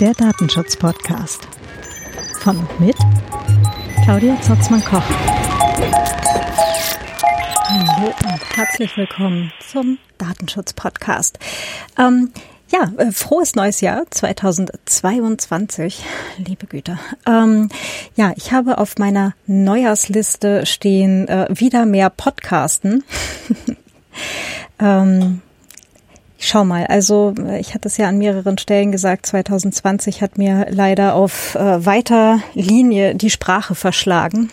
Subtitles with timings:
[0.00, 1.48] Der Datenschutz-Podcast.
[2.40, 2.96] Von und mit
[4.04, 5.02] Claudia Zotzmann-Koch.
[7.68, 11.38] Hallo und herzlich willkommen zum Datenschutz-Podcast.
[11.98, 12.32] Ähm,
[12.70, 16.04] ja, äh, frohes neues Jahr 2022,
[16.36, 16.98] liebe Güte.
[17.26, 17.68] Ähm,
[18.14, 23.04] ja, ich habe auf meiner Neujahrsliste stehen äh, wieder mehr Podcasten.
[24.78, 25.42] ähm,
[26.38, 30.68] ich schau mal, also ich hatte es ja an mehreren Stellen gesagt, 2020 hat mir
[30.70, 34.50] leider auf äh, weiter Linie die Sprache verschlagen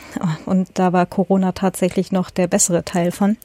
[0.48, 3.38] und da war Corona tatsächlich noch der bessere Teil von.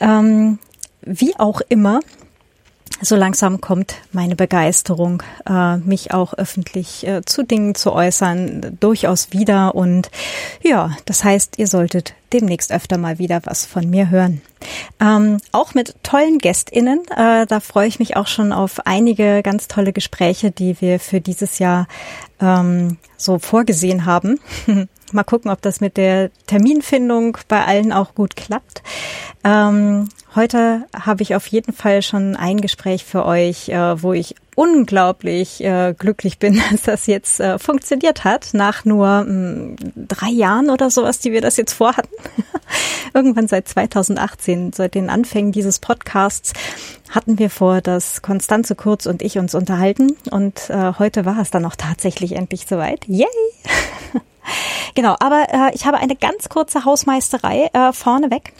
[0.00, 0.58] Ähm,
[1.02, 2.00] wie auch immer,
[3.02, 9.32] so langsam kommt meine Begeisterung, äh, mich auch öffentlich äh, zu Dingen zu äußern, durchaus
[9.32, 9.74] wieder.
[9.74, 10.10] Und
[10.62, 14.40] ja, das heißt, ihr solltet demnächst öfter mal wieder was von mir hören.
[15.00, 17.00] Ähm, auch mit tollen GästInnen.
[17.10, 21.20] Äh, da freue ich mich auch schon auf einige ganz tolle Gespräche, die wir für
[21.20, 21.88] dieses Jahr
[22.40, 24.38] ähm, so vorgesehen haben.
[25.12, 28.82] mal gucken, ob das mit der Terminfindung bei allen auch gut klappt.
[29.44, 34.34] Ähm, heute habe ich auf jeden Fall schon ein Gespräch für euch, äh, wo ich
[34.54, 40.70] unglaublich äh, glücklich bin, dass das jetzt äh, funktioniert hat, nach nur hm, drei Jahren
[40.70, 42.14] oder sowas, die wir das jetzt vorhatten.
[43.14, 46.52] Irgendwann seit 2018, seit den Anfängen dieses Podcasts,
[47.10, 50.16] hatten wir vor, dass Konstanze Kurz und ich uns unterhalten.
[50.30, 53.06] Und heute war es dann auch tatsächlich endlich soweit.
[53.06, 53.26] Yay!
[54.94, 58.54] genau, aber äh, ich habe eine ganz kurze Hausmeisterei äh, vorneweg.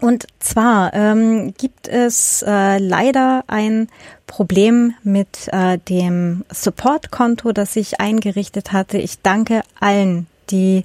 [0.00, 3.88] Und zwar ähm, gibt es äh, leider ein
[4.26, 8.98] Problem mit äh, dem Support-Konto, das ich eingerichtet hatte.
[8.98, 10.84] Ich danke allen, die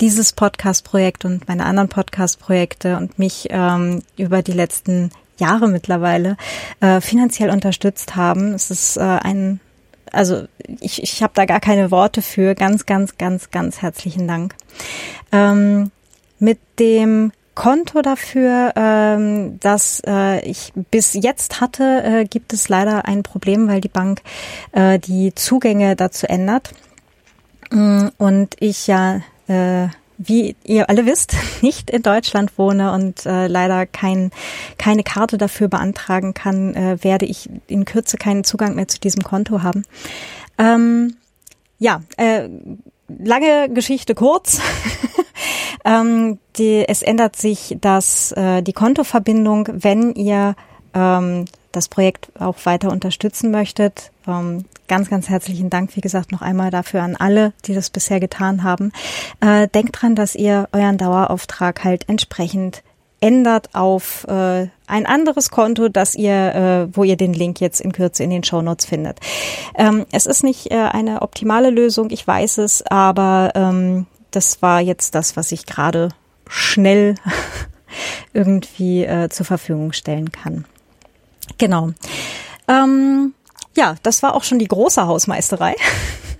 [0.00, 6.36] dieses Podcast-Projekt und meine anderen Podcast-Projekte und mich ähm, über die letzten Jahre mittlerweile
[6.80, 8.54] äh, finanziell unterstützt haben.
[8.54, 9.60] Es ist äh, ein,
[10.12, 10.44] also
[10.80, 12.54] ich, ich habe da gar keine Worte für.
[12.54, 14.54] Ganz, ganz, ganz, ganz herzlichen Dank.
[15.32, 15.90] Ähm,
[16.38, 23.04] mit dem Konto dafür, ähm, das äh, ich bis jetzt hatte, äh, gibt es leider
[23.04, 24.22] ein Problem, weil die Bank
[24.72, 26.72] äh, die Zugänge dazu ändert.
[27.70, 33.46] Mm, und ich ja, äh, wie ihr alle wisst, nicht in Deutschland wohne und äh,
[33.46, 34.30] leider kein,
[34.78, 39.22] keine Karte dafür beantragen kann, äh, werde ich in Kürze keinen Zugang mehr zu diesem
[39.22, 39.82] Konto haben.
[40.56, 41.16] Ähm,
[41.78, 42.48] ja, äh,
[43.18, 44.60] lange Geschichte kurz.
[45.84, 50.54] ähm, die, es ändert sich dass äh, die Kontoverbindung, wenn ihr
[50.94, 54.10] ähm, das Projekt auch weiter unterstützen möchtet.
[54.26, 58.20] Ähm, ganz, ganz herzlichen Dank, wie gesagt, noch einmal dafür an alle, die das bisher
[58.20, 58.92] getan haben.
[59.40, 62.82] Äh, denkt dran, dass ihr euren Dauerauftrag halt entsprechend
[63.20, 67.92] ändert auf äh, ein anderes Konto, das ihr, äh, wo ihr den Link jetzt in
[67.92, 69.20] Kürze in den Show Notes findet.
[69.74, 74.80] Ähm, es ist nicht äh, eine optimale Lösung, ich weiß es, aber ähm, das war
[74.80, 76.08] jetzt das, was ich gerade
[76.48, 77.14] schnell
[78.32, 80.64] irgendwie äh, zur Verfügung stellen kann.
[81.58, 81.90] Genau.
[82.68, 83.34] Ähm,
[83.76, 85.74] ja, das war auch schon die große Hausmeisterei.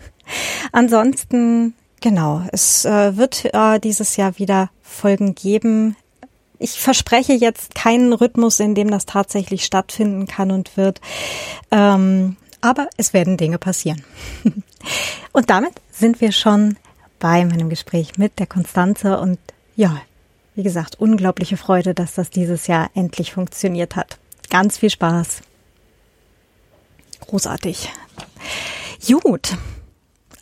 [0.72, 5.97] Ansonsten, genau, es äh, wird äh, dieses Jahr wieder Folgen geben.
[6.60, 11.00] Ich verspreche jetzt keinen Rhythmus, in dem das tatsächlich stattfinden kann und wird.
[11.71, 14.04] Ähm, aber es werden Dinge passieren.
[15.32, 16.76] und damit sind wir schon
[17.19, 19.38] bei meinem Gespräch mit der Konstanze und
[19.75, 20.03] ja,
[20.54, 24.19] wie gesagt, unglaubliche Freude, dass das dieses Jahr endlich funktioniert hat.
[24.50, 25.41] Ganz viel Spaß.
[27.21, 27.88] Großartig.
[29.22, 29.56] Gut.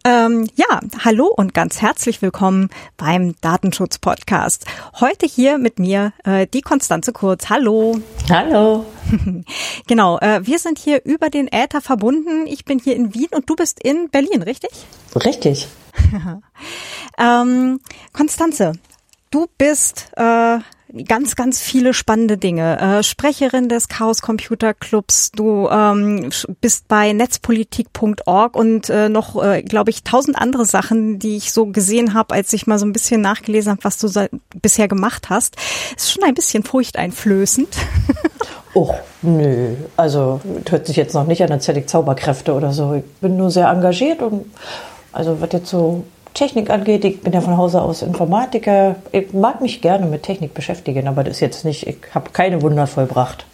[0.08, 4.64] Ähm, ja, hallo und ganz herzlich willkommen beim Datenschutz-Podcast.
[5.00, 7.50] Heute hier mit mir äh, die Konstanze Kurz.
[7.50, 8.00] Hallo.
[8.30, 8.86] Hallo.
[9.86, 12.46] genau, äh, wir sind hier über den Äther verbunden.
[12.46, 14.70] Ich bin hier in Wien und du bist in Berlin, richtig?
[15.14, 15.68] Richtig.
[17.18, 17.80] ähm,
[18.14, 18.72] Konstanze,
[19.30, 20.58] du bist äh,
[21.06, 22.78] ganz, ganz viele spannende Dinge.
[22.80, 26.30] Äh, Sprecherin des Chaos Computer Clubs, du ähm,
[26.60, 31.66] bist bei netzpolitik.org und äh, noch, äh, glaube ich, tausend andere Sachen, die ich so
[31.66, 34.28] gesehen habe, als ich mal so ein bisschen nachgelesen habe, was du
[34.60, 35.56] bisher gemacht hast.
[35.96, 37.68] Ist schon ein bisschen furchteinflößend.
[38.74, 39.74] Oh, nö.
[39.96, 42.94] Also hört sich jetzt noch nicht an, als hätte ich Zauberkräfte oder so.
[42.94, 44.44] Ich bin nur sehr engagiert und
[45.10, 46.04] also was jetzt so
[46.38, 48.94] Technik angeht, ich bin ja von Hause aus Informatiker.
[49.10, 52.62] Ich mag mich gerne mit Technik beschäftigen, aber das ist jetzt nicht, ich habe keine
[52.62, 53.44] Wunder vollbracht.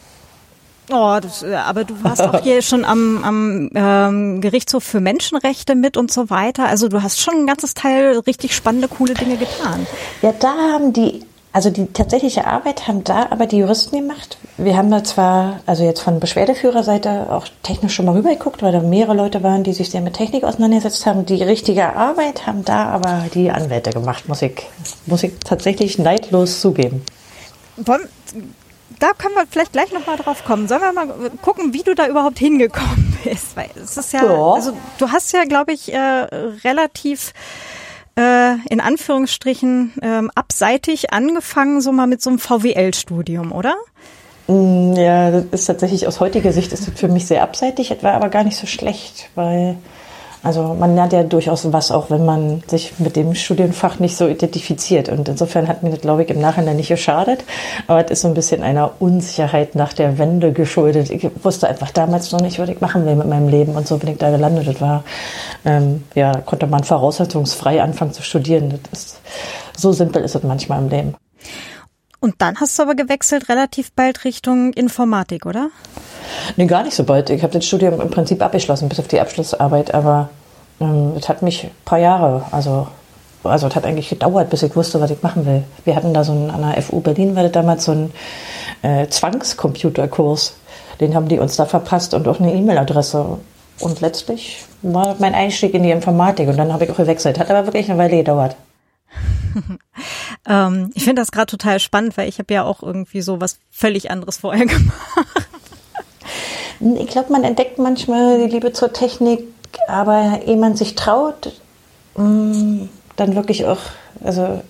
[0.92, 5.96] Oh, das, aber du warst auch hier schon am, am ähm, Gerichtshof für Menschenrechte mit
[5.96, 6.66] und so weiter.
[6.66, 9.86] Also du hast schon ein ganzes Teil richtig spannende, coole Dinge getan.
[10.20, 14.38] Ja, da haben die Also die tatsächliche Arbeit haben da aber die Juristen gemacht.
[14.56, 18.80] Wir haben da zwar, also jetzt von Beschwerdeführerseite auch technisch schon mal rübergeguckt, weil da
[18.80, 21.26] mehrere Leute waren, die sich sehr mit Technik auseinandergesetzt haben.
[21.26, 24.68] Die richtige Arbeit haben da aber die Anwälte gemacht, muss ich,
[25.06, 27.04] muss ich tatsächlich neidlos zugeben.
[27.76, 30.66] Da können wir vielleicht gleich nochmal drauf kommen.
[30.66, 33.56] Sollen wir mal gucken, wie du da überhaupt hingekommen bist?
[33.56, 34.54] Weil es ist ja, ja.
[34.54, 35.98] also du hast ja, glaube ich, äh,
[36.64, 37.32] relativ
[38.16, 43.74] äh, in Anführungsstrichen ähm, abseitig angefangen, so mal mit so einem VWL-Studium, oder?
[44.46, 48.12] Mm, ja, das ist tatsächlich aus heutiger Sicht ist das für mich sehr abseitig, etwa
[48.12, 49.76] aber gar nicht so schlecht, weil
[50.44, 54.28] also man lernt ja durchaus was, auch wenn man sich mit dem Studienfach nicht so
[54.28, 55.08] identifiziert.
[55.08, 57.44] Und insofern hat mir das, glaube ich, im Nachhinein nicht geschadet.
[57.86, 61.10] Aber es ist so ein bisschen einer Unsicherheit nach der Wende geschuldet.
[61.10, 63.74] Ich wusste einfach damals noch nicht, was ich machen will mit meinem Leben.
[63.74, 64.68] Und so bin ich da gelandet.
[64.68, 65.02] Das war,
[65.64, 68.78] ähm, ja, konnte man voraussetzungsfrei anfangen zu studieren.
[68.90, 69.20] Das ist,
[69.76, 71.14] so simpel ist es manchmal im Leben.
[72.24, 75.68] Und dann hast du aber gewechselt relativ bald Richtung Informatik, oder?
[76.56, 77.28] Nee, gar nicht so bald.
[77.28, 80.30] Ich habe das Studium im Prinzip abgeschlossen, bis auf die Abschlussarbeit, aber
[80.80, 82.86] ähm, es hat mich ein paar Jahre, also
[83.42, 85.64] also es hat eigentlich gedauert, bis ich wusste, was ich machen will.
[85.84, 88.10] Wir hatten da so einen, an der FU Berlin war das damals so ein
[88.80, 90.56] äh, Zwangscomputerkurs.
[91.00, 93.38] Den haben die uns da verpasst und auch eine E-Mail-Adresse.
[93.80, 97.38] Und letztlich war mein Einstieg in die Informatik und dann habe ich auch gewechselt.
[97.38, 98.56] Hat aber wirklich eine Weile gedauert.
[100.48, 103.58] ähm, ich finde das gerade total spannend, weil ich habe ja auch irgendwie so was
[103.70, 104.94] völlig anderes vorher gemacht.
[106.80, 109.44] Ich glaube, man entdeckt manchmal die Liebe zur Technik,
[109.88, 111.52] aber ehe man sich traut,
[112.16, 112.82] mm,
[113.16, 113.80] dann wirklich auch
[114.22, 114.60] also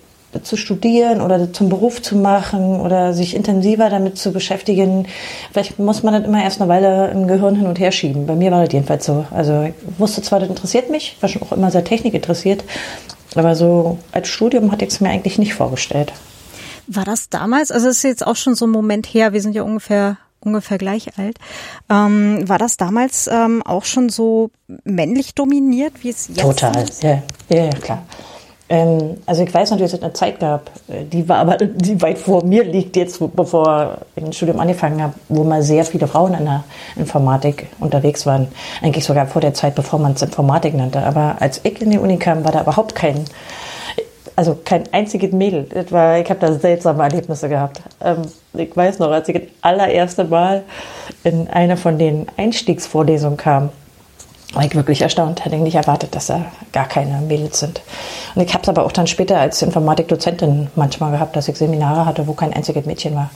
[0.43, 5.07] zu studieren oder zum Beruf zu machen oder sich intensiver damit zu beschäftigen.
[5.51, 8.25] Vielleicht muss man das immer erst eine Weile im Gehirn hin und her schieben.
[8.27, 9.25] Bei mir war das jedenfalls so.
[9.31, 12.63] Also ich wusste zwar, das interessiert mich, war schon auch immer sehr Technik interessiert,
[13.37, 16.13] aber so als Studium hatte ich es mir eigentlich nicht vorgestellt.
[16.87, 19.55] War das damals, also es ist jetzt auch schon so ein Moment her, wir sind
[19.55, 21.37] ja ungefähr ungefähr gleich alt.
[21.89, 24.51] Ähm, war das damals ähm, auch schon so
[24.83, 27.03] männlich dominiert, wie es jetzt Total, ist?
[27.03, 28.03] ja, ja, ja klar.
[28.67, 32.01] Ähm, also ich weiß natürlich, dass es eine Zeit gab, äh, die war aber, die
[32.01, 36.07] weit vor mir liegt jetzt, bevor ich ein Studium angefangen habe, wo mal sehr viele
[36.07, 36.63] Frauen in der
[36.95, 38.47] Informatik unterwegs waren.
[38.81, 40.99] Eigentlich sogar vor der Zeit, bevor man es Informatik nannte.
[41.03, 43.25] Aber als ich in die Uni kam, war da überhaupt kein
[44.35, 45.63] also kein einziges Mädel.
[45.63, 47.81] Das war, ich habe da seltsame Erlebnisse gehabt.
[48.01, 48.23] Ähm,
[48.53, 50.63] ich weiß noch, als ich das allererste Mal
[51.23, 53.69] in eine von den Einstiegsvorlesungen kam,
[54.55, 55.43] war ich wirklich erstaunt.
[55.43, 57.81] Hätte ich nicht erwartet, dass da gar keine Mädels sind.
[58.33, 62.05] Und ich habe es aber auch dann später als Informatikdozentin manchmal gehabt, dass ich Seminare
[62.05, 63.29] hatte, wo kein einziges Mädchen war.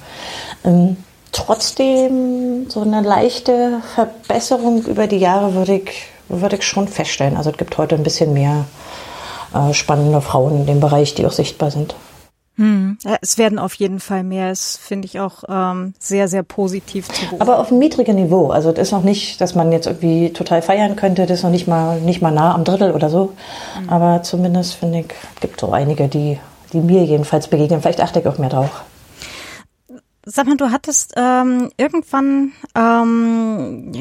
[0.63, 0.98] Ähm,
[1.31, 5.92] trotzdem so eine leichte Verbesserung über die Jahre würde ich,
[6.30, 7.38] würde ich schon feststellen.
[7.38, 8.66] Also es gibt heute ein bisschen mehr
[9.54, 11.95] äh, spannende Frauen in dem Bereich, die auch sichtbar sind.
[12.60, 12.98] Hm.
[13.22, 14.50] Es werden auf jeden Fall mehr.
[14.50, 17.42] Das finde ich auch ähm, sehr, sehr positiv zu beobachten.
[17.42, 18.50] Aber auf einem niedrigen Niveau.
[18.50, 21.26] Also das ist noch nicht, dass man jetzt irgendwie total feiern könnte.
[21.26, 23.32] Das ist noch nicht mal, nicht mal nah am Drittel oder so.
[23.82, 23.90] Mhm.
[23.90, 25.06] Aber zumindest finde ich,
[25.40, 26.38] gibt so einige, die,
[26.74, 27.82] die mir jedenfalls begegnen.
[27.82, 28.84] Vielleicht achte ich auch mehr drauf.
[30.25, 33.94] Sag mal, du hattest ähm, irgendwann, ähm,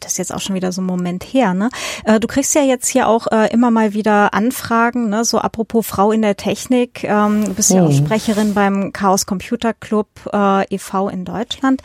[0.00, 1.70] das ist jetzt auch schon wieder so ein Moment her, ne?
[2.04, 5.24] Äh, du kriegst ja jetzt hier auch äh, immer mal wieder Anfragen, ne?
[5.24, 7.76] So apropos Frau in der Technik, ähm, du bist mhm.
[7.76, 7.96] ja auch mhm.
[7.96, 11.08] Sprecherin beim Chaos Computer Club äh, e.V.
[11.08, 11.82] in Deutschland.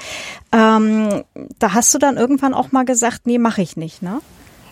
[0.52, 1.24] Ähm,
[1.58, 4.20] da hast du dann irgendwann auch mal gesagt, nee, mache ich nicht, ne?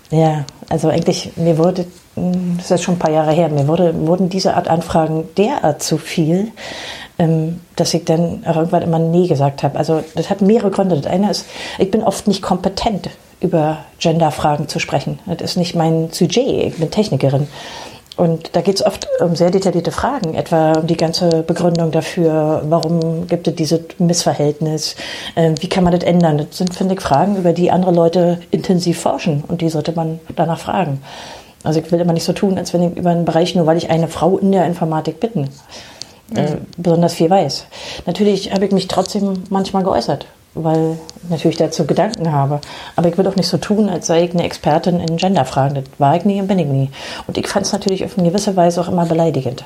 [0.09, 1.85] Ja, also eigentlich, mir wurde,
[2.15, 5.97] das ist schon ein paar Jahre her, mir wurde, wurden diese Art Anfragen derart zu
[5.97, 6.51] viel,
[7.75, 9.77] dass ich dann irgendwann immer Nee gesagt habe.
[9.77, 10.95] Also das hat mehrere Gründe.
[10.95, 11.45] Das eine ist,
[11.79, 13.09] ich bin oft nicht kompetent,
[13.41, 15.19] über Genderfragen zu sprechen.
[15.25, 17.47] Das ist nicht mein Sujet, ich bin Technikerin.
[18.17, 22.63] Und da geht es oft um sehr detaillierte Fragen, etwa um die ganze Begründung dafür,
[22.67, 24.95] warum gibt es dieses Missverhältnis,
[25.35, 26.39] äh, wie kann man das ändern.
[26.39, 30.19] Das sind, finde ich, Fragen, über die andere Leute intensiv forschen und die sollte man
[30.35, 30.99] danach fragen.
[31.63, 33.77] Also ich will immer nicht so tun, als wenn ich über einen Bereich, nur weil
[33.77, 35.49] ich eine Frau in der Informatik bitten
[36.35, 37.65] äh, besonders viel weiß.
[38.05, 42.59] Natürlich habe ich mich trotzdem manchmal geäußert, weil ich natürlich dazu Gedanken habe.
[42.95, 45.75] Aber ich will auch nicht so tun, als sei ich eine Expertin in Genderfragen.
[45.75, 46.89] Das war ich nie und bin ich nie.
[47.27, 49.63] Und ich fand es natürlich auf eine gewisse Weise auch immer beleidigend.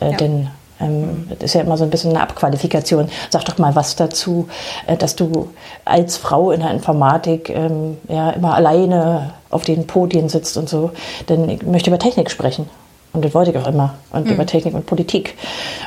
[0.00, 0.16] Äh, ja.
[0.16, 0.48] Denn
[0.80, 3.08] ähm, das ist ja immer so ein bisschen eine Abqualifikation.
[3.30, 4.48] Sag doch mal was dazu,
[4.86, 5.50] äh, dass du
[5.84, 10.92] als Frau in der Informatik ähm, ja immer alleine auf den Podien sitzt und so.
[11.28, 12.68] Denn ich möchte über Technik sprechen.
[13.12, 13.94] Und das wollte ich auch immer.
[14.12, 14.32] Und mhm.
[14.32, 15.36] über Technik und Politik.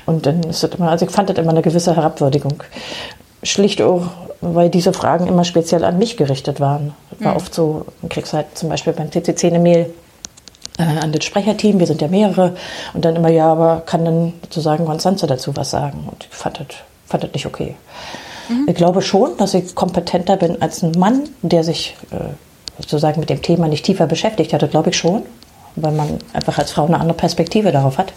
[0.05, 2.63] Und dann ist das immer, also ich fand das immer eine gewisse Herabwürdigung.
[3.43, 4.07] Schlicht auch,
[4.41, 6.93] weil diese Fragen immer speziell an mich gerichtet waren.
[7.11, 7.37] Das war mhm.
[7.37, 9.93] oft so, du kriegst halt zum Beispiel beim TCC eine Mail,
[10.77, 12.55] äh, an das Sprecherteam, wir sind ja mehrere.
[12.93, 16.07] Und dann immer, ja, aber kann dann sozusagen Konstanze dazu was sagen?
[16.11, 16.67] Und ich fand das,
[17.05, 17.75] fand das nicht okay.
[18.49, 18.65] Mhm.
[18.67, 22.17] Ich glaube schon, dass ich kompetenter bin als ein Mann, der sich äh,
[22.79, 25.23] sozusagen mit dem Thema nicht tiefer beschäftigt hatte, glaube ich schon
[25.75, 28.13] weil man einfach als Frau eine andere Perspektive darauf hat.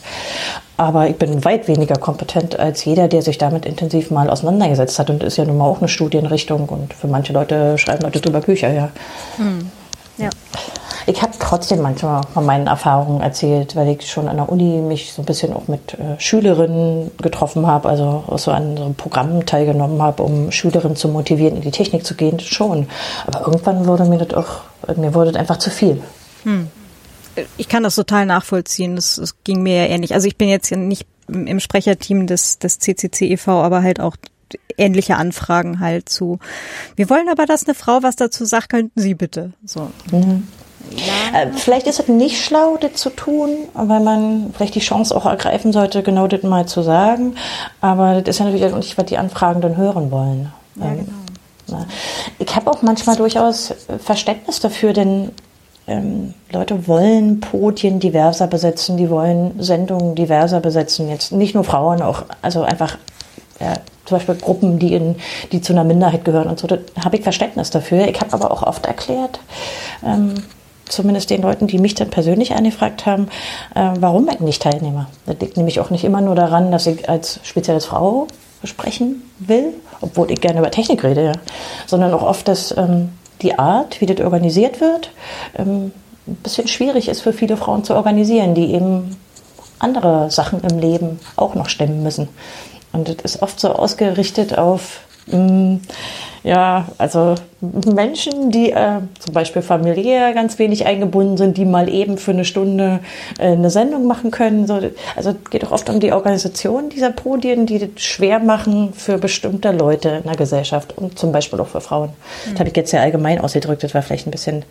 [0.76, 5.08] Aber ich bin weit weniger kompetent als jeder, der sich damit intensiv mal auseinandergesetzt hat.
[5.08, 6.68] Und ist ja nun mal auch eine Studienrichtung.
[6.68, 8.90] Und für manche Leute schreiben Leute drüber Bücher, ja.
[9.36, 9.70] Hm.
[10.18, 10.28] ja.
[11.08, 15.12] Ich habe trotzdem manchmal von meinen Erfahrungen erzählt, weil ich schon an der Uni mich
[15.12, 18.94] so ein bisschen auch mit äh, Schülerinnen getroffen habe, also auch so an so einem
[18.96, 22.88] Programm teilgenommen habe, um Schülerinnen zu motivieren, in die Technik zu gehen, schon.
[23.24, 26.02] Aber irgendwann wurde mir das auch, mir wurde das einfach zu viel.
[26.42, 26.70] Hm
[27.56, 28.96] ich kann das total nachvollziehen.
[28.96, 30.14] Das, das ging mir ja ähnlich.
[30.14, 34.16] Also ich bin jetzt nicht im Sprecherteam des, des CCC e.V., aber halt auch
[34.78, 36.38] ähnliche Anfragen halt zu.
[36.94, 39.52] Wir wollen aber, dass eine Frau was dazu sagt, könnten Sie bitte.
[39.64, 39.90] So.
[40.12, 40.46] Mhm.
[40.90, 41.40] Ja.
[41.40, 45.26] Äh, vielleicht ist es nicht schlau, das zu tun, weil man vielleicht die Chance auch
[45.26, 47.34] ergreifen sollte, genau das mal zu sagen.
[47.80, 50.52] Aber das ist ja natürlich auch nicht, was die Anfragen dann hören wollen.
[50.76, 51.06] Ja, ähm,
[51.66, 51.86] genau.
[52.38, 55.32] Ich habe auch manchmal durchaus Verständnis dafür, denn
[55.86, 61.08] ähm, Leute wollen Podien diverser besetzen, die wollen Sendungen diverser besetzen.
[61.08, 62.98] Jetzt nicht nur Frauen, auch also einfach
[63.60, 63.74] ja,
[64.04, 65.16] zum Beispiel Gruppen, die, in,
[65.52, 66.66] die zu einer Minderheit gehören und so.
[66.66, 68.08] Da habe ich Verständnis dafür.
[68.08, 69.40] Ich habe aber auch oft erklärt,
[70.04, 70.34] ähm,
[70.86, 73.28] zumindest den Leuten, die mich dann persönlich angefragt haben,
[73.74, 75.06] äh, warum ich nicht teilnehme.
[75.26, 78.26] Das liegt nämlich auch nicht immer nur daran, dass ich als spezielles Frau
[78.64, 81.32] sprechen will, obwohl ich gerne über Technik rede, ja,
[81.86, 83.10] sondern auch oft, dass ähm,
[83.42, 85.12] die Art, wie das organisiert wird,
[85.58, 85.92] ähm,
[86.26, 89.16] ein bisschen schwierig ist für viele Frauen zu organisieren, die eben
[89.78, 92.28] andere Sachen im Leben auch noch stemmen müssen.
[92.92, 100.32] Und das ist oft so ausgerichtet auf ja, also Menschen, die äh, zum Beispiel familiär
[100.32, 103.00] ganz wenig eingebunden sind, die mal eben für eine Stunde
[103.38, 104.68] äh, eine Sendung machen können.
[104.68, 104.74] So,
[105.16, 109.18] also es geht auch oft um die Organisation dieser Podien, die das schwer machen für
[109.18, 112.10] bestimmte Leute in der Gesellschaft und zum Beispiel auch für Frauen.
[112.10, 112.50] Mhm.
[112.50, 114.64] Das habe ich jetzt sehr allgemein ausgedrückt, das war vielleicht ein bisschen.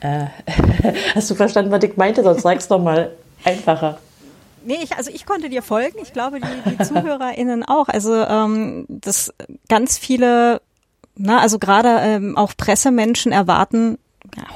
[0.00, 0.26] Äh,
[1.14, 2.22] hast du verstanden, was ich meinte?
[2.22, 3.10] Sonst sag's doch mal
[3.44, 3.98] einfacher.
[4.64, 5.98] Nee, ich, also ich konnte dir folgen.
[6.02, 7.88] Ich glaube, die, die ZuhörerInnen auch.
[7.88, 9.32] Also ähm, das
[9.68, 10.60] ganz viele
[11.14, 13.98] na, also gerade ähm, auch Pressemenschen erwarten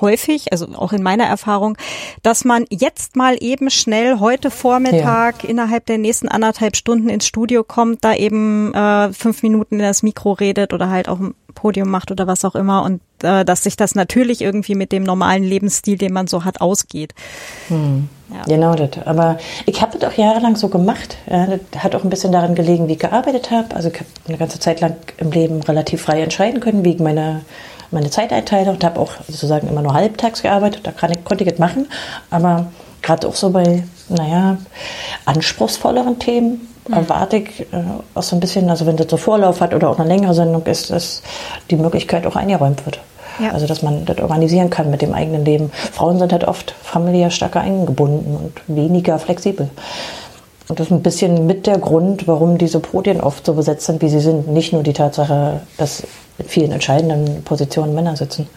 [0.00, 1.76] häufig, also auch in meiner Erfahrung,
[2.22, 5.50] dass man jetzt mal eben schnell heute Vormittag ja.
[5.50, 10.02] innerhalb der nächsten anderthalb Stunden ins Studio kommt, da eben äh, fünf Minuten in das
[10.02, 13.64] Mikro redet oder halt auch ein Podium macht oder was auch immer und äh, dass
[13.64, 17.14] sich das natürlich irgendwie mit dem normalen Lebensstil, den man so hat, ausgeht.
[17.68, 18.08] Hm.
[18.32, 18.42] Ja.
[18.44, 18.90] Genau das.
[19.04, 21.16] Aber ich habe das auch jahrelang so gemacht.
[21.30, 23.74] Ja, das hat auch ein bisschen daran gelegen, wie ich gearbeitet habe.
[23.74, 27.00] Also ich habe eine ganze Zeit lang im Leben relativ frei entscheiden können, wie ich
[27.00, 27.42] meine,
[27.90, 30.80] meine Zeit einteile und habe auch sozusagen immer nur halbtags gearbeitet.
[30.84, 31.88] Da kann ich, konnte ich das machen.
[32.30, 32.66] Aber
[33.02, 34.58] gerade auch so bei, naja,
[35.24, 36.94] anspruchsvolleren Themen mhm.
[36.94, 40.00] erwarte ich äh, auch so ein bisschen, also wenn das so Vorlauf hat oder auch
[40.00, 41.22] eine längere Sendung ist, dass
[41.70, 42.98] die Möglichkeit auch eingeräumt wird.
[43.38, 43.52] Ja.
[43.52, 45.70] Also dass man das organisieren kann mit dem eigenen Leben.
[45.92, 49.70] Frauen sind halt oft familiär stärker eingebunden und weniger flexibel.
[50.68, 54.02] Und das ist ein bisschen mit der Grund, warum diese Podien oft so besetzt sind,
[54.02, 54.48] wie sie sind.
[54.48, 56.02] Nicht nur die Tatsache, dass
[56.38, 58.48] in vielen entscheidenden Positionen Männer sitzen.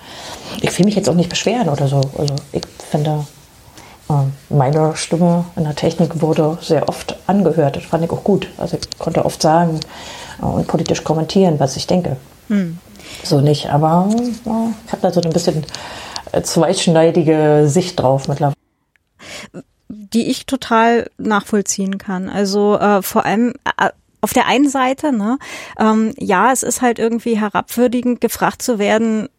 [0.62, 2.02] Ich will mich jetzt auch nicht beschweren oder so.
[2.18, 3.26] Also ich finde,
[4.10, 4.14] äh,
[4.50, 7.76] meine Stimme in der Technik wurde sehr oft angehört.
[7.76, 8.48] Das fand ich auch gut.
[8.58, 9.80] Also ich konnte oft sagen
[10.42, 12.18] äh, und politisch kommentieren, was ich denke.
[12.48, 12.80] Hm
[13.24, 13.70] so nicht.
[13.70, 14.10] Aber
[14.46, 15.66] ja, ich habe da so ein bisschen
[16.32, 18.56] äh, zweischneidige Sicht drauf mittlerweile.
[19.88, 22.30] Die ich total nachvollziehen kann.
[22.30, 23.90] Also äh, vor allem äh,
[24.22, 25.38] auf der einen Seite, ne,
[25.80, 29.30] ähm, ja, es ist halt irgendwie herabwürdigend, gefragt zu werden,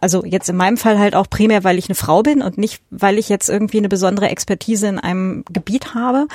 [0.00, 2.80] also jetzt in meinem Fall halt auch primär, weil ich eine Frau bin und nicht,
[2.90, 6.26] weil ich jetzt irgendwie eine besondere Expertise in einem Gebiet habe.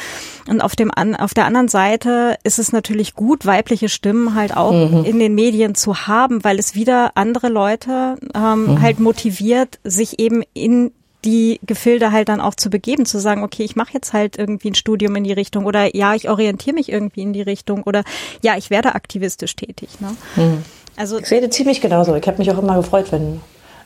[0.48, 4.56] Und auf dem an, auf der anderen Seite ist es natürlich gut, weibliche Stimmen halt
[4.56, 5.06] auch mhm.
[5.06, 8.82] in den Medien zu haben, weil es wieder andere Leute ähm, mhm.
[8.82, 10.92] halt motiviert, sich eben in
[11.24, 14.70] die Gefilde halt dann auch zu begeben, zu sagen, okay, ich mache jetzt halt irgendwie
[14.70, 18.04] ein Studium in die Richtung oder ja, ich orientiere mich irgendwie in die Richtung oder
[18.44, 19.90] ja, ich werde aktivistisch tätig.
[20.00, 20.16] Ne?
[20.36, 20.64] Mhm.
[20.96, 22.16] Also ich sehe das ziemlich genauso.
[22.16, 23.42] Ich habe mich auch immer gefreut, wenn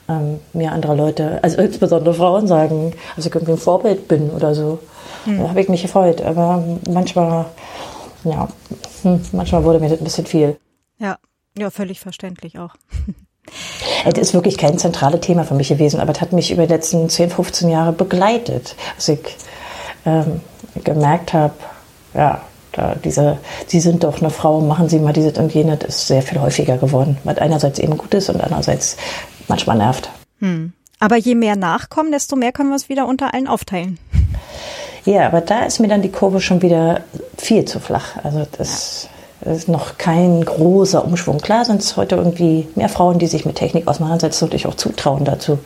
[0.08, 4.54] ähm, mir andere Leute, also insbesondere Frauen sagen, also ich irgendwie ein Vorbild bin oder
[4.54, 4.78] so.
[5.24, 5.40] Hm.
[5.40, 6.22] Da habe ich mich gefreut.
[6.22, 7.46] Aber manchmal,
[8.24, 8.48] ja,
[9.02, 10.56] hm, manchmal wurde mir das ein bisschen viel.
[10.98, 11.18] Ja,
[11.56, 12.74] ja, völlig verständlich auch.
[14.04, 16.72] Es ist wirklich kein zentrales Thema für mich gewesen, aber es hat mich über die
[16.72, 18.76] letzten 10, 15 Jahre begleitet.
[18.96, 19.20] Dass ich
[20.06, 20.40] ähm,
[20.84, 21.54] gemerkt habe,
[22.14, 26.06] ja, da diese, Sie sind doch eine Frau, machen Sie mal dieses und jenes, ist
[26.06, 27.18] sehr viel häufiger geworden.
[27.24, 28.96] Was einerseits eben gut ist und andererseits
[29.48, 30.10] manchmal nervt.
[30.38, 30.72] Hm.
[31.00, 33.98] Aber je mehr nachkommen, desto mehr können wir es wieder unter allen aufteilen.
[35.06, 37.00] Ja, aber da ist mir dann die Kurve schon wieder
[37.38, 38.22] viel zu flach.
[38.22, 39.08] Also das,
[39.40, 41.38] das ist noch kein großer Umschwung.
[41.38, 44.74] Klar sind es heute irgendwie mehr Frauen, die sich mit Technik auseinandersetzen und sich auch
[44.74, 45.58] zutrauen dazu,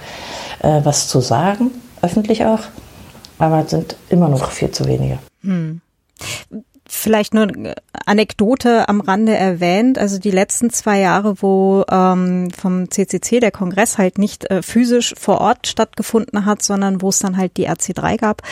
[0.60, 2.60] äh, was zu sagen, öffentlich auch.
[3.38, 5.18] Aber es sind immer noch viel zu wenige.
[5.42, 5.80] Hm
[6.94, 7.48] vielleicht nur
[8.06, 9.98] Anekdote am Rande erwähnt.
[9.98, 15.14] Also die letzten zwei Jahre, wo ähm, vom CCC der Kongress halt nicht äh, physisch
[15.18, 18.42] vor Ort stattgefunden hat, sondern wo es dann halt die RC3 gab,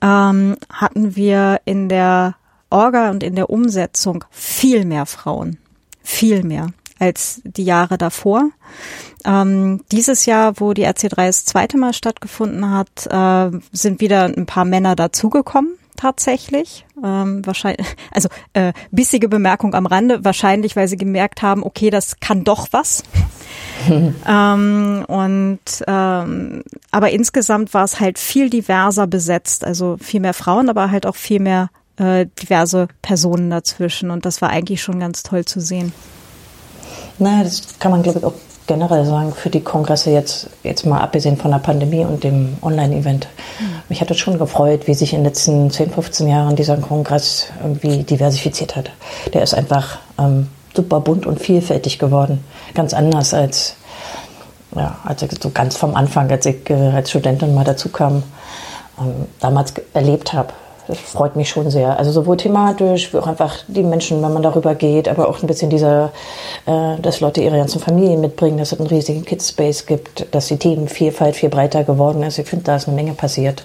[0.00, 2.36] ähm, hatten wir in der
[2.70, 5.58] Orga und in der Umsetzung viel mehr Frauen.
[6.02, 8.50] Viel mehr als die Jahre davor.
[9.24, 14.46] Ähm, dieses Jahr, wo die RC3 das zweite Mal stattgefunden hat, äh, sind wieder ein
[14.46, 16.84] paar Männer dazugekommen tatsächlich.
[17.02, 22.20] Ähm, wahrscheinlich, also äh, bissige Bemerkung am Rande, wahrscheinlich, weil sie gemerkt haben, okay, das
[22.20, 23.02] kann doch was.
[24.26, 30.68] ähm, und ähm, aber insgesamt war es halt viel diverser besetzt, also viel mehr Frauen,
[30.68, 34.10] aber halt auch viel mehr äh, diverse Personen dazwischen.
[34.10, 35.92] Und das war eigentlich schon ganz toll zu sehen.
[37.18, 38.34] Naja, das kann man, glaube ich, auch
[38.66, 43.28] generell sagen, für die Kongresse jetzt, jetzt mal abgesehen von der Pandemie und dem Online-Event.
[43.60, 43.64] Mhm.
[43.88, 47.48] Mich hat es schon gefreut, wie sich in den letzten 10, 15 Jahren dieser Kongress
[47.62, 48.90] irgendwie diversifiziert hat.
[49.32, 52.42] Der ist einfach ähm, super bunt und vielfältig geworden.
[52.74, 53.76] Ganz anders als,
[54.74, 58.22] ja, als ich so ganz vom Anfang, als ich äh, als Studentin mal dazu kam,
[58.98, 60.52] ähm, damals erlebt habe
[60.86, 61.98] das freut mich schon sehr.
[61.98, 65.46] Also sowohl thematisch, wie auch einfach die Menschen, wenn man darüber geht, aber auch ein
[65.46, 66.12] bisschen dieser,
[66.66, 70.58] äh, dass Leute ihre ganzen Familien mitbringen, dass es einen riesigen Kidspace gibt, dass die
[70.58, 72.38] Themenvielfalt viel breiter geworden ist.
[72.38, 73.64] Ich finde, da ist eine Menge passiert.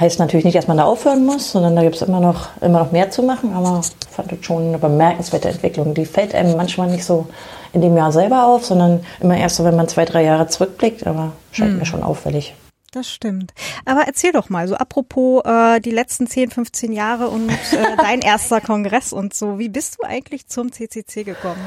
[0.00, 2.78] Heißt natürlich nicht, dass man da aufhören muss, sondern da gibt es immer noch, immer
[2.78, 5.92] noch mehr zu machen, aber ich fand das schon eine bemerkenswerte Entwicklung.
[5.92, 7.26] Die fällt einem manchmal nicht so
[7.72, 11.06] in dem Jahr selber auf, sondern immer erst so, wenn man zwei, drei Jahre zurückblickt,
[11.06, 11.78] aber scheint mhm.
[11.80, 12.54] mir schon auffällig.
[12.92, 13.52] Das stimmt.
[13.84, 17.52] Aber erzähl doch mal, so apropos äh, die letzten 10, 15 Jahre und äh,
[17.98, 19.58] dein erster Kongress und so.
[19.58, 21.60] Wie bist du eigentlich zum CCC gekommen?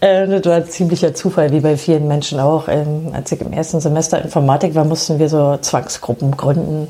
[0.00, 2.68] Äh, das war ziemlicher Zufall, wie bei vielen Menschen auch.
[2.68, 6.88] Ähm, als ich im ersten Semester Informatik war, mussten wir so Zwangsgruppen gründen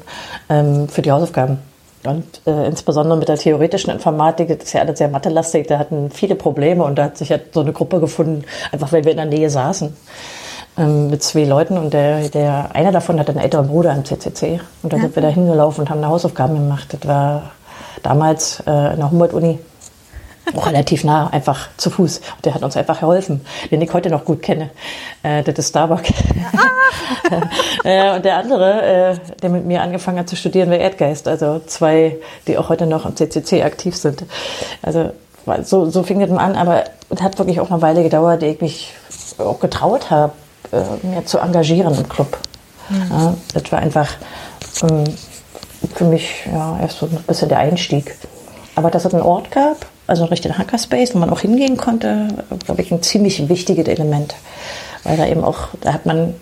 [0.49, 1.59] ähm, für die Hausaufgaben.
[2.03, 6.11] Und äh, insbesondere mit der theoretischen Informatik, das ist ja alles sehr mathelastig, da hatten
[6.11, 9.19] viele Probleme und da hat sich halt so eine Gruppe gefunden, einfach weil wir in
[9.19, 9.97] der Nähe saßen
[10.79, 14.61] ähm, mit zwei Leuten und der, der einer davon hat einen älteren Bruder im CCC
[14.83, 15.03] und da ja.
[15.03, 16.89] sind wir da hingelaufen und haben eine Hausaufgaben gemacht.
[16.91, 17.53] Das war
[18.03, 19.59] damals äh, in der Humboldt-Uni
[20.57, 22.19] auch relativ nah, einfach zu Fuß.
[22.19, 24.71] Und der hat uns einfach geholfen, den ich heute noch gut kenne.
[25.23, 26.03] Äh, das ist Starbuck.
[27.85, 31.27] Äh, und der andere, äh, der mit mir angefangen hat zu studieren, war Erdgeist.
[31.27, 34.25] Also zwei, die auch heute noch am CCC aktiv sind.
[34.83, 35.11] Also
[35.63, 38.61] so, so fing das an, aber es hat wirklich auch eine Weile gedauert, ehe ich
[38.61, 38.95] mich
[39.39, 40.33] auch getraut habe,
[41.03, 42.39] mehr zu engagieren im Club.
[42.89, 43.11] Mhm.
[43.11, 44.09] Ja, das war einfach
[44.83, 45.05] ähm,
[45.95, 48.17] für mich ja, erst so ein bisschen der Einstieg.
[48.75, 52.29] Aber dass es einen Ort gab, also einen richtigen Hackerspace, wo man auch hingehen konnte,
[52.65, 54.35] glaube ich, ein ziemlich wichtiges Element.
[55.05, 56.35] Weil da eben auch, da hat man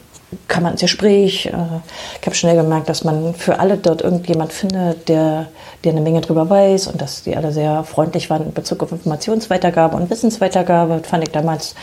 [0.49, 1.47] kann man ins Gespräch.
[1.47, 1.81] Äh,
[2.21, 5.49] ich habe schnell gemerkt, dass man für alle dort irgendjemand findet, der,
[5.85, 8.93] der eine Menge drüber weiß und dass die alle sehr freundlich waren in Bezug auf
[8.93, 10.99] Informationsweitergabe und Wissensweitergabe.
[10.99, 11.75] Das fand ich damals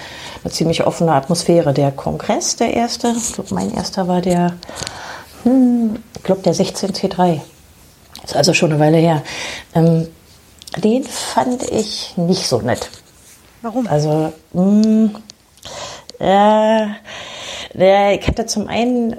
[0.43, 1.73] eine ziemlich offene Atmosphäre.
[1.73, 4.53] Der Kongress, der erste, ich glaube, mein erster war der,
[5.43, 7.41] hm, ich glaube, der 16C3.
[8.23, 9.23] Ist also schon eine Weile her.
[9.73, 10.07] Ähm,
[10.77, 12.89] den fand ich nicht so nett.
[13.61, 13.87] Warum?
[13.87, 15.15] Also, mh, hm,
[16.19, 16.87] äh,
[17.77, 19.13] ich hatte zum einen,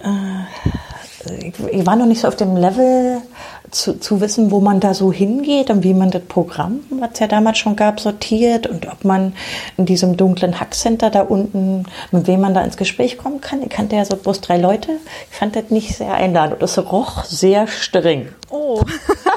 [0.00, 3.22] äh, ich, war noch nicht so auf dem Level
[3.70, 7.20] zu, zu wissen, wo man da so hingeht und wie man das Programm, was es
[7.20, 9.34] ja damals schon gab, sortiert und ob man
[9.76, 13.62] in diesem dunklen Hackcenter da unten, mit wem man da ins Gespräch kommen kann.
[13.62, 14.92] Ich kannte ja so bloß drei Leute.
[15.30, 16.60] Ich fand das nicht sehr einladend.
[16.60, 18.28] Das roch sehr streng.
[18.50, 18.82] Oh.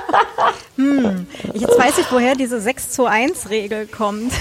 [0.76, 1.28] hm.
[1.54, 4.34] Jetzt weiß ich, woher diese 6 zu 1 Regel kommt.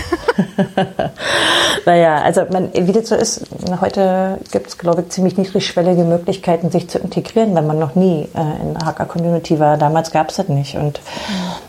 [1.86, 3.42] naja, also man, wie das so ist,
[3.80, 8.28] heute gibt es, glaube ich, ziemlich niedrigschwellige Möglichkeiten, sich zu integrieren, wenn man noch nie
[8.34, 9.76] äh, in der Hacker-Community war.
[9.76, 10.76] Damals gab es das nicht.
[10.76, 11.00] Und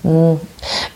[0.04, 0.38] mh,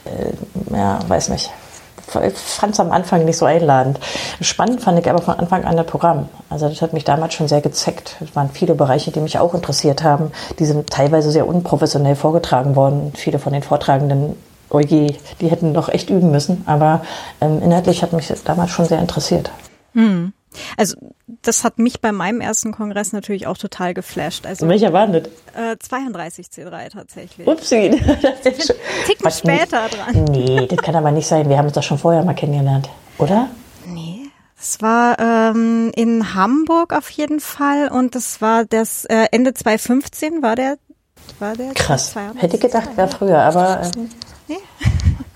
[0.06, 1.67] äh, ja, weiß nicht ich
[2.08, 4.00] fand es am Anfang nicht so einladend.
[4.42, 6.30] Spannend fand ich aber von Anfang an das Programm.
[6.50, 8.16] Also das hat mich damals schon sehr gezeckt.
[8.22, 10.32] Es waren viele Bereiche, die mich auch interessiert haben.
[10.60, 13.12] Die sind teilweise sehr unprofessionell vorgetragen worden.
[13.16, 14.36] Viele von den Vortragenden,
[14.70, 16.64] oje, die hätten noch echt üben müssen.
[16.66, 17.02] Aber
[17.42, 19.52] ähm, inhaltlich hat mich damals schon sehr interessiert.
[19.94, 20.34] Hm.
[20.78, 20.96] Also
[21.42, 24.46] das hat mich bei meinem ersten Kongress natürlich auch total geflasht.
[24.46, 25.24] Also welcher war das?
[25.56, 27.48] Äh, 32 C3 tatsächlich.
[27.48, 28.02] Upsi.
[28.44, 28.74] Das
[29.06, 30.26] Ticken später dran.
[30.26, 31.50] Nee, das kann aber nicht sein.
[31.50, 33.50] Wir haben uns doch schon vorher mal kennengelernt, oder?
[33.86, 34.22] Nee.
[34.60, 40.42] Es war ähm, in Hamburg auf jeden Fall und das war das äh, Ende 2015
[40.42, 40.78] war der
[41.40, 42.16] war der Krass.
[42.36, 43.92] Hätte ich gedacht, wäre früher, aber äh,
[44.48, 44.58] nee.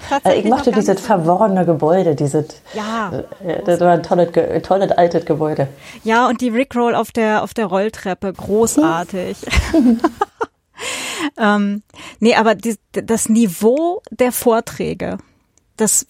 [0.10, 3.12] Also ich mochte dieses verworrene Gebäude, dieses, ja,
[3.44, 4.30] äh, das war ein tolles,
[4.64, 5.68] tolles altes Gebäude.
[6.04, 9.38] Ja, und die Rickroll auf der, auf der Rolltreppe, großartig.
[11.38, 11.84] ähm,
[12.20, 15.18] nee, aber die, das Niveau der Vorträge,
[15.78, 16.08] das,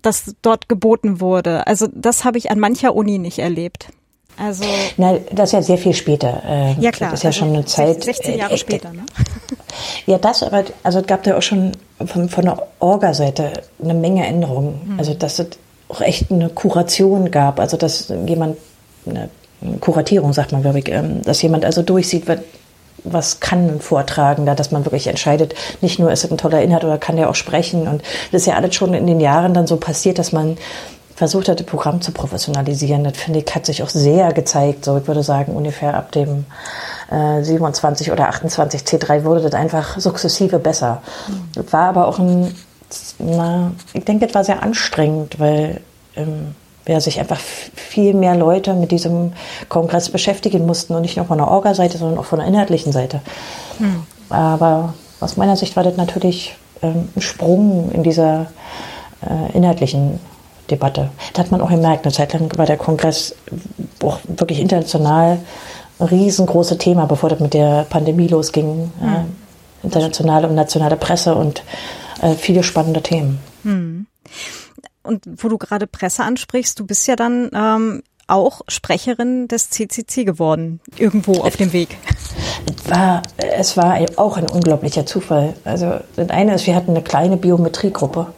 [0.00, 3.88] das dort geboten wurde, also das habe ich an mancher Uni nicht erlebt.
[4.38, 4.64] Also
[4.96, 6.42] Na, das ist ja sehr viel später.
[6.46, 7.10] Äh, ja klar.
[7.10, 8.02] Das ist ja also schon eine Zeit.
[8.02, 9.04] 16 Jahre äh, später, ne?
[10.06, 11.72] Ja, das, aber also es gab ja auch schon
[12.04, 14.80] von, von der Orga-Seite eine Menge Änderungen.
[14.84, 14.98] Mhm.
[14.98, 15.48] Also dass es
[15.88, 18.56] auch echt eine Kuration gab, also dass jemand
[19.06, 19.28] eine
[19.80, 22.38] Kuratierung, sagt man, glaube ich, ähm, dass jemand also durchsieht, was,
[23.04, 26.84] was kann ein Vortragender, dass man wirklich entscheidet, nicht nur ist es ein toller Inhalt
[26.84, 27.88] oder kann der auch sprechen.
[27.88, 30.56] Und das ist ja alles schon in den Jahren dann so passiert, dass man
[31.22, 33.04] versucht hat, das Programm zu professionalisieren.
[33.04, 34.84] Das finde ich, hat sich auch sehr gezeigt.
[34.84, 36.46] So, ich würde sagen, ungefähr ab dem
[37.12, 41.00] äh, 27 oder 28 C3 wurde das einfach sukzessive besser.
[41.28, 41.32] Mhm.
[41.54, 42.52] Das war aber auch ein,
[43.20, 45.80] na, ich denke, das war sehr anstrengend, weil
[46.16, 46.56] ähm,
[46.88, 49.32] ja, sich einfach viel mehr Leute mit diesem
[49.68, 53.20] Kongress beschäftigen mussten und nicht nur von der Orga-Seite, sondern auch von der inhaltlichen Seite.
[53.78, 54.02] Mhm.
[54.28, 58.46] Aber aus meiner Sicht war das natürlich ähm, ein Sprung in dieser
[59.24, 60.18] äh, inhaltlichen
[60.72, 61.10] Debatte.
[61.32, 63.34] Da hat man auch gemerkt, eine Zeit lang war der Kongress
[64.02, 65.38] auch wirklich international
[65.98, 68.90] ein riesengroßes Thema, bevor das mit der Pandemie losging.
[69.00, 69.08] Mhm.
[69.08, 69.24] Äh,
[69.82, 71.62] internationale und nationale Presse und
[72.20, 73.40] äh, viele spannende Themen.
[73.64, 74.06] Mhm.
[75.02, 80.24] Und wo du gerade Presse ansprichst, du bist ja dann ähm, auch Sprecherin des CCC
[80.24, 81.98] geworden, irgendwo auf dem Weg.
[82.86, 85.54] War, es war auch ein unglaublicher Zufall.
[85.64, 88.32] Also das eine ist, wir hatten eine kleine Biometriegruppe.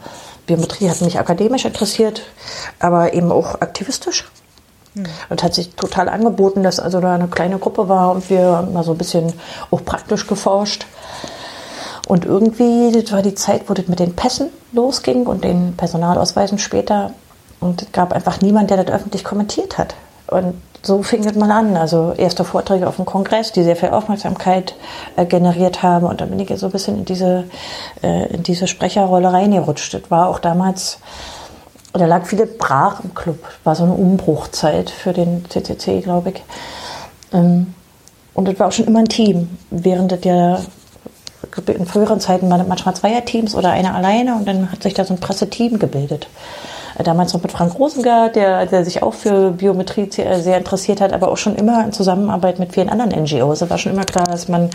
[0.47, 2.23] Biometrie hat mich akademisch interessiert,
[2.79, 4.31] aber eben auch aktivistisch.
[4.95, 5.05] Hm.
[5.29, 8.85] Und hat sich total angeboten, dass also da eine kleine Gruppe war und wir mal
[8.85, 9.33] so ein bisschen
[9.71, 10.87] auch praktisch geforscht.
[12.07, 16.59] Und irgendwie, das war die Zeit, wo das mit den Pässen losging und den Personalausweisen
[16.59, 17.13] später.
[17.61, 19.95] Und es gab einfach niemand, der das öffentlich kommentiert hat.
[20.27, 21.77] Und so fing das mal an.
[21.77, 24.75] Also erste Vorträge auf dem Kongress, die sehr viel Aufmerksamkeit
[25.17, 26.07] äh, generiert haben.
[26.07, 27.45] Und dann bin ich so ein bisschen in diese,
[28.03, 29.95] äh, in diese Sprecherrolle reingerutscht.
[29.95, 30.99] Das war auch damals,
[31.93, 33.39] da lag viele brach im Club.
[33.65, 36.43] War so eine Umbruchzeit für den CCC, glaube ich.
[37.33, 37.75] Ähm,
[38.35, 39.57] und das war auch schon immer ein Team.
[39.71, 40.59] Während das ja
[41.67, 45.15] in früheren Zeiten waren manchmal Zweierteams oder einer alleine und dann hat sich da so
[45.15, 46.27] ein Presseteam gebildet
[47.03, 51.29] damals noch mit Frank Rosengart, der, der sich auch für Biometrie sehr interessiert hat, aber
[51.29, 53.63] auch schon immer in Zusammenarbeit mit vielen anderen NGOs.
[53.63, 54.71] Es war schon immer klar, dass man,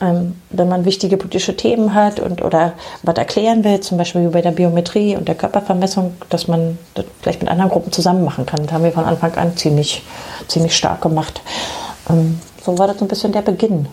[0.00, 2.72] ähm, wenn man wichtige politische Themen hat und oder
[3.02, 7.42] was erklären will, zum Beispiel bei der Biometrie und der Körpervermessung, dass man das vielleicht
[7.42, 8.64] mit anderen Gruppen zusammen machen kann.
[8.64, 10.02] Das haben wir von Anfang an ziemlich,
[10.48, 11.42] ziemlich stark gemacht.
[12.10, 13.86] Ähm, so war das so ein bisschen der Beginn.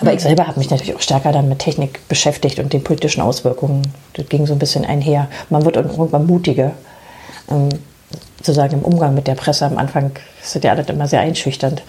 [0.00, 3.20] Aber ich selber habe mich natürlich auch stärker dann mit Technik beschäftigt und den politischen
[3.20, 3.82] Auswirkungen.
[4.14, 5.28] Das ging so ein bisschen einher.
[5.48, 6.72] Man wird irgendwann mutiger.
[7.50, 7.68] Ähm,
[8.38, 10.10] sozusagen im Umgang mit der Presse am Anfang
[10.42, 11.82] ist das ja alles immer sehr einschüchternd.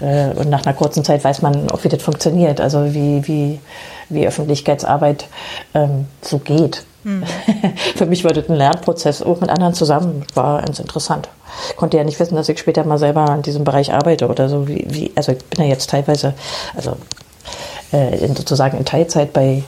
[0.00, 3.60] Äh, und nach einer kurzen Zeit weiß man auch, wie das funktioniert, also wie, wie,
[4.08, 5.26] wie Öffentlichkeitsarbeit
[5.74, 6.84] ähm, so geht.
[7.04, 7.24] Mhm.
[7.96, 11.28] Für mich war das ein Lernprozess, auch mit anderen zusammen, war ganz interessant.
[11.70, 14.48] Ich konnte ja nicht wissen, dass ich später mal selber in diesem Bereich arbeite oder
[14.48, 14.66] so.
[14.66, 16.34] Wie, wie, also ich bin ja jetzt teilweise,
[16.74, 16.96] also
[17.92, 19.62] äh, sozusagen in Teilzeit bei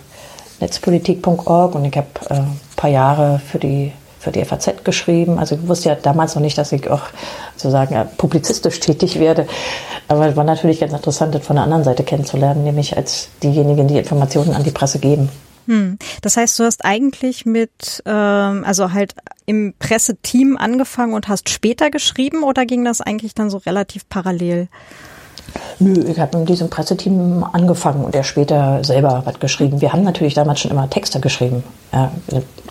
[0.60, 5.38] netzpolitik.org und ich habe äh, ein paar Jahre für die für die FAZ geschrieben.
[5.38, 7.04] Also ich wusste ja damals noch nicht, dass ich auch
[7.56, 9.48] sozusagen äh, publizistisch tätig werde.
[10.08, 13.88] Aber es war natürlich ganz interessant, das von der anderen Seite kennenzulernen, nämlich als diejenigen,
[13.88, 15.30] die Informationen an die Presse geben.
[15.66, 15.98] Hm.
[16.20, 19.14] Das heißt, du hast eigentlich mit, ähm, also halt
[19.46, 24.68] im Presseteam angefangen und hast später geschrieben oder ging das eigentlich dann so relativ parallel?
[25.78, 29.80] Nö, ich habe in diesem Presseteam angefangen und er später selber was geschrieben.
[29.80, 32.08] Wir haben natürlich damals schon immer Texte geschrieben, äh,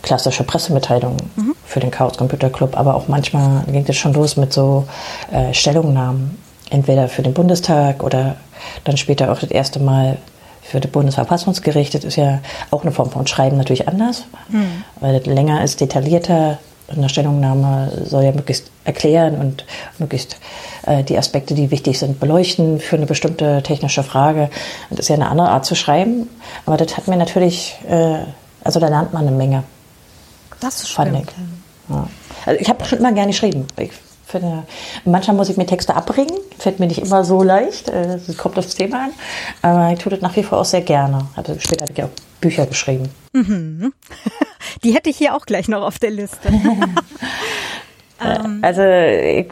[0.04, 1.56] klassische Pressemitteilungen mhm.
[1.66, 4.86] für den Chaos Computer Club, aber auch manchmal ging es schon los mit so
[5.32, 6.38] äh, Stellungnahmen,
[6.70, 8.36] entweder für den Bundestag oder
[8.84, 10.18] dann später auch das erste Mal
[10.62, 11.96] für das Bundesverfassungsgericht.
[11.96, 14.84] Das ist ja auch eine Form von Schreiben natürlich anders, mhm.
[15.00, 16.60] weil das länger ist, detaillierter
[16.96, 19.66] eine Stellungnahme soll ja möglichst erklären und
[19.98, 20.38] möglichst
[20.86, 24.50] äh, die Aspekte, die wichtig sind, beleuchten für eine bestimmte technische Frage.
[24.90, 26.30] Und das ist ja eine andere Art zu schreiben.
[26.66, 28.20] Aber das hat mir natürlich, äh,
[28.64, 29.64] also da lernt man eine Menge.
[30.60, 31.28] Das ist spannend.
[31.30, 31.96] Ich.
[31.96, 32.08] Ja.
[32.46, 33.68] Also ich habe schon immer gerne geschrieben.
[33.78, 33.92] Ich
[34.26, 34.64] finde,
[35.06, 38.60] manchmal muss ich mir Texte abbringen, fällt mir nicht immer so leicht, es äh, kommt
[38.60, 39.12] aufs Thema an,
[39.62, 41.28] aber ich tue das nach wie vor auch sehr gerne.
[41.36, 43.10] Also später habe ich auch Bücher geschrieben.
[43.34, 43.94] Mhm.
[44.84, 46.50] Die hätte ich hier auch gleich noch auf der Liste.
[48.22, 48.60] Ähm.
[48.62, 49.48] Also ich,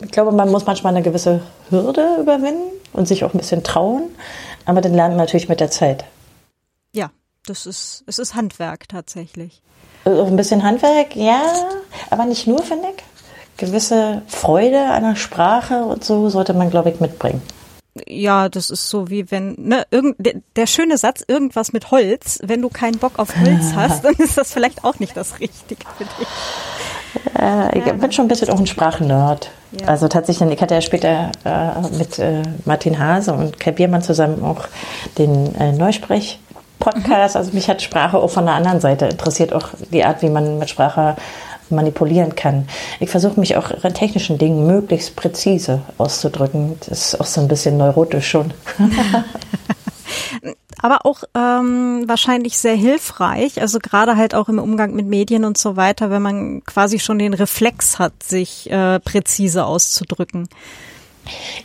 [0.00, 4.02] ich glaube, man muss manchmal eine gewisse Hürde überwinden und sich auch ein bisschen trauen,
[4.64, 6.04] aber dann lernt man natürlich mit der Zeit.
[6.92, 7.10] Ja,
[7.46, 9.62] das ist, es ist Handwerk tatsächlich.
[10.04, 11.42] Also ein bisschen Handwerk, ja,
[12.10, 13.04] aber nicht nur, finde ich.
[13.58, 17.42] Gewisse Freude an der Sprache und so sollte man, glaube ich, mitbringen.
[18.06, 22.38] Ja, das ist so wie wenn, ne, irgend, der, der schöne Satz, irgendwas mit Holz,
[22.42, 25.84] wenn du keinen Bock auf Holz hast, dann ist das vielleicht auch nicht das Richtige
[25.98, 26.28] für dich.
[27.38, 29.50] Äh, ich bin schon ein bisschen auch ein Sprachennerd.
[29.72, 29.88] Ja.
[29.88, 34.44] Also tatsächlich, ich hatte ja später äh, mit äh, Martin Hase und Kai Biermann zusammen
[34.44, 34.66] auch
[35.18, 36.38] den äh, Neusprech
[36.78, 37.36] Podcast.
[37.36, 40.58] Also mich hat Sprache auch von der anderen Seite interessiert, auch die Art, wie man
[40.58, 41.16] mit Sprache
[41.70, 42.68] manipulieren kann.
[42.98, 46.76] Ich versuche mich auch in technischen Dingen möglichst präzise auszudrücken.
[46.88, 48.52] Das ist auch so ein bisschen neurotisch schon.
[50.82, 55.58] aber auch ähm, wahrscheinlich sehr hilfreich, also gerade halt auch im Umgang mit Medien und
[55.58, 60.48] so weiter, wenn man quasi schon den Reflex hat, sich äh, präzise auszudrücken.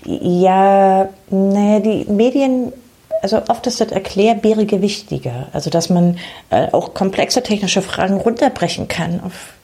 [0.04, 2.74] Ja, naja, die Medien
[3.22, 5.48] also oft ist das Erklärbärige wichtiger.
[5.52, 6.20] Also dass man
[6.52, 9.55] äh, auch komplexe technische Fragen runterbrechen kann auf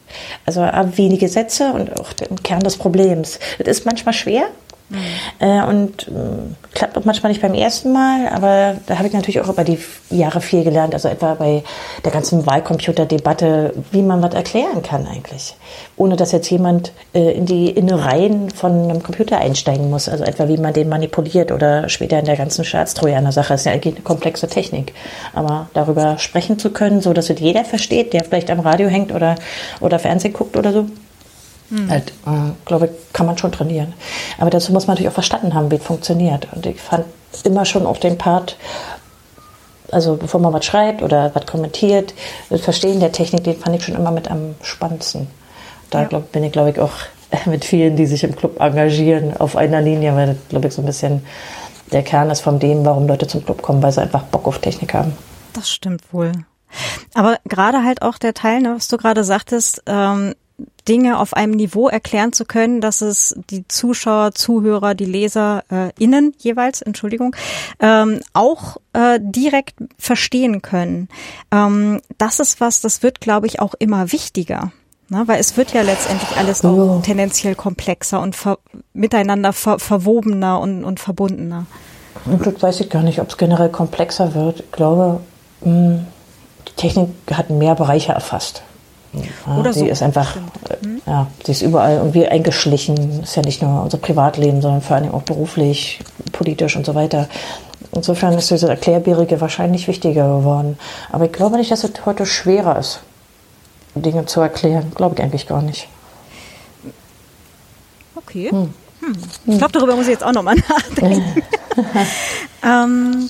[0.45, 0.61] also
[0.97, 3.39] wenige Sätze und auch den Kern des Problems.
[3.59, 4.47] Das ist manchmal schwer,
[4.91, 5.47] Mhm.
[5.47, 9.39] Äh, und äh, klappt auch manchmal nicht beim ersten Mal, aber da habe ich natürlich
[9.39, 11.63] auch über die Jahre viel gelernt, also etwa bei
[12.03, 15.55] der ganzen Wahlcomputer-Debatte, wie man was erklären kann eigentlich,
[15.95, 20.47] ohne dass jetzt jemand äh, in die Innereien von einem Computer einsteigen muss, also etwa
[20.47, 24.47] wie man den manipuliert oder später in der ganzen Staatstrojaner-Sache, ist ja eigentlich eine komplexe
[24.47, 24.93] Technik,
[25.33, 29.13] aber darüber sprechen zu können, so dass es jeder versteht, der vielleicht am Radio hängt
[29.13, 29.35] oder,
[29.79, 30.85] oder Fernsehen guckt oder so,
[31.71, 31.89] Mhm.
[31.89, 33.93] Halt, äh, glaube ich, kann man schon trainieren.
[34.37, 36.47] Aber dazu muss man natürlich auch verstanden haben, wie es funktioniert.
[36.53, 37.05] Und ich fand
[37.43, 38.57] immer schon auf den Part,
[39.89, 42.13] also bevor man was schreibt oder was kommentiert,
[42.49, 45.27] das Verstehen der Technik, den fand ich schon immer mit am spannendsten.
[45.89, 46.07] Da ja.
[46.07, 46.91] glaub, bin ich, glaube ich, auch
[47.45, 50.81] mit vielen, die sich im Club engagieren, auf einer Linie, weil das, glaube ich, so
[50.81, 51.25] ein bisschen
[51.93, 54.59] der Kern ist von dem, warum Leute zum Club kommen, weil sie einfach Bock auf
[54.59, 55.13] Technik haben.
[55.53, 56.31] Das stimmt wohl.
[57.13, 60.33] Aber gerade halt auch der Teil, ne, was du gerade sagtest, ähm,
[60.87, 65.91] Dinge auf einem Niveau erklären zu können, dass es die Zuschauer, Zuhörer, die Leser äh,
[65.99, 67.35] innen jeweils, Entschuldigung,
[67.79, 71.07] ähm, auch äh, direkt verstehen können.
[71.51, 74.71] Ähm, das ist was, das wird, glaube ich, auch immer wichtiger.
[75.09, 75.23] Ne?
[75.27, 77.01] Weil es wird ja letztendlich alles auch oh.
[77.03, 78.57] tendenziell komplexer und ver
[78.93, 81.65] miteinander ver verwobener und, und verbundener.
[82.25, 84.61] Und das weiß ich gar nicht, ob es generell komplexer wird.
[84.61, 85.19] Ich glaube,
[85.61, 86.07] mh, hm,
[86.67, 88.63] die Technik hat mehr Bereiche erfasst.
[89.13, 89.85] Ja, Oder so.
[89.85, 90.37] ist einfach,
[90.81, 91.01] mhm.
[91.05, 93.23] ja, sie ist überall irgendwie eingeschlichen.
[93.23, 95.99] Ist ja nicht nur unser Privatleben, sondern vor allem auch beruflich,
[96.31, 97.27] politisch und so weiter.
[97.93, 100.77] Insofern ist diese Erklärbärige wahrscheinlich wichtiger geworden.
[101.11, 103.01] Aber ich glaube nicht, dass es heute schwerer ist,
[103.95, 104.93] Dinge zu erklären.
[104.95, 105.89] Glaube ich eigentlich gar nicht.
[108.15, 108.49] Okay.
[108.49, 108.73] Hm.
[109.01, 109.15] Hm.
[109.45, 111.43] Ich glaube, darüber muss ich jetzt auch nochmal nachdenken.
[112.63, 113.29] ähm,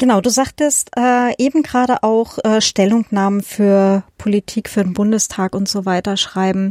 [0.00, 5.68] Genau, du sagtest äh, eben gerade auch äh, Stellungnahmen für Politik, für den Bundestag und
[5.68, 6.70] so weiter schreiben.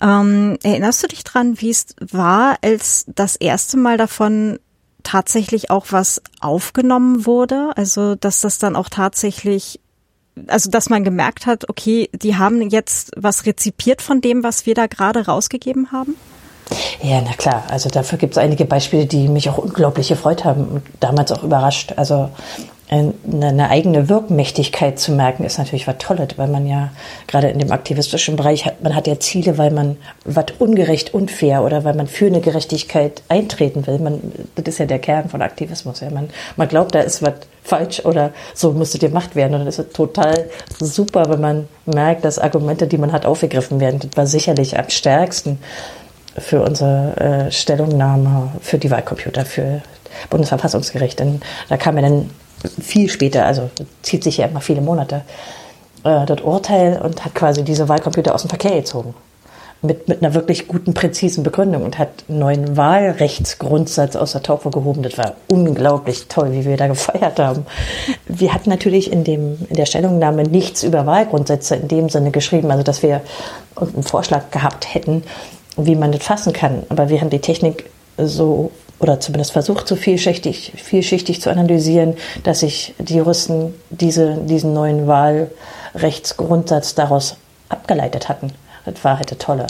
[0.00, 4.60] Ähm, erinnerst du dich dran, wie es war, als das erste Mal davon
[5.02, 7.72] tatsächlich auch was aufgenommen wurde?
[7.74, 9.80] Also, dass das dann auch tatsächlich
[10.46, 14.76] also dass man gemerkt hat, okay, die haben jetzt was rezipiert von dem, was wir
[14.76, 16.14] da gerade rausgegeben haben?
[17.02, 17.64] Ja, na klar.
[17.68, 21.42] Also dafür gibt es einige Beispiele, die mich auch unglaublich gefreut haben und damals auch
[21.42, 21.94] überrascht.
[21.96, 22.30] Also
[22.90, 26.88] eine eigene Wirkmächtigkeit zu merken, ist natürlich was Tolles, weil man ja
[27.26, 31.64] gerade in dem aktivistischen Bereich hat, man hat ja Ziele, weil man was ungerecht, unfair
[31.64, 33.98] oder weil man für eine Gerechtigkeit eintreten will.
[33.98, 36.00] Man, das ist ja der Kern von Aktivismus.
[36.00, 36.08] Ja.
[36.10, 39.52] Man, man glaubt, da ist was falsch oder so müsste gemacht werden.
[39.52, 40.46] Und dann ist es total
[40.80, 44.00] super, wenn man merkt, dass Argumente, die man hat, aufgegriffen werden.
[44.00, 45.58] Das war sicherlich am stärksten
[46.40, 47.16] für unsere
[47.48, 49.82] äh, Stellungnahme für die Wahlcomputer, für
[50.30, 51.18] Bundesverfassungsgericht.
[51.18, 52.30] Denn da kam ja dann
[52.80, 53.70] viel später, also
[54.02, 55.22] zieht sich ja immer viele Monate,
[56.04, 59.14] äh, das Urteil und hat quasi diese Wahlcomputer aus dem Verkehr gezogen.
[59.80, 64.70] Mit, mit einer wirklich guten, präzisen Begründung und hat einen neuen Wahlrechtsgrundsatz aus der Taufe
[64.70, 65.04] gehoben.
[65.04, 67.64] Das war unglaublich toll, wie wir da gefeiert haben.
[68.26, 72.72] Wir hatten natürlich in, dem, in der Stellungnahme nichts über Wahlgrundsätze in dem Sinne geschrieben,
[72.72, 73.20] also dass wir
[73.76, 75.22] einen Vorschlag gehabt hätten,
[75.78, 76.82] wie man das fassen kann.
[76.88, 82.60] Aber wir haben die Technik so oder zumindest versucht, so vielschichtig, vielschichtig zu analysieren, dass
[82.60, 87.36] sich die Juristen diese, diesen neuen Wahlrechtsgrundsatz daraus
[87.68, 88.52] abgeleitet hatten.
[88.84, 89.66] Das war halt das Tolle.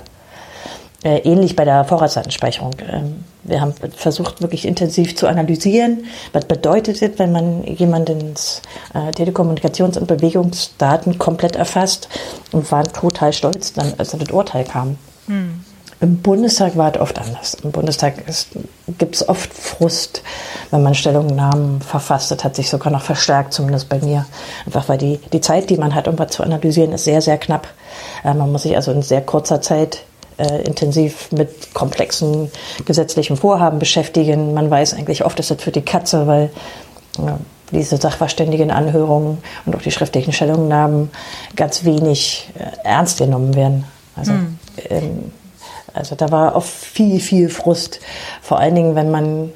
[1.04, 2.72] äh, ähnlich bei der Vorratsdatenspeicherung.
[2.90, 8.62] Ähm, wir haben versucht, wirklich intensiv zu analysieren, was bedeutet es, wenn man jemandens
[8.94, 12.08] äh, Telekommunikations- und Bewegungsdaten komplett erfasst
[12.52, 14.98] und waren total stolz, dann, als dann das Urteil kam.
[15.26, 15.64] Hm.
[16.00, 17.54] Im Bundestag war es oft anders.
[17.62, 18.14] Im Bundestag
[18.98, 20.22] gibt es oft Frust,
[20.70, 22.30] wenn man Stellungnahmen verfasst.
[22.30, 24.24] Das hat sich sogar noch verstärkt, zumindest bei mir.
[24.64, 27.36] Einfach weil die, die Zeit, die man hat, um was zu analysieren, ist sehr, sehr
[27.36, 27.66] knapp.
[28.24, 30.04] Äh, man muss sich also in sehr kurzer Zeit
[30.36, 32.50] äh, intensiv mit komplexen
[32.84, 34.54] gesetzlichen Vorhaben beschäftigen.
[34.54, 36.50] Man weiß eigentlich oft, ist das für die Katze, weil
[37.18, 37.38] ja,
[37.72, 41.10] diese Sachverständigenanhörungen und auch die schriftlichen Stellungnahmen
[41.56, 43.84] ganz wenig äh, ernst genommen werden.
[44.14, 44.58] Also, mhm.
[44.90, 45.32] ähm,
[45.94, 48.00] also da war oft viel, viel Frust.
[48.42, 49.52] Vor allen Dingen, wenn man,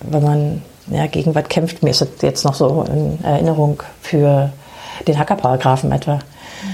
[0.00, 1.82] wenn man ja, gegen was kämpft.
[1.82, 4.50] Mir ist das jetzt noch so in Erinnerung für
[5.06, 6.18] den Hackerparagraphen etwa.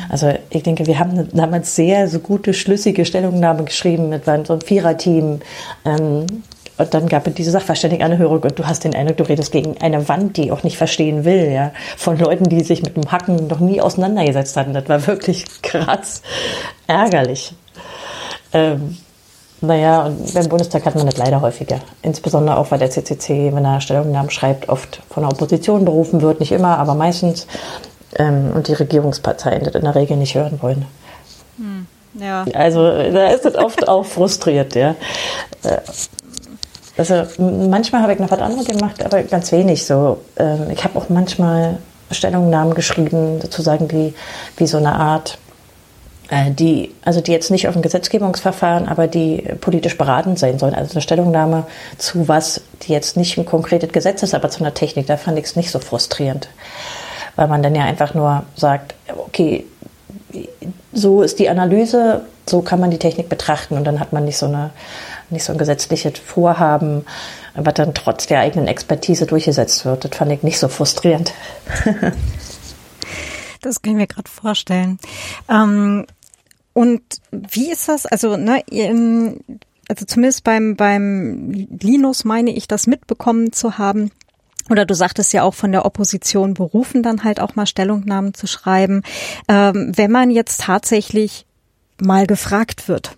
[0.09, 4.09] Also ich denke, wir haben damals sehr so gute, schlüssige Stellungnahmen geschrieben.
[4.09, 5.41] mit so einem Viererteam.
[5.85, 6.27] Ähm,
[6.77, 10.09] und dann gab es diese Sachverständigenanhörung und du hast den Eindruck, du redest gegen eine
[10.09, 11.71] Wand, die auch nicht verstehen will, ja.
[11.97, 14.73] Von Leuten, die sich mit dem Hacken noch nie auseinandergesetzt hatten.
[14.73, 16.23] Das war wirklich krass
[16.89, 17.55] ärgerlich.
[18.55, 18.97] Ähm,
[19.61, 21.81] naja, und beim Bundestag hat man das leider häufiger.
[22.03, 26.41] Insbesondere auch, weil der CCC, wenn er Stellungnahmen schreibt, oft von der Opposition berufen wird.
[26.41, 27.47] Nicht immer, aber meistens
[28.17, 30.87] ähm, und die Regierungsparteien das in der Regel nicht hören wollen.
[31.57, 31.87] Hm,
[32.21, 32.45] ja.
[32.55, 34.95] Also da ist es oft auch frustriert, ja.
[35.63, 35.79] Äh,
[36.97, 40.19] also manchmal habe ich noch was anderes gemacht, aber ganz wenig so.
[40.37, 41.79] Ähm, ich habe auch manchmal
[42.11, 44.15] Stellungnahmen geschrieben, sozusagen wie,
[44.57, 45.39] wie so eine Art,
[46.31, 50.75] die, also die jetzt nicht auf ein Gesetzgebungsverfahren, aber die politisch beratend sein sollen.
[50.75, 51.67] Also eine Stellungnahme
[51.99, 55.07] zu was, die jetzt nicht ein konkretes Gesetz ist, aber zu einer Technik.
[55.07, 56.49] Da fand ich es nicht so frustrierend
[57.37, 59.65] weil man dann ja einfach nur sagt, okay,
[60.93, 64.37] so ist die Analyse, so kann man die Technik betrachten und dann hat man nicht
[64.37, 64.71] so eine
[65.31, 67.07] nicht so ein gesetzliches Vorhaben,
[67.55, 70.05] was dann trotz der eigenen Expertise durchgesetzt wird.
[70.05, 71.33] Das fand ich nicht so frustrierend.
[73.63, 74.99] das kann ich mir gerade vorstellen.
[75.49, 76.07] Ähm,
[76.75, 78.05] und wie ist das?
[78.05, 78.63] Also, ne,
[79.89, 84.11] also zumindest beim, beim Linus meine ich das mitbekommen zu haben,
[84.71, 88.47] oder du sagtest ja auch von der Opposition berufen, dann halt auch mal Stellungnahmen zu
[88.47, 89.03] schreiben.
[89.49, 91.47] Ähm, wenn man jetzt tatsächlich
[92.01, 93.17] mal gefragt wird.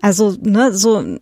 [0.00, 1.18] Also, ne, so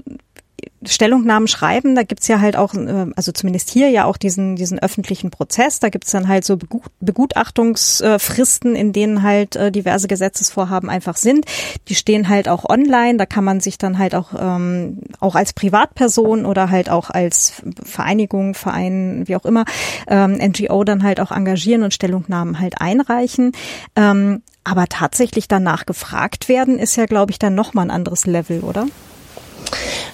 [0.87, 4.79] Stellungnahmen schreiben, da gibt's ja halt auch, äh, also zumindest hier ja auch diesen, diesen
[4.79, 6.59] öffentlichen Prozess, da gibt's dann halt so
[7.01, 11.47] Begutachtungsfristen, in denen halt äh, diverse Gesetzesvorhaben einfach sind.
[11.89, 15.53] Die stehen halt auch online, da kann man sich dann halt auch, ähm, auch als
[15.53, 19.65] Privatperson oder halt auch als Vereinigung, Verein, wie auch immer,
[20.09, 23.53] ähm, NGO dann halt auch engagieren und Stellungnahmen halt einreichen.
[23.97, 28.61] Ähm, aber tatsächlich danach gefragt werden, ist ja, glaube ich, dann nochmal ein anderes Level,
[28.61, 28.87] oder?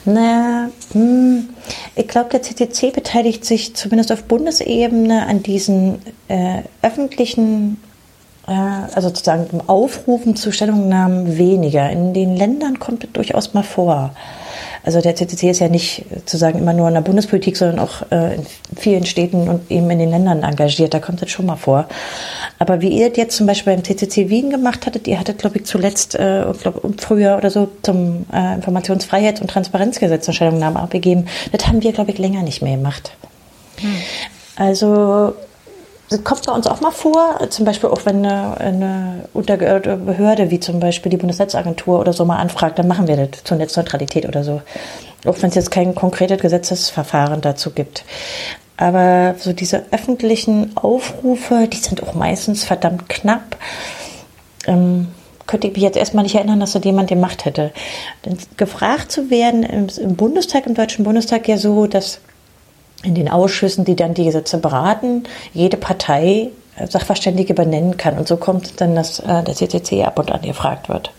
[0.04, 1.48] Na, hm,
[1.94, 7.78] ich glaube, der CCC beteiligt sich zumindest auf Bundesebene an diesen äh, öffentlichen,
[8.54, 11.90] also sozusagen Aufrufen zu Stellungnahmen weniger.
[11.90, 14.12] In den Ländern kommt es durchaus mal vor.
[14.82, 18.36] Also der CCC ist ja nicht sozusagen immer nur in der Bundespolitik, sondern auch äh,
[18.36, 20.94] in vielen Städten und eben in den Ländern engagiert.
[20.94, 21.86] Da kommt das schon mal vor.
[22.58, 25.66] Aber wie ihr jetzt zum Beispiel beim CCC Wien gemacht hattet, ihr hattet, glaube ich,
[25.66, 31.26] zuletzt, äh, glaub, früher oder so zum äh, Informationsfreiheits- und Transparenzgesetz eine Stellungnahme abgegeben.
[31.52, 33.12] Das haben wir, glaube ich, länger nicht mehr gemacht.
[33.80, 33.96] Hm.
[34.56, 35.34] Also
[36.10, 40.50] das kommt bei uns auch mal vor, zum Beispiel auch wenn eine, eine untergeordnete Behörde
[40.50, 44.26] wie zum Beispiel die Bundesnetzagentur oder so mal anfragt, dann machen wir das zur Netzneutralität
[44.26, 44.60] oder so.
[45.24, 48.04] Auch wenn es jetzt kein konkretes Gesetzesverfahren dazu gibt.
[48.76, 53.56] Aber so diese öffentlichen Aufrufe, die sind auch meistens verdammt knapp.
[54.66, 55.08] Ähm,
[55.46, 57.72] könnte ich mich jetzt erstmal nicht erinnern, dass das jemand gemacht hätte.
[58.24, 62.20] Denn gefragt zu werden im, im Bundestag, im Deutschen Bundestag ja so, dass
[63.02, 68.18] in den Ausschüssen, die dann die Gesetze beraten, jede Partei äh, Sachverständige benennen kann.
[68.18, 71.10] Und so kommt dann, dass äh, der CCC ab und an gefragt wird.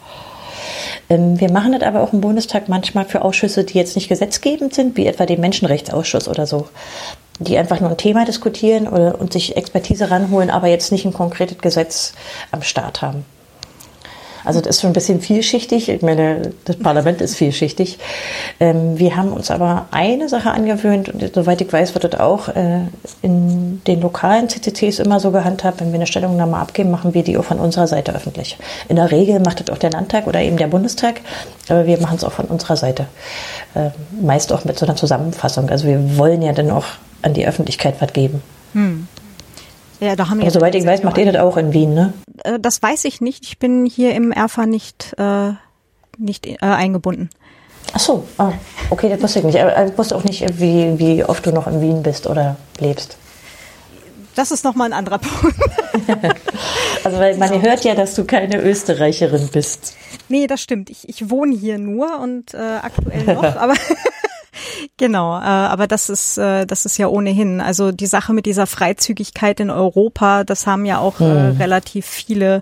[1.10, 4.74] Ähm, wir machen das aber auch im Bundestag manchmal für Ausschüsse, die jetzt nicht gesetzgebend
[4.74, 6.68] sind, wie etwa den Menschenrechtsausschuss oder so,
[7.40, 11.14] die einfach nur ein Thema diskutieren oder, und sich Expertise ranholen, aber jetzt nicht ein
[11.14, 12.14] konkretes Gesetz
[12.52, 13.26] am Start haben.
[14.44, 15.90] Also das ist schon ein bisschen vielschichtig.
[15.90, 18.00] Ich meine, das Parlament ist vielschichtig.
[18.60, 22.50] Ähm, wir haben uns aber eine Sache angewöhnt und soweit ich weiß, wird das auch
[22.50, 22.82] äh,
[23.22, 25.82] in den lokalen CCCs immer so gehandhabt.
[25.82, 28.58] Wenn wir eine Stellungnahme abgeben, machen wir die auch von unserer Seite öffentlich.
[28.90, 31.22] In der Regel macht das auch der Landtag oder eben der Bundestag,
[31.70, 33.06] aber wir machen es auch von unserer Seite.
[33.76, 33.90] Äh,
[34.22, 35.70] meist auch mit so einer Zusammenfassung.
[35.70, 36.86] Also wir wollen ja dann auch
[37.22, 38.42] an die Öffentlichkeit was geben.
[38.74, 39.08] Hm.
[40.02, 40.46] Ja, da haben wir.
[40.46, 42.14] Ja, soweit ich weiß, macht ihr das auch in Wien, ne?
[42.44, 43.46] Äh, das weiß ich nicht.
[43.46, 45.52] Ich bin hier im Erfa nicht, äh,
[46.18, 47.30] nicht äh, eingebunden.
[47.94, 48.52] Ach so, ah,
[48.90, 49.56] okay, das wusste ich nicht.
[49.58, 53.18] Ich wusste auch nicht, wie, wie oft du noch in Wien bist oder lebst.
[54.36, 55.56] Das ist nochmal ein anderer Punkt.
[57.04, 59.96] also, weil man hört ja, dass du keine Österreicherin bist.
[60.30, 60.90] Nee, das stimmt.
[60.90, 63.74] Ich, ich wohne hier nur und äh, aktuell noch, aber
[65.02, 67.60] Genau, äh, aber das ist äh, das ist ja ohnehin.
[67.60, 71.58] Also die Sache mit dieser Freizügigkeit in Europa, das haben ja auch äh, hm.
[71.58, 72.62] relativ viele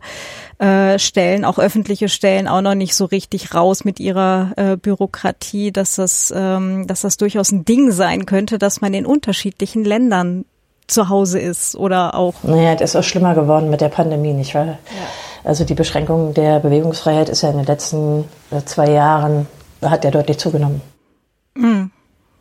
[0.57, 5.73] äh, Stellen, auch öffentliche Stellen, auch noch nicht so richtig raus mit ihrer äh, Bürokratie,
[5.73, 10.45] dass das ähm, dass das durchaus ein Ding sein könnte, dass man in unterschiedlichen Ländern
[10.87, 12.35] zu Hause ist oder auch.
[12.43, 14.65] Naja, das ist auch schlimmer geworden mit der Pandemie, nicht wahr?
[14.65, 14.77] Ja.
[15.43, 19.45] Also die Beschränkung der Bewegungsfreiheit ist ja in den letzten äh, zwei Jahren
[19.81, 20.81] hat ja deutlich zugenommen.
[21.55, 21.91] Mhm.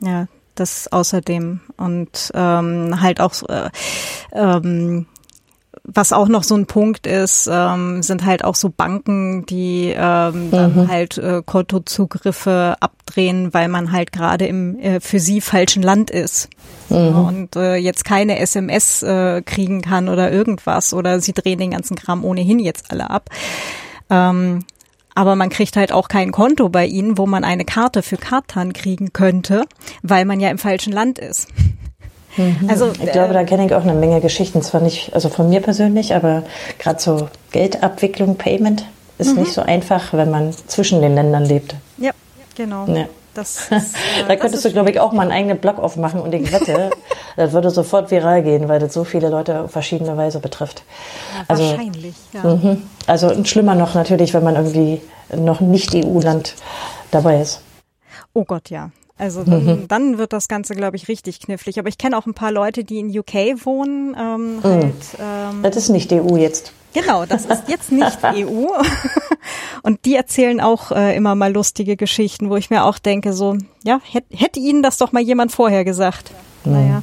[0.00, 3.70] Ja, das außerdem und ähm, halt auch äh,
[4.32, 5.06] ähm,
[5.90, 10.46] was auch noch so ein Punkt ist, ähm, sind halt auch so Banken, die ähm,
[10.46, 10.50] mhm.
[10.50, 16.10] dann halt äh, Kontozugriffe abdrehen, weil man halt gerade im äh, für sie falschen Land
[16.10, 16.50] ist
[16.90, 17.14] mhm.
[17.14, 21.96] und äh, jetzt keine SMS äh, kriegen kann oder irgendwas oder sie drehen den ganzen
[21.96, 23.30] Kram ohnehin jetzt alle ab.
[24.10, 24.64] Ähm,
[25.18, 28.72] aber man kriegt halt auch kein Konto bei ihnen, wo man eine Karte für Kartan
[28.72, 29.64] kriegen könnte,
[30.04, 31.48] weil man ja im falschen Land ist.
[32.36, 32.68] Mhm.
[32.68, 34.62] Also ich glaube, da kenne ich auch eine Menge Geschichten.
[34.62, 36.44] Zwar nicht, also von mir persönlich, aber
[36.78, 38.84] gerade so Geldabwicklung, Payment
[39.18, 39.40] ist mhm.
[39.42, 41.74] nicht so einfach, wenn man zwischen den Ländern lebt.
[41.96, 42.12] Ja,
[42.54, 42.86] genau.
[42.86, 43.06] Ja.
[43.38, 46.34] Das ist, äh, da könntest du, glaube ich, auch mal einen eigenen Blog aufmachen und
[46.34, 46.90] ich wette,
[47.36, 50.82] das würde sofort viral gehen, weil das so viele Leute auf verschiedene Weise betrifft.
[51.36, 52.42] Ja, also, wahrscheinlich, ja.
[52.42, 52.82] Mhm.
[53.06, 55.00] Also und schlimmer noch natürlich, wenn man irgendwie
[55.36, 56.56] noch nicht EU-Land
[57.12, 57.60] dabei ist.
[58.34, 58.90] Oh Gott, ja.
[59.18, 59.88] Also dann, mhm.
[59.88, 61.78] dann wird das Ganze, glaube ich, richtig knifflig.
[61.78, 64.16] Aber ich kenne auch ein paar Leute, die in UK wohnen.
[64.18, 64.62] Ähm, mhm.
[64.62, 66.72] halt, ähm, das ist nicht EU jetzt.
[66.94, 68.66] Genau, das ist jetzt nicht EU.
[69.82, 73.58] Und die erzählen auch äh, immer mal lustige Geschichten, wo ich mir auch denke, so,
[73.84, 76.30] ja, hätte hätt Ihnen das doch mal jemand vorher gesagt.
[76.64, 76.72] Mhm.
[76.72, 77.02] Naja.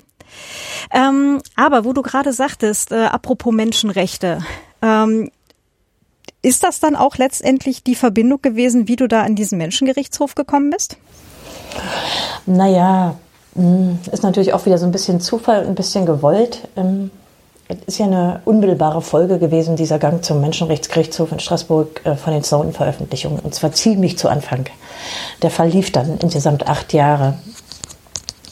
[0.91, 4.39] Ähm, aber wo du gerade sagtest, äh, apropos Menschenrechte,
[4.81, 5.29] ähm,
[6.41, 10.69] ist das dann auch letztendlich die Verbindung gewesen, wie du da an diesen Menschengerichtshof gekommen
[10.69, 10.97] bist?
[12.45, 13.15] Naja,
[13.55, 16.67] hm, ist natürlich auch wieder so ein bisschen Zufall, ein bisschen gewollt.
[16.75, 17.11] Ähm,
[17.67, 22.33] es ist ja eine unmittelbare Folge gewesen, dieser Gang zum Menschenrechtsgerichtshof in Straßburg äh, von
[22.33, 23.39] den Snowden-Veröffentlichungen.
[23.39, 24.65] Und zwar ziemlich zu Anfang.
[25.41, 27.35] Der Fall lief dann insgesamt acht Jahre.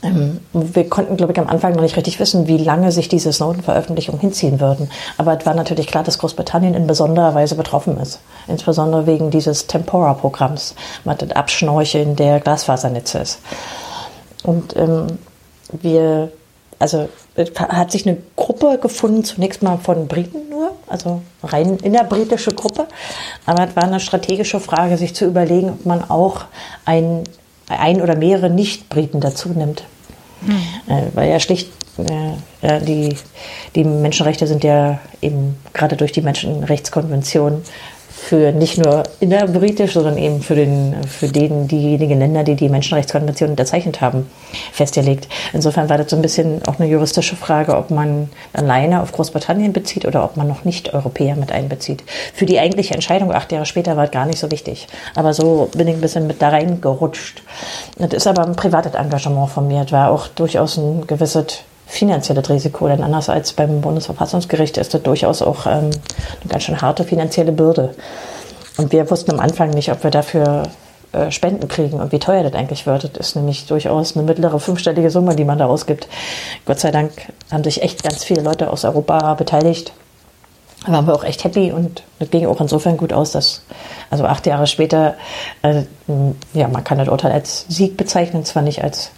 [0.03, 3.31] Ähm, wir konnten, glaube ich, am Anfang noch nicht richtig wissen, wie lange sich diese
[3.31, 4.89] Snowden-Veröffentlichungen hinziehen würden.
[5.17, 8.19] Aber es war natürlich klar, dass Großbritannien in besonderer Weise betroffen ist.
[8.47, 10.75] Insbesondere wegen dieses Tempora-Programms,
[11.05, 13.39] dem Abschnorcheln der Glasfasernetze ist.
[14.43, 15.07] Und ähm,
[15.71, 16.31] wir,
[16.79, 17.07] also
[17.57, 22.87] hat sich eine Gruppe gefunden, zunächst mal von Briten nur, also rein innerbritische Gruppe.
[23.45, 26.45] Aber es war eine strategische Frage, sich zu überlegen, ob man auch
[26.85, 27.23] ein,
[27.67, 29.83] ein oder mehrere Nicht-Briten dazu nimmt.
[30.45, 30.55] Hm.
[30.87, 33.15] Äh, weil ja schlicht äh, die,
[33.75, 37.61] die Menschenrechte sind ja eben gerade durch die Menschenrechtskonvention
[38.23, 43.51] für nicht nur innerbritisch, sondern eben für, den, für den, diejenigen Länder, die die Menschenrechtskonvention
[43.51, 44.29] unterzeichnet haben,
[44.71, 45.27] festgelegt.
[45.51, 49.73] Insofern war das so ein bisschen auch eine juristische Frage, ob man alleine auf Großbritannien
[49.73, 52.03] bezieht oder ob man noch nicht Europäer mit einbezieht.
[52.33, 54.87] Für die eigentliche Entscheidung acht Jahre später war es gar nicht so wichtig.
[55.15, 57.43] Aber so bin ich ein bisschen mit da reingerutscht.
[57.97, 59.83] Das ist aber ein privates Engagement von mir.
[59.83, 65.03] Das war auch durchaus ein gewisses finanzielles Risiko, denn anders als beim Bundesverfassungsgericht ist das
[65.03, 67.93] durchaus auch ähm, eine ganz schön harte finanzielle Bürde.
[68.77, 70.63] Und wir wussten am Anfang nicht, ob wir dafür
[71.13, 73.03] äh, Spenden kriegen und wie teuer das eigentlich wird.
[73.03, 76.07] Das ist nämlich durchaus eine mittlere fünfstellige Summe, die man da ausgibt.
[76.65, 77.11] Gott sei Dank
[77.51, 79.93] haben sich echt ganz viele Leute aus Europa beteiligt.
[80.85, 83.61] Da waren wir auch echt happy und das ging auch insofern gut aus, dass
[84.09, 85.13] also acht Jahre später,
[85.61, 85.83] äh,
[86.53, 89.11] ja, man kann das Urteil als Sieg bezeichnen, zwar nicht als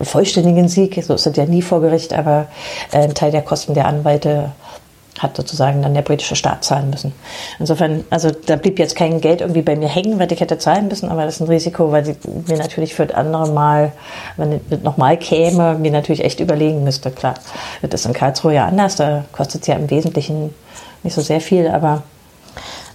[0.00, 2.46] vollständigen Sieg, so ist es ja nie vor Gericht, aber
[2.92, 4.52] äh, ein Teil der Kosten der Anwälte
[5.18, 7.12] hat sozusagen dann der britische Staat zahlen müssen.
[7.58, 10.88] Insofern, also da blieb jetzt kein Geld irgendwie bei mir hängen, weil ich hätte zahlen
[10.88, 13.92] müssen, aber das ist ein Risiko, weil sie mir natürlich für das andere Mal,
[14.38, 17.10] wenn es nochmal käme, mir natürlich echt überlegen müsste.
[17.10, 17.34] Klar,
[17.82, 20.54] das ist in Karlsruhe ja anders, da kostet es ja im Wesentlichen
[21.02, 22.02] nicht so sehr viel, aber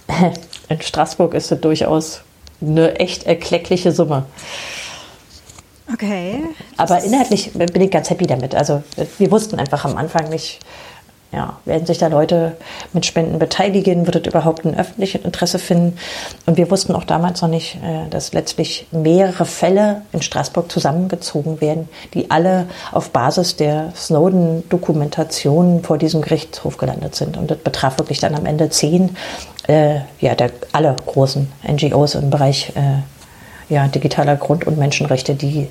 [0.68, 2.22] in Straßburg ist es durchaus
[2.60, 4.24] eine echt erkleckliche Summe.
[5.92, 6.42] Okay.
[6.76, 8.54] Aber inhaltlich bin ich ganz happy damit.
[8.54, 8.82] Also
[9.18, 10.60] wir wussten einfach am Anfang nicht,
[11.32, 12.56] ja, werden sich da Leute
[12.92, 14.06] mit Spenden beteiligen?
[14.06, 15.98] Wird es überhaupt ein öffentliches Interesse finden?
[16.46, 21.60] Und wir wussten auch damals noch nicht, äh, dass letztlich mehrere Fälle in Straßburg zusammengezogen
[21.60, 27.36] werden, die alle auf Basis der Snowden-Dokumentation vor diesem Gerichtshof gelandet sind.
[27.36, 29.16] Und das betraf wirklich dann am Ende zehn
[29.68, 33.02] äh, ja, der, alle großen NGOs im Bereich äh,
[33.68, 35.68] ja, digitaler Grund- und Menschenrechte, die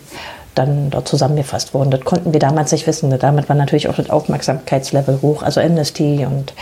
[0.56, 1.92] dann dort zusammengefasst wurden.
[1.92, 3.16] Das konnten wir damals nicht wissen.
[3.20, 5.44] Damit war natürlich auch das Aufmerksamkeitslevel hoch.
[5.44, 6.54] Also Amnesty und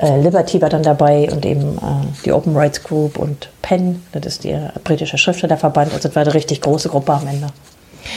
[0.00, 4.24] äh, Liberty war dann dabei und eben äh, die Open Rights Group und PEN, das
[4.26, 5.92] ist der britische Schriftstellerverband.
[5.92, 7.48] Also das war eine richtig große Gruppe am Ende.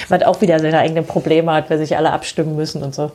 [0.08, 3.12] Was auch wieder seine eigenen Probleme hat, weil sich alle abstimmen müssen und so.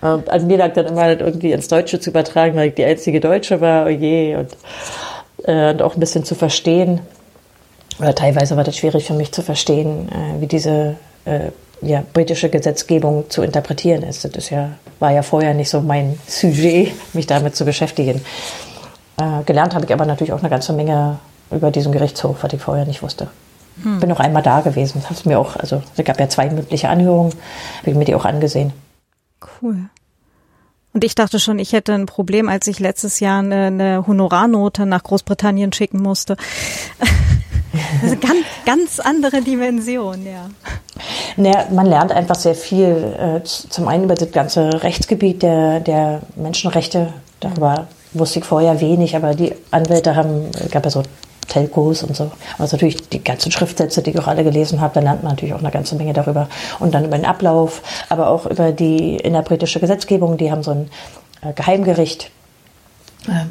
[0.00, 2.84] Und an mir lag dann immer das irgendwie ins Deutsche zu übertragen, weil ich die
[2.84, 4.56] einzige Deutsche war, oh je, und,
[5.44, 7.02] äh, und auch ein bisschen zu verstehen.
[7.98, 11.50] Oder teilweise war das schwierig für mich zu verstehen, äh, wie diese äh,
[11.82, 14.24] ja, britische Gesetzgebung zu interpretieren ist.
[14.24, 18.24] Das ist ja, war ja vorher nicht so mein Sujet, mich damit zu beschäftigen.
[19.18, 21.18] Äh, gelernt habe ich aber natürlich auch eine ganze Menge
[21.50, 23.28] über diesen Gerichtshof, was ich vorher nicht wusste.
[23.82, 24.00] Hm.
[24.00, 25.02] Bin auch einmal da gewesen.
[25.08, 27.32] Hast mir auch, also es gab ja zwei mündliche Anhörungen,
[27.80, 28.72] habe ich mir die auch angesehen.
[29.60, 29.88] Cool.
[30.94, 34.84] Und ich dachte schon, ich hätte ein Problem, als ich letztes Jahr eine, eine Honorarnote
[34.84, 36.36] nach Großbritannien schicken musste.
[37.72, 40.50] Das ist eine ganz, ganz andere Dimension, ja.
[41.36, 43.14] Naja, man lernt einfach sehr viel.
[43.18, 47.12] Äh, zum einen über das ganze Rechtsgebiet der, der Menschenrechte.
[47.40, 51.02] Darüber wusste ich vorher wenig, aber die Anwälte haben, gab ja so
[51.48, 52.30] Telcos und so.
[52.58, 55.54] Also natürlich die ganzen Schriftsätze, die ich auch alle gelesen habe, da lernt man natürlich
[55.54, 56.48] auch eine ganze Menge darüber.
[56.78, 60.36] Und dann über den Ablauf, aber auch über die innerbritische Gesetzgebung.
[60.36, 60.90] Die haben so ein
[61.42, 62.41] äh, Geheimgericht, äh,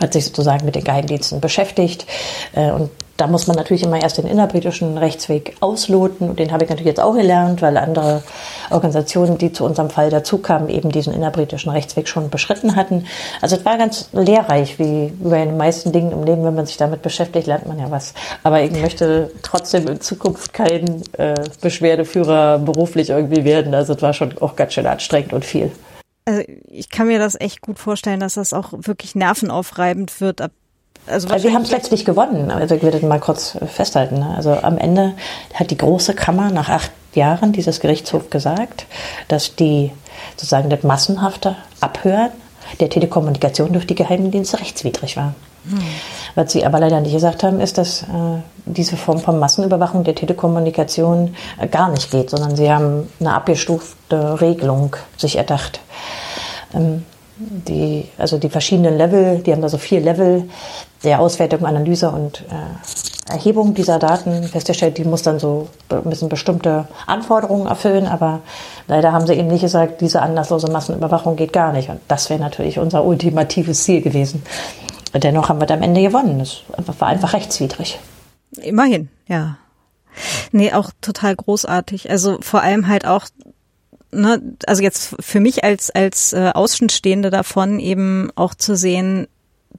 [0.01, 2.05] hat sich sozusagen mit den Geheimdiensten beschäftigt.
[2.53, 2.89] Äh, und
[3.21, 6.31] da muss man natürlich immer erst den innerbritischen Rechtsweg ausloten.
[6.31, 8.23] Und den habe ich natürlich jetzt auch gelernt, weil andere
[8.71, 13.05] Organisationen, die zu unserem Fall dazukamen, eben diesen innerbritischen Rechtsweg schon beschritten hatten.
[13.39, 16.77] Also es war ganz lehrreich, wie bei den meisten Dingen im Leben, wenn man sich
[16.77, 18.15] damit beschäftigt, lernt man ja was.
[18.41, 23.75] Aber ich möchte trotzdem in Zukunft kein äh, Beschwerdeführer beruflich irgendwie werden.
[23.75, 25.71] Also es war schon auch ganz schön anstrengend und viel.
[26.25, 30.41] Also ich kann mir das echt gut vorstellen, dass das auch wirklich nervenaufreibend wird
[31.07, 32.51] also, also wir haben es letztlich gewonnen.
[32.51, 34.19] Also ich würde mal kurz festhalten.
[34.19, 34.35] Ne?
[34.35, 35.13] Also am Ende
[35.53, 38.85] hat die große Kammer nach acht Jahren dieses Gerichtshof gesagt,
[39.27, 39.91] dass die
[40.31, 42.31] sozusagen das massenhafte Abhören
[42.79, 45.33] der Telekommunikation durch die Geheimdienste rechtswidrig war.
[46.35, 48.05] Was sie aber leider nicht gesagt haben, ist, dass äh,
[48.65, 54.41] diese Form von Massenüberwachung der Telekommunikation äh, gar nicht geht, sondern sie haben eine abgestufte
[54.41, 55.79] Regelung sich erdacht.
[56.73, 57.05] Ähm,
[57.37, 60.47] die, also die verschiedenen Level, die haben da so vier Level
[61.03, 65.69] der Auswertung, Analyse und äh, Erhebung dieser Daten festgestellt, die muss dann so
[66.03, 68.41] müssen bestimmte Anforderungen erfüllen, aber
[68.87, 71.89] leider haben sie eben nicht gesagt, diese anlasslose Massenüberwachung geht gar nicht.
[71.89, 74.43] Und das wäre natürlich unser ultimatives Ziel gewesen.
[75.13, 76.39] Dennoch haben wir da am Ende gewonnen.
[76.39, 76.63] Das
[76.99, 77.99] war einfach rechtswidrig.
[78.61, 79.57] Immerhin, ja.
[80.51, 82.09] Nee, auch total großartig.
[82.09, 83.25] Also vor allem halt auch
[84.11, 89.27] ne, also jetzt für mich als als äh, Außenstehende davon eben auch zu sehen,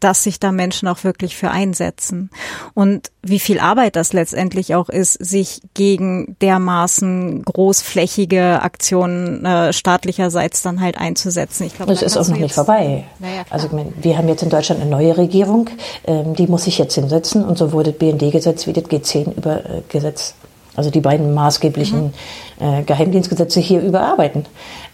[0.00, 2.30] dass sich da Menschen auch wirklich für einsetzen
[2.74, 10.62] und wie viel Arbeit das letztendlich auch ist, sich gegen dermaßen großflächige Aktionen äh, staatlicherseits
[10.62, 11.64] dann halt einzusetzen.
[11.64, 13.04] Ich glaube, das ist auch noch nicht vorbei.
[13.18, 13.68] Naja, also
[14.00, 15.70] wir haben jetzt in Deutschland eine neue Regierung,
[16.06, 20.34] ähm, die muss sich jetzt hinsetzen und sowohl das BND-Gesetz wie das G10-Gesetz
[20.74, 22.12] also die beiden maßgeblichen mhm.
[22.60, 24.46] äh, Geheimdienstgesetze hier überarbeiten.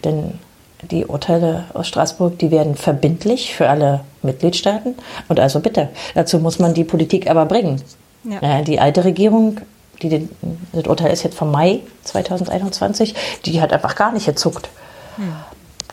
[0.03, 0.39] Denn
[0.83, 4.95] die Urteile aus Straßburg, die werden verbindlich für alle Mitgliedstaaten.
[5.27, 7.81] Und also bitte, dazu muss man die Politik aber bringen.
[8.23, 8.59] Ja.
[8.59, 9.59] Äh, die alte Regierung,
[10.01, 10.29] die den,
[10.73, 13.15] das Urteil ist jetzt vom Mai 2021,
[13.45, 14.69] die hat einfach gar nicht gezuckt.
[15.17, 15.35] Mhm.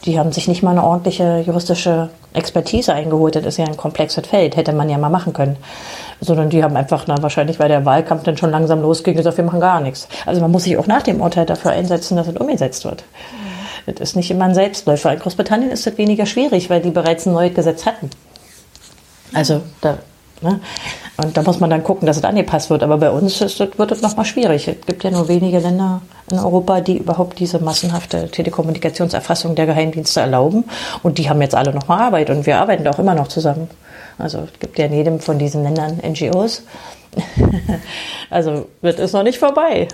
[0.04, 3.34] Die haben sich nicht mal eine ordentliche juristische Expertise eingeholt.
[3.34, 5.56] Das ist ja ein komplexes Feld, hätte man ja mal machen können.
[6.20, 9.44] Sondern die haben einfach, na, wahrscheinlich, weil der Wahlkampf dann schon langsam losging, gesagt, wir
[9.44, 10.06] machen gar nichts.
[10.24, 13.02] Also man muss sich auch nach dem Urteil dafür einsetzen, dass es umgesetzt wird.
[13.02, 13.45] Mhm.
[13.86, 15.12] Das ist nicht immer ein Selbstläufer.
[15.12, 18.10] In Großbritannien ist das weniger schwierig, weil die bereits ein neues Gesetz hatten.
[19.32, 19.98] Also da
[20.42, 20.60] Ne?
[21.16, 22.82] Und da muss man dann gucken, dass es angepasst wird.
[22.82, 24.68] Aber bei uns ist, wird es nochmal schwierig.
[24.68, 30.20] Es gibt ja nur wenige Länder in Europa, die überhaupt diese massenhafte Telekommunikationserfassung der Geheimdienste
[30.20, 30.64] erlauben.
[31.02, 33.70] Und die haben jetzt alle nochmal Arbeit und wir arbeiten da auch immer noch zusammen.
[34.18, 36.62] Also es gibt ja in jedem von diesen Ländern NGOs.
[38.30, 39.88] also wird es noch nicht vorbei.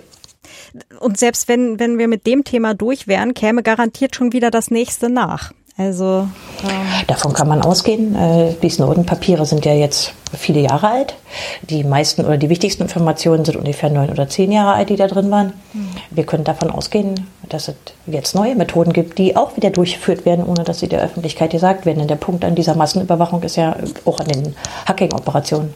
[1.00, 4.70] Und selbst wenn, wenn wir mit dem Thema durch wären, käme garantiert schon wieder das
[4.70, 5.52] nächste nach.
[5.78, 6.28] Also
[6.62, 8.14] ähm davon kann man ausgehen.
[8.14, 11.14] Äh, die Snowden-Papiere sind ja jetzt viele Jahre alt.
[11.62, 15.06] Die meisten oder die wichtigsten Informationen sind ungefähr neun oder zehn Jahre alt, die da
[15.06, 15.52] drin waren.
[15.72, 15.88] Mhm.
[16.10, 17.74] Wir können davon ausgehen, dass es
[18.06, 21.86] jetzt neue Methoden gibt, die auch wieder durchgeführt werden, ohne dass sie der Öffentlichkeit gesagt
[21.86, 21.98] werden.
[21.98, 24.56] Denn der Punkt an dieser Massenüberwachung ist ja auch an den
[24.86, 25.74] Hacking-Operationen.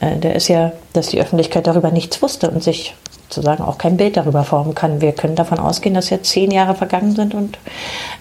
[0.00, 2.94] Äh, der ist ja, dass die Öffentlichkeit darüber nichts wusste und sich
[3.28, 5.00] sozusagen auch kein Bild darüber formen kann.
[5.00, 7.58] Wir können davon ausgehen, dass jetzt zehn Jahre vergangen sind und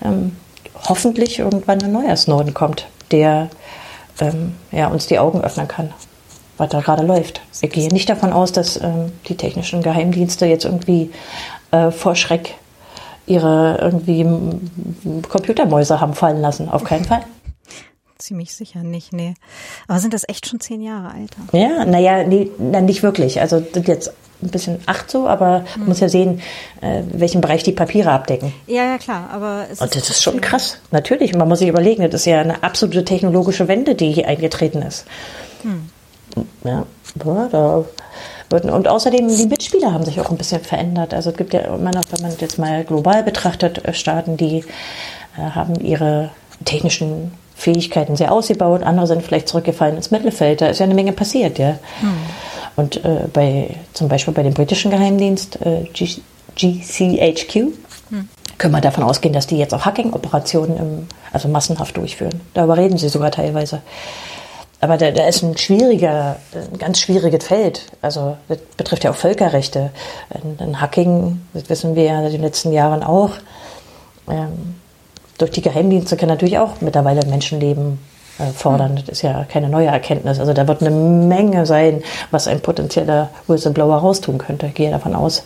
[0.06, 0.36] ähm,
[0.88, 3.50] hoffentlich irgendwann ein neuer Snowden kommt, der
[4.20, 5.94] ähm, ja, uns die Augen öffnen kann,
[6.58, 7.42] was da gerade läuft.
[7.62, 11.12] Ich gehe nicht davon aus, dass ähm, die technischen Geheimdienste jetzt irgendwie
[11.72, 12.56] äh, vor Schreck
[13.26, 14.26] ihre irgendwie
[15.30, 16.68] Computermäuse haben fallen lassen.
[16.70, 17.22] Auf keinen Fall.
[18.18, 19.36] Ziemlich sicher nicht, nee.
[19.88, 21.32] Aber sind das echt schon zehn Jahre alt?
[21.54, 23.40] Ja, naja, nee, na, nicht wirklich.
[23.40, 24.12] Also jetzt
[24.42, 26.42] ein bisschen acht so, aber man muss ja sehen,
[26.82, 28.54] äh, welchen Bereich die Papiere abdecken.
[28.68, 29.30] Ja, ja, klar.
[29.32, 30.78] Aber es Und das ist schon krass.
[30.92, 31.36] Natürlich.
[31.36, 35.06] Man muss sich überlegen, das ist ja eine absolute technologische Wende, die hier eingetreten ist.
[35.64, 35.90] Hm.
[36.64, 36.86] Ja,
[37.16, 37.84] da
[38.52, 41.14] und außerdem, die Mitspieler haben sich auch ein bisschen verändert.
[41.14, 44.64] Also es gibt ja immer noch, wenn man jetzt mal global betrachtet, äh, Staaten, die
[45.38, 46.32] äh, haben ihre
[46.66, 50.62] technischen Fähigkeiten sehr ausgebaut, andere sind vielleicht zurückgefallen ins Mittelfeld.
[50.62, 51.78] Da ist ja eine Menge passiert, ja.
[52.00, 52.18] Hm.
[52.80, 55.84] Und äh, bei, zum Beispiel bei dem britischen Geheimdienst äh,
[56.56, 58.30] GCHQ hm.
[58.58, 62.40] können wir davon ausgehen, dass die jetzt auch Hacking-Operationen also massenhaft durchführen.
[62.54, 63.82] Darüber reden sie sogar teilweise.
[64.80, 67.82] Aber da, da ist ein schwieriger, ein ganz schwieriges Feld.
[68.02, 69.90] Also das betrifft ja auch Völkerrechte.
[70.30, 73.32] Ein, ein Hacking, das wissen wir ja in den letzten Jahren auch.
[74.30, 74.76] Ähm,
[75.38, 78.00] durch die Geheimdienste kann natürlich auch mittlerweile Menschenleben
[78.54, 78.96] fordern.
[78.96, 80.40] Das ist ja keine neue Erkenntnis.
[80.40, 84.68] Also da wird eine Menge sein, was ein potenzieller Whistleblower raustun könnte.
[84.68, 85.44] Ich gehe davon aus,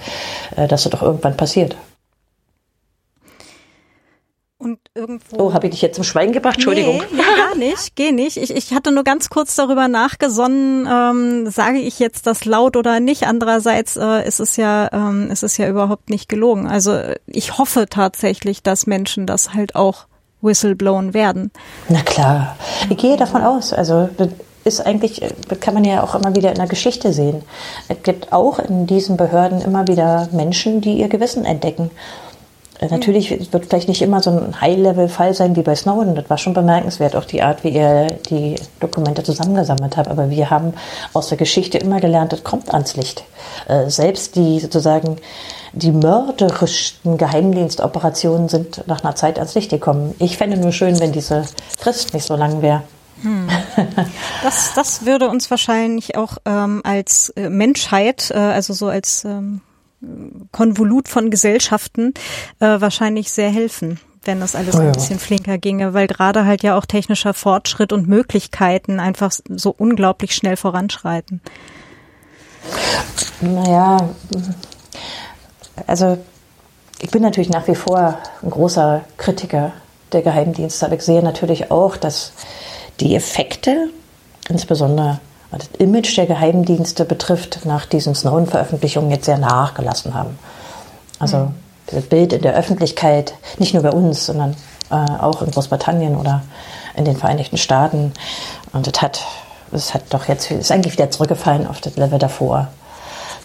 [0.56, 1.76] äh, dass das doch irgendwann passiert.
[4.64, 5.38] Und irgendwo.
[5.38, 6.56] Oh, habe ich dich jetzt zum Schweigen gebracht?
[6.56, 6.98] Entschuldigung.
[6.98, 8.38] Nee, nee gar nicht, geh nicht.
[8.38, 13.02] Ich, ich hatte nur ganz kurz darüber nachgesonnen, ähm, sage ich jetzt das laut oder
[13.02, 13.28] nicht.
[13.28, 16.66] Andererseits äh, ist es ja, ähm, ist es ja überhaupt nicht gelogen.
[16.66, 20.06] Also ich hoffe tatsächlich, dass Menschen das halt auch
[20.44, 21.52] whistleblowen werden.
[21.89, 22.56] Na klar,
[22.89, 23.74] ich gehe davon aus.
[23.74, 24.10] Also
[24.64, 25.22] ist eigentlich,
[25.60, 27.44] kann man ja auch immer wieder in der Geschichte sehen.
[27.89, 31.91] Es gibt auch in diesen Behörden immer wieder Menschen, die ihr Gewissen entdecken.
[32.84, 36.16] Äh, natürlich wird vielleicht nicht immer so ein High-Level-Fall sein wie bei Snowden.
[36.16, 40.08] Das war schon bemerkenswert, auch die Art, wie er die Dokumente zusammengesammelt hat.
[40.08, 40.74] Aber wir haben
[41.14, 43.24] aus der Geschichte immer gelernt, das kommt ans Licht.
[43.68, 45.18] Äh, selbst die sozusagen
[45.76, 50.14] die mörderischsten Geheimdienstoperationen sind nach einer Zeit ans Licht gekommen.
[50.20, 51.46] Ich fände nur schön, wenn diese
[51.80, 52.84] Frist nicht so lang wäre.
[53.22, 53.50] Hm.
[54.44, 59.62] Das, das würde uns wahrscheinlich auch ähm, als äh, Menschheit, äh, also so als ähm,
[60.51, 62.14] Konvolut von Gesellschaften
[62.60, 64.88] äh, wahrscheinlich sehr helfen wenn das alles oh ja.
[64.88, 69.74] ein bisschen flinker ginge, weil gerade halt ja auch technischer Fortschritt und Möglichkeiten einfach so
[69.78, 71.41] unglaublich schnell voranschreiten.
[73.41, 74.10] Naja,
[75.88, 76.18] also
[76.99, 79.74] ich bin natürlich nach wie vor ein großer Kritiker
[80.14, 82.32] der Geheimdienste, aber ich sehe natürlich auch, dass
[82.99, 83.89] die Effekte,
[84.47, 85.20] insbesondere
[85.54, 90.38] was das Image der Geheimdienste betrifft, nach diesen Snowden-Veröffentlichungen jetzt sehr nachgelassen haben.
[91.20, 91.56] Also mhm.
[91.88, 94.56] das Bild in der Öffentlichkeit, nicht nur bei uns, sondern
[94.89, 96.41] äh, auch in Großbritannien oder
[96.95, 98.14] in den Vereinigten Staaten.
[98.74, 99.22] Und das hat,
[99.72, 102.68] das hat doch jetzt, ist eigentlich wieder zurückgefallen auf das Level davor.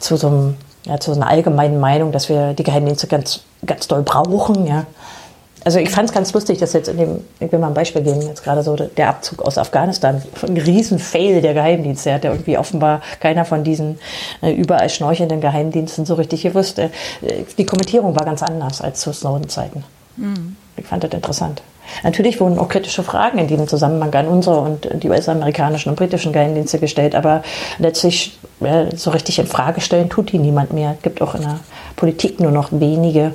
[0.00, 3.88] Zu so einem, ja, zu so einer allgemeinen Meinung, dass wir die Geheimdienste ganz, ganz
[3.88, 4.86] doll brauchen, ja.
[5.68, 8.00] Also ich fand es ganz lustig, dass jetzt in dem, ich will mal ein Beispiel
[8.00, 12.30] geben, jetzt gerade so der Abzug aus Afghanistan, ein riesen Fail der Geheimdienste, hat ja
[12.30, 13.98] irgendwie offenbar keiner von diesen
[14.40, 16.78] äh, überall schnorchelnden Geheimdiensten so richtig gewusst.
[16.78, 16.88] Äh,
[17.58, 19.84] die Kommentierung war ganz anders als zu Snowden-Zeiten.
[20.16, 20.56] Mhm.
[20.78, 21.60] Ich fand das interessant.
[22.02, 26.32] Natürlich wurden auch kritische Fragen in diesem Zusammenhang an unsere und die US-amerikanischen und britischen
[26.32, 27.42] Geheimdienste gestellt, aber
[27.78, 30.94] letztlich äh, so richtig in Frage stellen tut die niemand mehr.
[30.96, 31.60] Es gibt auch in der
[31.94, 33.32] Politik nur noch wenige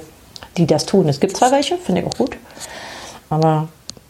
[0.58, 1.10] die das tun.
[1.10, 2.38] Es gibt zwar welche, finde ich auch gut,
[3.30, 3.68] aber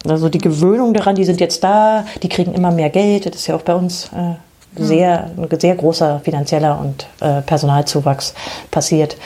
[0.08, 3.48] also die Gewöhnung daran, die sind jetzt da, die kriegen immer mehr Geld, das ist
[3.48, 4.36] ja auch bei uns äh,
[4.76, 8.34] sehr, ein sehr großer finanzieller und äh, Personalzuwachs
[8.72, 9.18] passiert.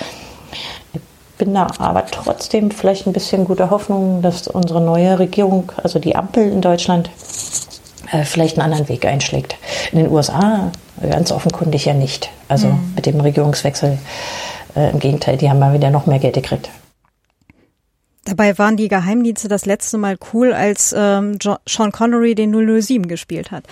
[0.93, 1.01] Ich
[1.37, 6.15] bin da aber trotzdem vielleicht ein bisschen guter Hoffnung, dass unsere neue Regierung, also die
[6.15, 7.09] Ampel in Deutschland,
[8.11, 9.55] äh, vielleicht einen anderen Weg einschlägt.
[9.91, 12.29] In den USA ganz offenkundig ja nicht.
[12.47, 12.93] Also mhm.
[12.95, 13.97] mit dem Regierungswechsel
[14.75, 16.69] äh, im Gegenteil, die haben mal wieder noch mehr Geld gekriegt.
[18.27, 23.51] Dabei waren die Geheimdienste das letzte Mal cool, als ähm, Sean Connery den 007 gespielt
[23.51, 23.63] hat.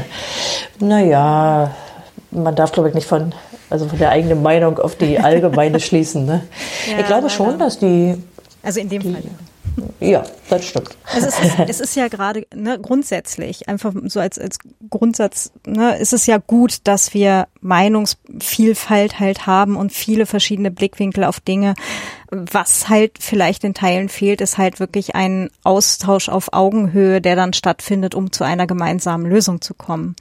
[0.80, 1.70] naja,
[2.32, 3.32] man darf, glaube ich, nicht von,
[3.70, 6.26] also von der eigenen Meinung auf die allgemeine schließen.
[6.26, 6.42] Ne?
[6.90, 8.16] Ja, ich glaube schon, dass die.
[8.62, 9.22] Also in dem die, Fall.
[10.00, 10.96] Ja, das stimmt.
[11.14, 14.58] Es ist, es ist ja gerade ne, grundsätzlich, einfach so als, als
[14.90, 21.24] Grundsatz, ne, ist es ja gut, dass wir Meinungsvielfalt halt haben und viele verschiedene Blickwinkel
[21.24, 21.74] auf Dinge.
[22.30, 27.52] Was halt vielleicht in Teilen fehlt, ist halt wirklich ein Austausch auf Augenhöhe, der dann
[27.52, 30.16] stattfindet, um zu einer gemeinsamen Lösung zu kommen.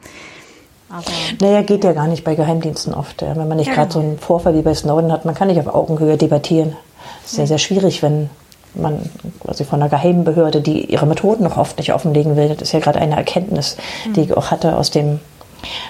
[0.89, 3.21] Aber, naja, geht ja gar nicht bei Geheimdiensten oft.
[3.21, 4.01] Wenn man nicht ja, gerade genau.
[4.01, 6.75] so einen Vorfall wie bei Snowden hat, man kann nicht auf Augenhöhe debattieren.
[7.23, 8.29] Das ist ja, ja sehr schwierig, wenn
[8.75, 12.49] man quasi von einer geheimen Behörde, die ihre Methoden noch oft nicht offenlegen will.
[12.49, 13.77] Das ist ja gerade eine Erkenntnis,
[14.15, 15.19] die ich auch hatte aus dem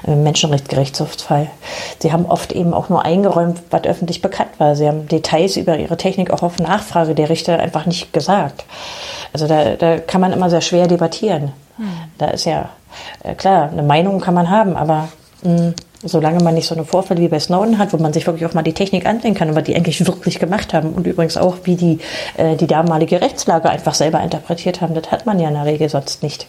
[0.08, 1.50] äh, Menschenrechtsgerichtshofsfall.
[2.00, 4.76] Sie haben oft eben auch nur eingeräumt, was öffentlich bekannt war.
[4.76, 8.66] Sie haben Details über ihre Technik auch auf Nachfrage der Richter einfach nicht gesagt.
[9.34, 11.52] Also da, da kann man immer sehr schwer debattieren.
[11.78, 11.88] Hm.
[12.18, 12.70] Da ist ja
[13.24, 15.10] äh, klar, eine Meinung kann man haben, aber
[15.44, 15.74] mh, hm,
[16.06, 18.54] solange man nicht so eine Vorfälle wie bei Snowden hat, wo man sich wirklich auch
[18.54, 21.58] mal die Technik ansehen kann und was die eigentlich wirklich gemacht haben und übrigens auch,
[21.64, 22.00] wie die
[22.38, 25.90] äh, die damalige Rechtslage einfach selber interpretiert haben, das hat man ja in der Regel
[25.90, 26.48] sonst nicht.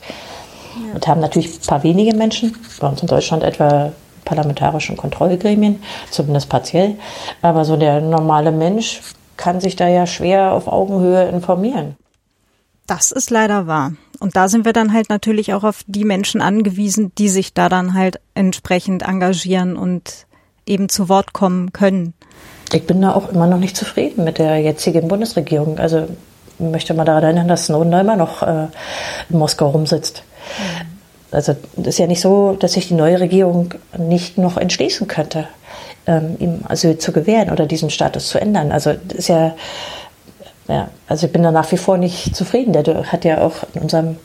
[0.97, 3.93] Und haben natürlich ein paar wenige Menschen, bei uns in Deutschland etwa
[4.25, 6.95] parlamentarischen Kontrollgremien, zumindest partiell,
[7.43, 9.03] aber so der normale Mensch
[9.37, 11.97] kann sich da ja schwer auf Augenhöhe informieren.
[12.87, 13.93] Das ist leider wahr.
[14.19, 17.69] Und da sind wir dann halt natürlich auch auf die Menschen angewiesen, die sich da
[17.69, 20.25] dann halt entsprechend engagieren und
[20.65, 22.15] eben zu Wort kommen können.
[22.73, 25.79] Ich bin da auch immer noch nicht zufrieden mit der jetzigen Bundesregierung.
[25.79, 26.09] Also
[26.59, 28.69] möchte mal daran erinnern, dass Snowden da immer noch äh,
[29.29, 30.23] in Moskau rumsitzt.
[31.31, 35.49] Also es ist ja nicht so, dass sich die neue Regierung nicht noch entschließen könnte,
[36.07, 38.73] ähm, ihm Asyl zu gewähren oder diesen Status zu ändern.
[38.73, 39.55] Also das ist ja
[40.69, 42.73] ja, also ich bin da nach wie vor nicht zufrieden.
[42.73, 44.17] Der hat ja auch in unserem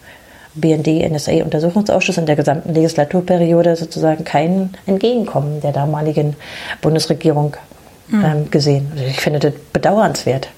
[0.56, 6.36] BND-NSA-Untersuchungsausschuss in der gesamten Legislaturperiode sozusagen kein Entgegenkommen der damaligen
[6.82, 7.56] Bundesregierung
[8.08, 8.26] mhm.
[8.26, 8.92] ähm, gesehen.
[8.92, 10.50] Also ich finde das bedauernswert.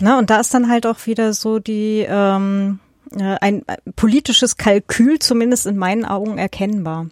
[0.00, 3.64] Na, und da ist dann halt auch wieder so die ähm, äh, ein
[3.96, 7.06] politisches Kalkül, zumindest in meinen Augen, erkennbar.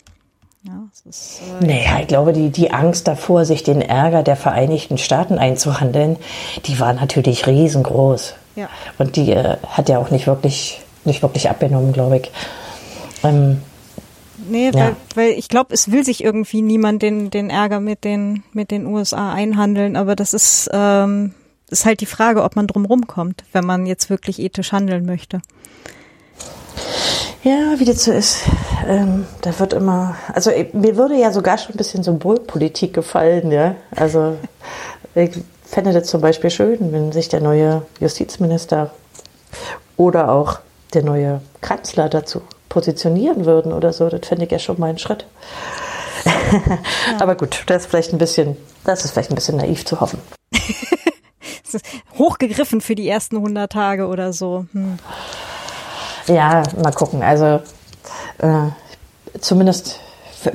[0.65, 4.99] Ja, ist, äh, naja, ich glaube, die, die Angst davor, sich den Ärger der Vereinigten
[4.99, 6.17] Staaten einzuhandeln,
[6.67, 8.35] die war natürlich riesengroß.
[8.57, 8.69] Ja.
[8.99, 12.33] Und die äh, hat ja auch nicht wirklich, nicht wirklich abgenommen, glaube ich.
[13.23, 13.63] Ähm,
[14.49, 14.97] nee, weil, ja.
[15.15, 18.87] weil ich glaube, es will sich irgendwie niemand den, den Ärger mit den, mit den
[18.87, 21.35] USA einhandeln, aber das ist, ähm,
[21.71, 25.41] ist halt die Frage, ob man drum rumkommt, wenn man jetzt wirklich ethisch handeln möchte.
[27.45, 28.43] Ja, wie das so ist.
[28.87, 33.77] Ähm, da wird immer, also mir würde ja sogar schon ein bisschen Symbolpolitik gefallen, ja.
[33.95, 34.37] Also
[35.15, 35.31] ich
[35.65, 38.91] fände das zum Beispiel schön, wenn sich der neue Justizminister
[39.97, 40.59] oder auch
[40.95, 44.09] der neue Kanzler dazu positionieren würden oder so.
[44.09, 45.27] Das fände ich ja schon mal einen Schritt.
[46.25, 46.33] Ja.
[47.21, 50.21] Aber gut, das ist vielleicht ein bisschen, das ist vielleicht ein bisschen naiv zu hoffen.
[52.19, 54.67] hochgegriffen für die ersten 100 Tage oder so.
[54.73, 54.99] Hm.
[56.29, 57.23] Ja, mal gucken.
[57.23, 57.61] Also
[58.39, 58.69] äh,
[59.41, 59.99] zumindest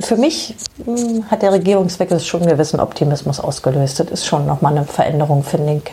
[0.00, 0.54] für, mich
[0.86, 4.00] mh, hm, hat der Regierungswechsel schon einen gewissen Optimismus ausgelöst.
[4.00, 5.92] Das ist schon nochmal eine Veränderung, finde ich,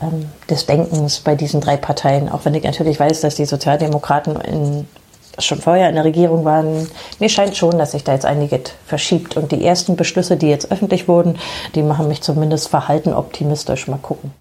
[0.00, 2.28] ähm, des Denkens bei diesen drei Parteien.
[2.30, 4.88] Auch wenn ich natürlich weiß, dass die Sozialdemokraten in,
[5.38, 6.88] schon vorher in der Regierung waren.
[7.18, 9.36] Mir scheint schon, dass sich da jetzt einiges verschiebt.
[9.36, 11.38] Und die ersten Beschlüsse, die jetzt öffentlich wurden,
[11.74, 13.86] die machen mich zumindest verhalten optimistisch.
[13.88, 14.32] Mal gucken.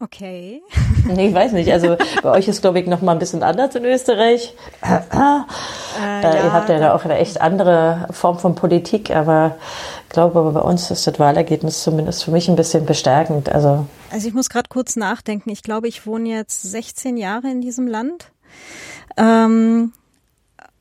[0.00, 0.62] Okay.
[1.16, 1.72] Ich weiß nicht.
[1.72, 4.54] Also bei euch ist, glaube ich, noch mal ein bisschen anders in Österreich.
[4.82, 9.56] Äh, äh, ja, ihr habt ja da auch eine echt andere Form von Politik, aber
[10.08, 13.48] ich glaube, bei uns ist das Wahlergebnis zumindest für mich ein bisschen bestärkend.
[13.50, 15.50] Also, also ich muss gerade kurz nachdenken.
[15.50, 18.32] Ich glaube, ich wohne jetzt 16 Jahre in diesem Land.
[19.16, 19.92] Ähm,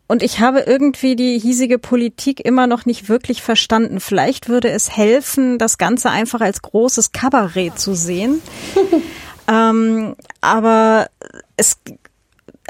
[0.08, 4.00] und ich habe irgendwie die hiesige Politik immer noch nicht wirklich verstanden.
[4.00, 8.42] Vielleicht würde es helfen, das Ganze einfach als großes Kabarett zu sehen.
[9.48, 11.08] ähm, aber
[11.58, 11.78] es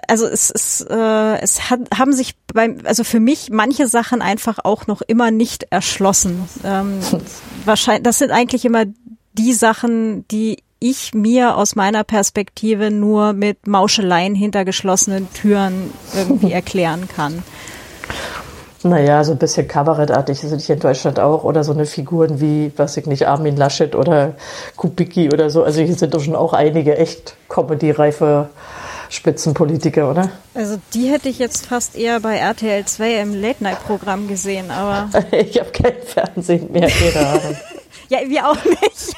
[0.07, 4.59] also es ist, äh, es hat, haben sich beim, also für mich manche Sachen einfach
[4.63, 6.47] auch noch immer nicht erschlossen.
[6.63, 6.99] Ähm,
[7.65, 8.85] wahrscheinlich, das sind eigentlich immer
[9.33, 16.51] die Sachen, die ich mir aus meiner Perspektive nur mit Mauscheleien hinter geschlossenen Türen irgendwie
[16.53, 17.43] erklären kann.
[18.83, 21.43] Naja, so ein bisschen kabarettartig sind die in Deutschland auch.
[21.43, 24.35] Oder so eine Figuren wie, weiß ich nicht, Armin Laschet oder
[24.75, 25.63] Kubicki oder so.
[25.63, 28.49] Also hier sind doch schon auch einige echt Comedy-reife
[29.09, 30.29] Spitzenpolitiker, oder?
[30.53, 35.09] Also die hätte ich jetzt fast eher bei RTL 2 im Late-Night-Programm gesehen, aber...
[35.31, 37.57] ich habe kein Fernsehen mehr gerade.
[38.09, 39.15] ja, wir auch nicht.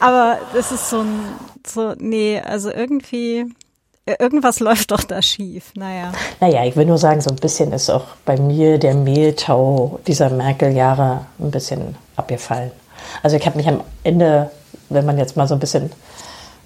[0.00, 1.20] Aber das ist so ein,
[1.66, 3.46] so, nee, also irgendwie,
[4.06, 5.72] irgendwas läuft doch da schief.
[5.74, 6.12] Naja.
[6.40, 10.30] Naja, ich will nur sagen, so ein bisschen ist auch bei mir der Mehltau dieser
[10.30, 12.70] Merkel-Jahre ein bisschen abgefallen.
[13.22, 14.50] Also ich habe mich am Ende,
[14.88, 15.90] wenn man jetzt mal so ein bisschen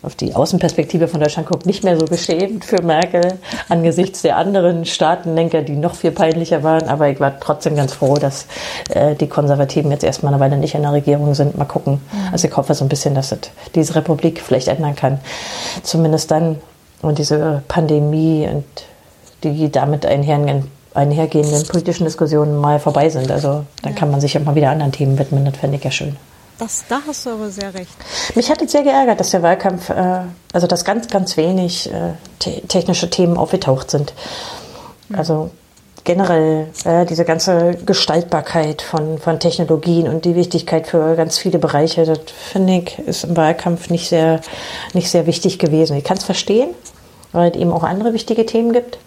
[0.03, 3.39] auf die Außenperspektive von Deutschland guckt, nicht mehr so geschämt für Merkel
[3.69, 6.89] angesichts der anderen Staatenlenker, die noch viel peinlicher waren.
[6.89, 8.47] Aber ich war trotzdem ganz froh, dass
[8.91, 11.59] äh, die Konservativen jetzt erstmal eine Weile nicht in der Regierung sind.
[11.59, 11.95] Mal gucken.
[11.95, 12.33] Mhm.
[12.33, 13.39] Also ich hoffe so ein bisschen, dass es
[13.75, 15.19] diese Republik vielleicht ändern kann.
[15.83, 16.61] Zumindest dann,
[17.03, 18.65] und diese Pandemie und
[19.43, 23.31] die damit einhergehenden, einhergehenden politischen Diskussionen mal vorbei sind.
[23.31, 25.45] Also dann kann man sich auch mal wieder anderen Themen widmen.
[25.45, 26.17] Das fände ich ja schön.
[26.59, 27.95] Das, da hast du aber sehr recht.
[28.35, 32.15] Mich hat jetzt sehr geärgert, dass der Wahlkampf, äh, also dass ganz, ganz wenig äh,
[32.41, 34.13] te technische Themen aufgetaucht sind.
[35.13, 35.51] Also
[36.05, 42.05] generell äh, diese ganze Gestaltbarkeit von, von Technologien und die Wichtigkeit für ganz viele Bereiche,
[42.05, 44.41] das finde ich, ist im Wahlkampf nicht sehr,
[44.95, 45.97] nicht sehr wichtig gewesen.
[45.97, 46.71] Ich kann es verstehen,
[47.33, 48.99] weil es eben auch andere wichtige Themen gibt.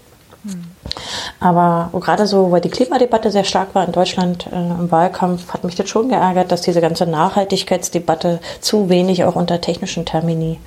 [1.40, 5.64] Aber gerade so, weil die Klimadebatte sehr stark war in Deutschland äh, im Wahlkampf, hat
[5.64, 10.60] mich das schon geärgert, dass diese ganze Nachhaltigkeitsdebatte zu wenig auch unter technischen Termini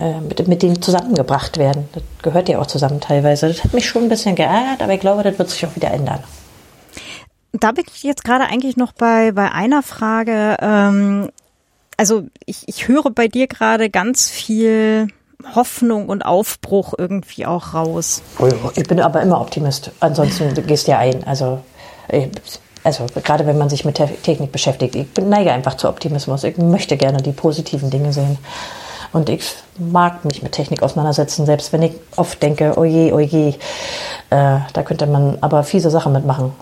[0.00, 1.88] äh, mit, mit denen zusammengebracht werden.
[1.92, 3.48] Das gehört ja auch zusammen teilweise.
[3.48, 5.90] Das hat mich schon ein bisschen geärgert, aber ich glaube, das wird sich auch wieder
[5.90, 6.22] ändern.
[7.52, 10.56] Da bin ich jetzt gerade eigentlich noch bei, bei einer Frage.
[10.60, 11.30] Ähm,
[11.96, 15.08] also ich, ich höre bei dir gerade ganz viel
[15.54, 18.22] Hoffnung und Aufbruch irgendwie auch raus.
[18.38, 19.92] Oh ich bin aber immer Optimist.
[20.00, 21.24] Ansonsten gehst du ja ein.
[21.24, 21.60] Also,
[22.82, 26.44] also gerade wenn man sich mit Technik beschäftigt, ich neige einfach zu Optimismus.
[26.44, 28.38] Ich möchte gerne die positiven Dinge sehen.
[29.12, 33.54] Und ich mag mich mit Technik auseinandersetzen, selbst wenn ich oft denke, oje, oje,
[34.30, 36.52] äh, da könnte man aber fiese Sachen mitmachen.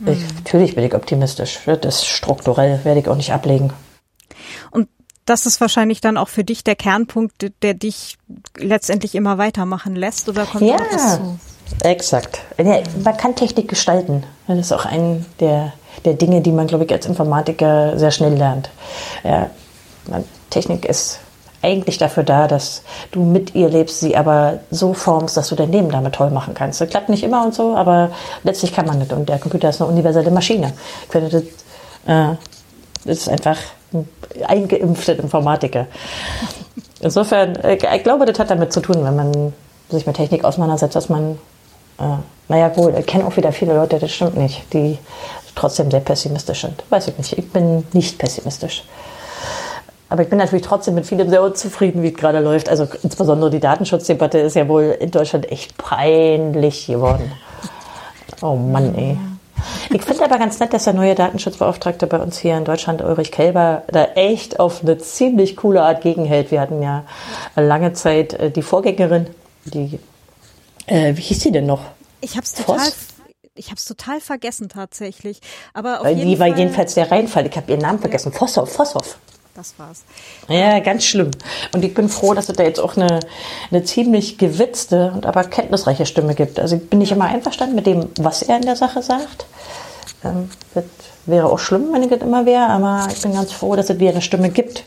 [0.00, 0.08] Mhm.
[0.08, 1.60] Ich, natürlich bin ich optimistisch.
[1.80, 3.72] Das strukturell werde ich auch nicht ablegen.
[4.70, 4.88] Und
[5.28, 8.18] das ist wahrscheinlich dann auch für dich der Kernpunkt, der dich
[8.56, 11.38] letztendlich immer weitermachen lässt, oder kommt ja, was zu?
[11.82, 12.40] Exakt.
[12.56, 14.24] Ja, man kann Technik gestalten.
[14.46, 15.72] Das ist auch ein der,
[16.04, 18.70] der Dinge, die man, glaube ich, als Informatiker sehr schnell lernt.
[19.22, 19.50] Ja,
[20.50, 21.20] Technik ist
[21.60, 25.72] eigentlich dafür da, dass du mit ihr lebst, sie aber so formst, dass du dein
[25.72, 26.80] Leben damit toll machen kannst.
[26.80, 28.12] Das klappt nicht immer und so, aber
[28.44, 29.16] letztlich kann man das.
[29.16, 30.72] Und der Computer ist eine universelle Maschine.
[31.04, 31.42] Ich finde, das,
[32.06, 32.36] äh,
[33.04, 33.58] das ist einfach
[34.46, 35.86] eingeimpfte Informatiker.
[37.00, 39.52] Insofern, äh, ich glaube, das hat damit zu tun, wenn man
[39.88, 41.38] sich mit Technik auseinandersetzt, dass man,
[41.98, 42.16] äh,
[42.48, 44.98] naja, wohl, ich kenne auch wieder viele Leute, das stimmt nicht, die
[45.54, 46.84] trotzdem sehr pessimistisch sind.
[46.90, 47.36] Weiß ich nicht.
[47.36, 48.84] Ich bin nicht pessimistisch.
[50.10, 52.68] Aber ich bin natürlich trotzdem mit vielem sehr unzufrieden, wie es gerade läuft.
[52.68, 57.32] Also insbesondere die Datenschutzdebatte ist ja wohl in Deutschland echt peinlich geworden.
[58.40, 59.18] Oh Mann, ey.
[59.90, 63.32] Ich finde aber ganz nett, dass der neue Datenschutzbeauftragte bei uns hier in Deutschland, Ulrich
[63.32, 66.50] Kelber, da echt auf eine ziemlich coole Art gegenhält.
[66.50, 67.04] Wir hatten ja
[67.56, 69.26] lange Zeit äh, die Vorgängerin,
[69.64, 69.98] die,
[70.86, 71.82] äh, wie hieß die denn noch?
[72.20, 72.90] Ich habe es total,
[73.54, 75.40] ich habe total vergessen tatsächlich.
[75.74, 77.46] Aber auf Weil jeden die war jedenfalls der Reinfall.
[77.46, 78.32] Ich habe ihren Namen vergessen.
[78.32, 78.38] Ja.
[78.38, 79.18] Vosshoff, Vosshoff.
[79.58, 80.04] Das war's.
[80.46, 81.32] Ja, ganz schlimm.
[81.74, 83.18] Und ich bin froh, dass es da jetzt auch eine,
[83.72, 86.60] eine ziemlich gewitzte und aber kenntnisreiche Stimme gibt.
[86.60, 89.46] Also ich bin nicht immer einverstanden mit dem, was er in der Sache sagt.
[90.22, 90.84] Ähm, das
[91.26, 93.98] wäre auch schlimm, wenn ich das immer wäre, aber ich bin ganz froh, dass es
[93.98, 94.84] wieder eine Stimme gibt.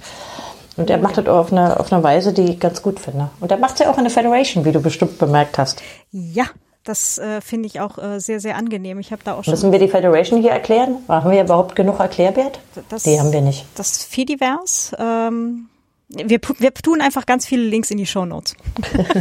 [0.77, 3.29] Und er macht das auch auf eine, auf eine Weise, die ich ganz gut finde.
[3.41, 5.81] Und er macht es ja auch in der Federation, wie du bestimmt bemerkt hast.
[6.13, 6.45] Ja,
[6.83, 8.99] das äh, finde ich auch äh, sehr, sehr angenehm.
[8.99, 9.51] Ich habe da auch schon.
[9.51, 10.97] Müssen wir die Federation hier erklären?
[11.07, 12.59] Haben wir überhaupt genug Erklärbert?
[12.89, 13.65] Das, die haben wir nicht.
[13.75, 14.95] Das Fediverse.
[14.99, 15.67] Ähm,
[16.13, 18.55] wir, wir tun einfach ganz viele Links in die Show Notes.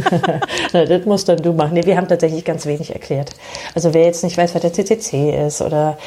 [0.73, 1.73] Na, das musst dann du machen.
[1.73, 3.31] Nee, wir haben tatsächlich ganz wenig erklärt.
[3.75, 5.97] Also wer jetzt nicht weiß, was der CCC ist oder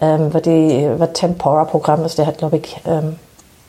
[0.00, 3.16] ähm, was, die, was Tempora-Programm ist, der hat, glaube ich, ähm,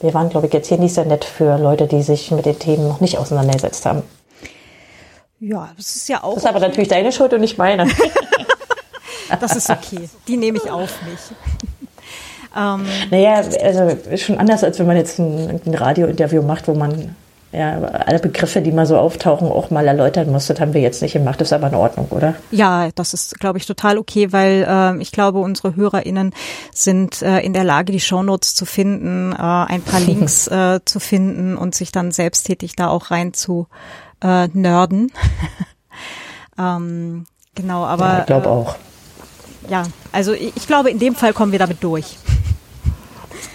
[0.01, 2.59] wir waren, glaube ich, jetzt hier nicht sehr nett für Leute, die sich mit den
[2.59, 4.03] Themen noch nicht auseinandergesetzt haben.
[5.39, 6.35] Ja, das ist ja auch.
[6.35, 7.87] Das ist aber natürlich deine Schuld und nicht meine.
[9.39, 10.09] das ist okay.
[10.27, 11.19] Die nehme ich auf mich.
[12.57, 17.15] ähm, naja, also schon anders, als wenn man jetzt ein, ein Radiointerview macht, wo man
[17.53, 20.47] ja, alle Begriffe, die mal so auftauchen, auch mal erläutern muss.
[20.47, 21.39] Das haben wir jetzt nicht gemacht.
[21.39, 22.35] Das ist aber in Ordnung, oder?
[22.51, 26.33] Ja, das ist, glaube ich, total okay, weil äh, ich glaube, unsere HörerInnen
[26.73, 30.99] sind äh, in der Lage, die Shownotes zu finden, äh, ein paar Links äh, zu
[30.99, 33.67] finden und sich dann selbsttätig da auch rein zu
[34.21, 35.11] äh, nerden.
[36.57, 38.05] ähm, genau, aber.
[38.05, 38.75] Ja, ich glaube äh, auch.
[39.69, 42.17] Ja, also ich, ich glaube, in dem Fall kommen wir damit durch.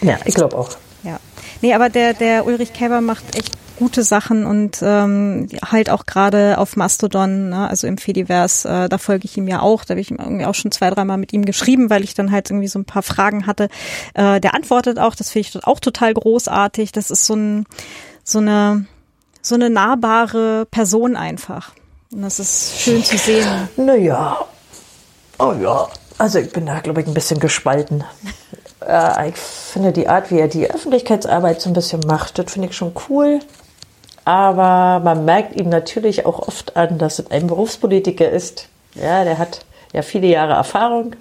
[0.00, 0.70] Ja, ich glaube auch.
[1.04, 1.20] Ja.
[1.60, 3.52] Nee, aber der, der Ulrich Käber macht echt
[3.82, 8.98] gute Sachen und ähm, halt auch gerade auf Mastodon, ne, also im Fediverse, äh, da
[8.98, 9.84] folge ich ihm ja auch.
[9.84, 12.50] Da habe ich irgendwie auch schon zwei, dreimal mit ihm geschrieben, weil ich dann halt
[12.50, 13.68] irgendwie so ein paar Fragen hatte.
[14.14, 16.92] Äh, der antwortet auch, das finde ich auch total großartig.
[16.92, 17.66] Das ist so ein
[18.24, 18.86] so eine
[19.42, 21.72] so eine nahbare Person einfach.
[22.12, 23.68] Und das ist schön zu sehen.
[23.76, 24.38] Naja,
[25.38, 25.88] oh ja,
[26.18, 28.04] also ich bin da, glaube ich, ein bisschen gespalten.
[28.86, 32.68] äh, ich finde die Art, wie er die Öffentlichkeitsarbeit so ein bisschen macht, das finde
[32.68, 33.40] ich schon cool.
[34.24, 38.68] Aber man merkt ihm natürlich auch oft an, dass es ein Berufspolitiker ist.
[38.94, 41.16] Ja, der hat ja viele Jahre Erfahrung.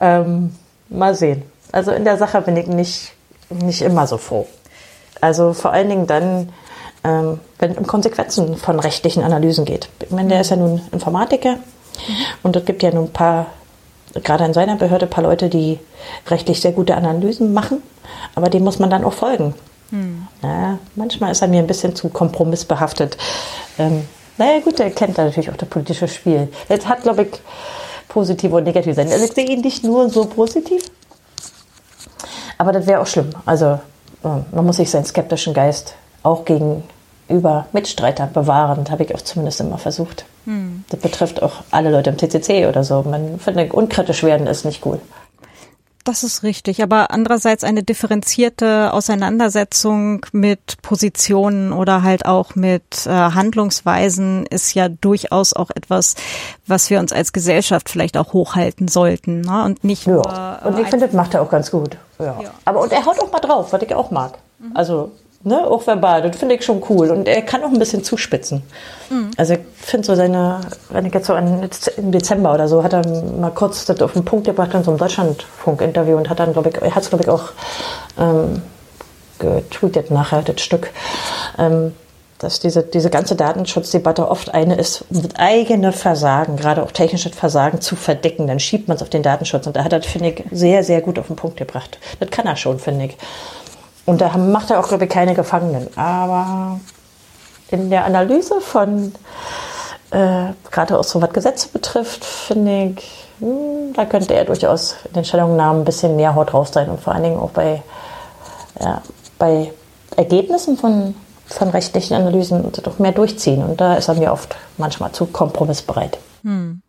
[0.00, 0.54] Ähm,
[0.88, 1.42] mal sehen.
[1.72, 3.12] Also in der Sache bin ich nicht,
[3.50, 4.46] nicht immer so froh.
[5.20, 6.52] Also vor allen Dingen dann,
[7.04, 9.88] ähm, wenn es um Konsequenzen von rechtlichen Analysen geht.
[10.00, 12.16] Ich meine, der ist ja nun Informatiker mhm.
[12.42, 13.46] und es gibt ja nun ein paar
[14.14, 15.78] gerade in seiner Behörde ein paar Leute, die
[16.28, 17.82] rechtlich sehr gute Analysen machen,
[18.34, 19.54] aber dem muss man dann auch folgen.
[19.90, 20.26] Hm.
[20.42, 23.16] Ja, manchmal ist er mir ein bisschen zu kompromissbehaftet.
[23.78, 26.48] Ähm, naja, gut, er kennt natürlich auch das politische Spiel.
[26.68, 27.40] Jetzt hat, glaube ich,
[28.08, 29.12] positive und negative Seiten.
[29.12, 30.82] Also ich sehe ihn nicht nur so positiv,
[32.58, 33.30] aber das wäre auch schlimm.
[33.46, 33.66] Also
[34.24, 35.94] äh, man muss sich seinen skeptischen Geist
[36.28, 38.84] auch gegenüber Mitstreitern bewahren.
[38.84, 40.24] Das habe ich auch zumindest immer versucht.
[40.44, 40.84] Hm.
[40.90, 43.02] Das betrifft auch alle Leute im TCC oder so.
[43.02, 45.00] Man findet, unkritisch werden ist nicht cool.
[46.08, 53.10] Das ist richtig, aber andererseits eine differenzierte Auseinandersetzung mit Positionen oder halt auch mit äh,
[53.10, 56.14] Handlungsweisen ist ja durchaus auch etwas,
[56.66, 59.64] was wir uns als Gesellschaft vielleicht auch hochhalten sollten ne?
[59.64, 60.14] und nicht ja.
[60.14, 60.58] nur.
[60.64, 61.98] und ich äh, finde, das macht er auch ganz gut.
[62.18, 62.40] Ja.
[62.40, 62.50] ja.
[62.64, 64.38] Aber und er haut auch mal drauf, was ich auch mag.
[64.60, 64.70] Mhm.
[64.74, 65.12] Also
[65.44, 67.10] Ne, auch verbal, das finde ich schon cool.
[67.10, 68.62] Und er kann auch ein bisschen zuspitzen.
[69.08, 69.30] Mhm.
[69.36, 70.60] Also ich finde so seine,
[70.90, 74.14] wenn ich jetzt so an, im Dezember oder so, hat er mal kurz das auf
[74.14, 77.08] den Punkt gebracht in so einem Deutschlandfunk-Interview und hat dann, glaube ich, er hat es,
[77.10, 77.50] glaube ich, auch
[78.18, 78.62] ähm,
[79.38, 80.90] getweetet nachher, das Stück.
[81.56, 81.92] Ähm,
[82.38, 87.34] dass diese, diese ganze Datenschutzdebatte oft eine ist, um das eigene Versagen, gerade auch technisches
[87.34, 88.46] Versagen zu verdecken.
[88.46, 89.66] Dann schiebt man es auf den Datenschutz.
[89.66, 91.98] Und da hat er, finde ich, sehr, sehr gut auf den Punkt gebracht.
[92.20, 93.16] Das kann er schon, finde ich.
[94.08, 95.86] Und da macht er auch, glaube ich, keine Gefangenen.
[95.94, 96.80] Aber
[97.70, 99.12] in der Analyse von,
[100.12, 104.96] äh, gerade auch so was Gesetze betrifft, finde ich, mh, hm, da könnte er durchaus
[105.04, 107.82] in den Stellungnahmen ein bisschen mehr Haut drauf sein und vor allen Dingen auch bei,
[108.80, 109.02] ja,
[109.38, 109.74] bei
[110.16, 111.14] Ergebnissen von,
[111.46, 113.62] von rechtlichen Analysen doch mehr durchziehen.
[113.62, 116.16] Und da ist er mir oft manchmal zu kompromissbereit.
[116.44, 116.80] Hm.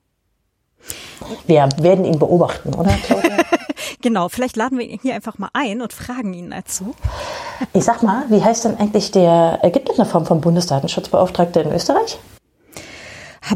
[1.46, 2.92] Wir werden ihn beobachten, oder?
[4.02, 6.96] Genau, vielleicht laden wir ihn hier einfach mal ein und fragen ihn dazu.
[7.74, 11.74] Ich sag mal, wie heißt denn eigentlich der, gibt es eine Form von Bundesdatenschutzbeauftragter in
[11.74, 12.18] Österreich?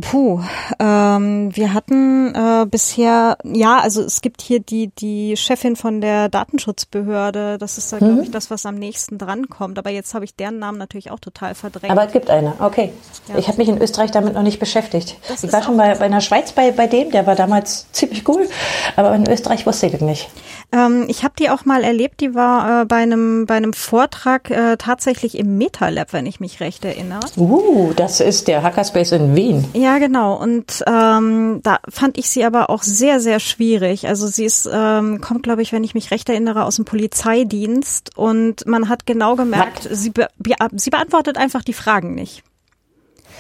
[0.02, 0.42] Puh,
[0.80, 6.30] ähm, wir hatten äh, bisher, ja, also es gibt hier die die Chefin von der
[6.30, 7.58] Datenschutzbehörde.
[7.58, 8.00] Das ist da, mhm.
[8.00, 9.78] glaube ich, das, was am nächsten drankommt.
[9.78, 11.92] Aber jetzt habe ich deren Namen natürlich auch total verdrängt.
[11.92, 12.92] Aber es gibt eine, okay.
[13.28, 13.38] Ja.
[13.38, 15.18] Ich habe mich in Österreich damit noch nicht beschäftigt.
[15.28, 18.28] Das ich war schon bei, bei einer Schweiz bei, bei dem, der war damals ziemlich
[18.28, 18.48] cool,
[18.96, 20.30] aber in Österreich wusste ich das nicht.
[20.72, 24.50] Ähm, ich habe die auch mal erlebt, die war äh, bei einem bei einem Vortrag
[24.50, 27.20] äh, tatsächlich im MetaLab, wenn ich mich recht erinnere.
[27.38, 29.66] Uh, das ist der Hackerspace in Wien.
[29.74, 30.36] Ja, genau.
[30.36, 34.08] Und ähm, da fand ich sie aber auch sehr, sehr schwierig.
[34.08, 38.18] Also sie ist, ähm, kommt, glaube ich, wenn ich mich recht erinnere, aus dem Polizeidienst
[38.18, 40.28] und man hat genau gemerkt, sie, be
[40.74, 42.44] sie beantwortet einfach die Fragen nicht.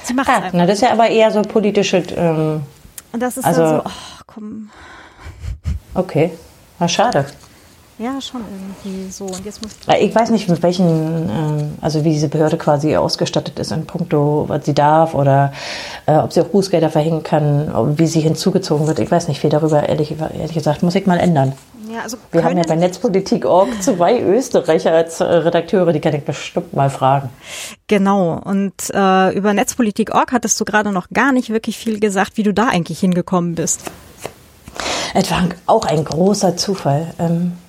[0.03, 0.49] Sie macht ah.
[0.51, 2.03] Na, das ist ja aber eher so politische.
[2.15, 2.61] Ähm,
[3.11, 4.69] und das ist also, dann so, oh, komm.
[5.93, 6.31] Okay,
[6.79, 7.25] na schade.
[7.99, 9.25] Ja, schon irgendwie so.
[9.25, 12.95] Und jetzt muss ich, ich weiß nicht, mit welchen, äh, also wie diese Behörde quasi
[12.95, 15.53] ausgestattet ist in puncto, was sie darf oder
[16.07, 18.99] äh, ob sie auch Bußgelder verhängen kann, wie sie hinzugezogen wird.
[18.99, 20.81] Ich weiß nicht viel darüber, ehrlich, ehrlich gesagt.
[20.81, 21.53] Muss ich mal ändern.
[21.93, 26.23] Ja, also Wir haben ja bei Netzpolitik.org zwei Österreicher als äh, Redakteure, die kann ich
[26.23, 27.29] bestimmt mal fragen.
[27.87, 28.41] Genau.
[28.43, 32.53] Und äh, über Netzpolitik.org hattest du gerade noch gar nicht wirklich viel gesagt, wie du
[32.53, 33.81] da eigentlich hingekommen bist.
[35.13, 37.13] Es war auch ein großer Zufall.
[37.19, 37.62] Ähm, Äh,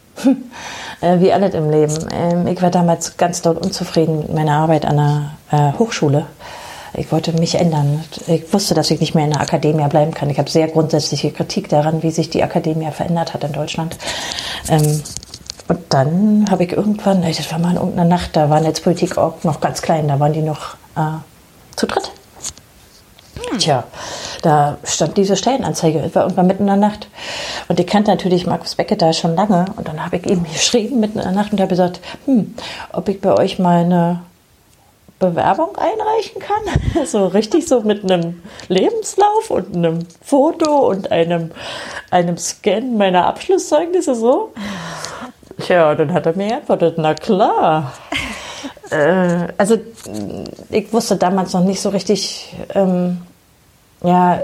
[1.00, 2.08] wie alles im Leben.
[2.12, 6.26] Ähm, ich war damals ganz dort unzufrieden mit meiner Arbeit an der äh, Hochschule.
[6.96, 8.04] Ich wollte mich ändern.
[8.28, 10.30] Ich wusste, dass ich nicht mehr in der Akademie bleiben kann.
[10.30, 13.96] Ich habe sehr grundsätzliche Kritik daran, wie sich die Akademie verändert hat in Deutschland.
[14.68, 15.02] Ähm,
[15.66, 19.42] und dann habe ich irgendwann, das war mal in irgendeiner Nacht, da war Netzpolitik auch
[19.44, 21.18] noch ganz klein, da waren die noch äh,
[21.74, 22.12] zu dritt.
[23.50, 23.58] Hm.
[23.58, 23.84] Tja,
[24.42, 27.08] da stand diese Stellenanzeige, es war irgendwann mitten in der Nacht.
[27.68, 29.66] Und ich kannte natürlich Markus Becke da schon lange.
[29.76, 32.54] Und dann habe ich ihm geschrieben mitten in der Nacht und habe gesagt, hm,
[32.92, 34.20] ob ich bei euch mal eine
[35.18, 37.06] Bewerbung einreichen kann.
[37.06, 41.50] So richtig so mit einem Lebenslauf und einem Foto und einem,
[42.10, 44.52] einem Scan meiner Abschlusszeugnisse so.
[45.60, 47.92] Tja, dann hat er mir geantwortet, na klar.
[48.90, 49.76] äh, also
[50.70, 53.18] ich wusste damals noch nicht so richtig, ähm,
[54.04, 54.42] ja,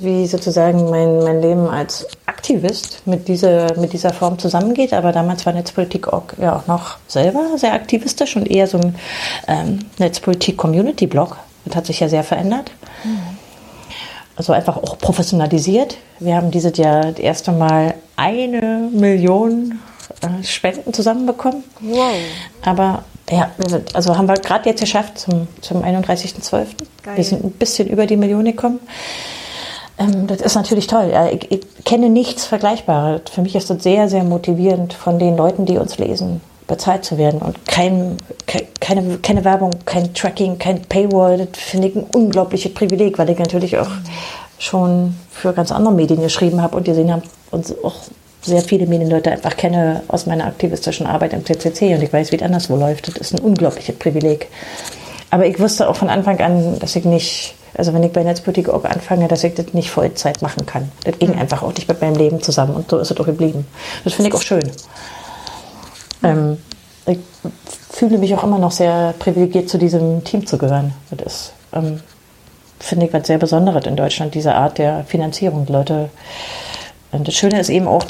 [0.00, 4.92] wie sozusagen mein, mein Leben als Aktivist mit dieser, mit dieser Form zusammengeht.
[4.92, 8.96] Aber damals war Netzpolitik auch, ja auch noch selber sehr aktivistisch und eher so ein
[9.46, 11.36] ähm, Netzpolitik-Community-Blog.
[11.64, 12.70] Das hat sich ja sehr verändert.
[13.04, 13.38] Mhm.
[14.36, 15.96] Also einfach auch professionalisiert.
[16.20, 19.80] Wir haben dieses Jahr das erste Mal eine Million
[20.22, 21.64] äh, Spenden zusammenbekommen.
[21.80, 22.14] Wow.
[22.64, 23.50] Aber ja,
[23.92, 26.66] also haben wir gerade jetzt geschafft zum, zum 31.12.
[27.14, 28.80] Wir sind ein bisschen über die Million gekommen.
[29.98, 31.12] Ähm, das ist natürlich toll.
[31.32, 33.22] Ich, ich, kenne nichts Vergleichbares.
[33.30, 37.18] Für mich ist das sehr, sehr motivierend, von den Leuten, die uns lesen, bezahlt zu
[37.18, 37.40] werden.
[37.40, 38.16] Und kein,
[38.80, 41.38] keine, keine Werbung, kein Tracking, kein Paywall.
[41.38, 43.90] Das finde ich ein unglaubliches Privileg, weil ich natürlich auch
[44.58, 47.94] schon für ganz andere Medien geschrieben habe und gesehen habe und auch
[48.42, 52.36] sehr viele Medienleute einfach kenne aus meiner aktivistischen Arbeit im CCC und ich weiß, wie
[52.36, 53.08] es anderswo läuft.
[53.08, 54.48] Das ist ein unglaubliches Privileg.
[55.30, 58.68] Aber ich wusste auch von Anfang an, dass ich nicht, also wenn ich bei Netzpolitik
[58.68, 60.90] auch anfange, dass ich das nicht Vollzeit machen kann.
[61.04, 61.40] Das ging mhm.
[61.40, 63.66] einfach auch nicht mit meinem Leben zusammen und so ist es auch geblieben.
[64.04, 64.70] Das finde ich auch schön.
[66.22, 66.58] Ähm,
[67.06, 67.18] ich
[67.90, 70.94] fühle mich auch immer noch sehr privilegiert, zu diesem Team zu gehören.
[71.10, 72.00] Das ist, ähm,
[72.78, 75.66] finde ich, was sehr Besonderes in Deutschland, diese Art der Finanzierung.
[75.68, 76.10] Leute,
[77.12, 78.04] und das Schöne ist eben auch,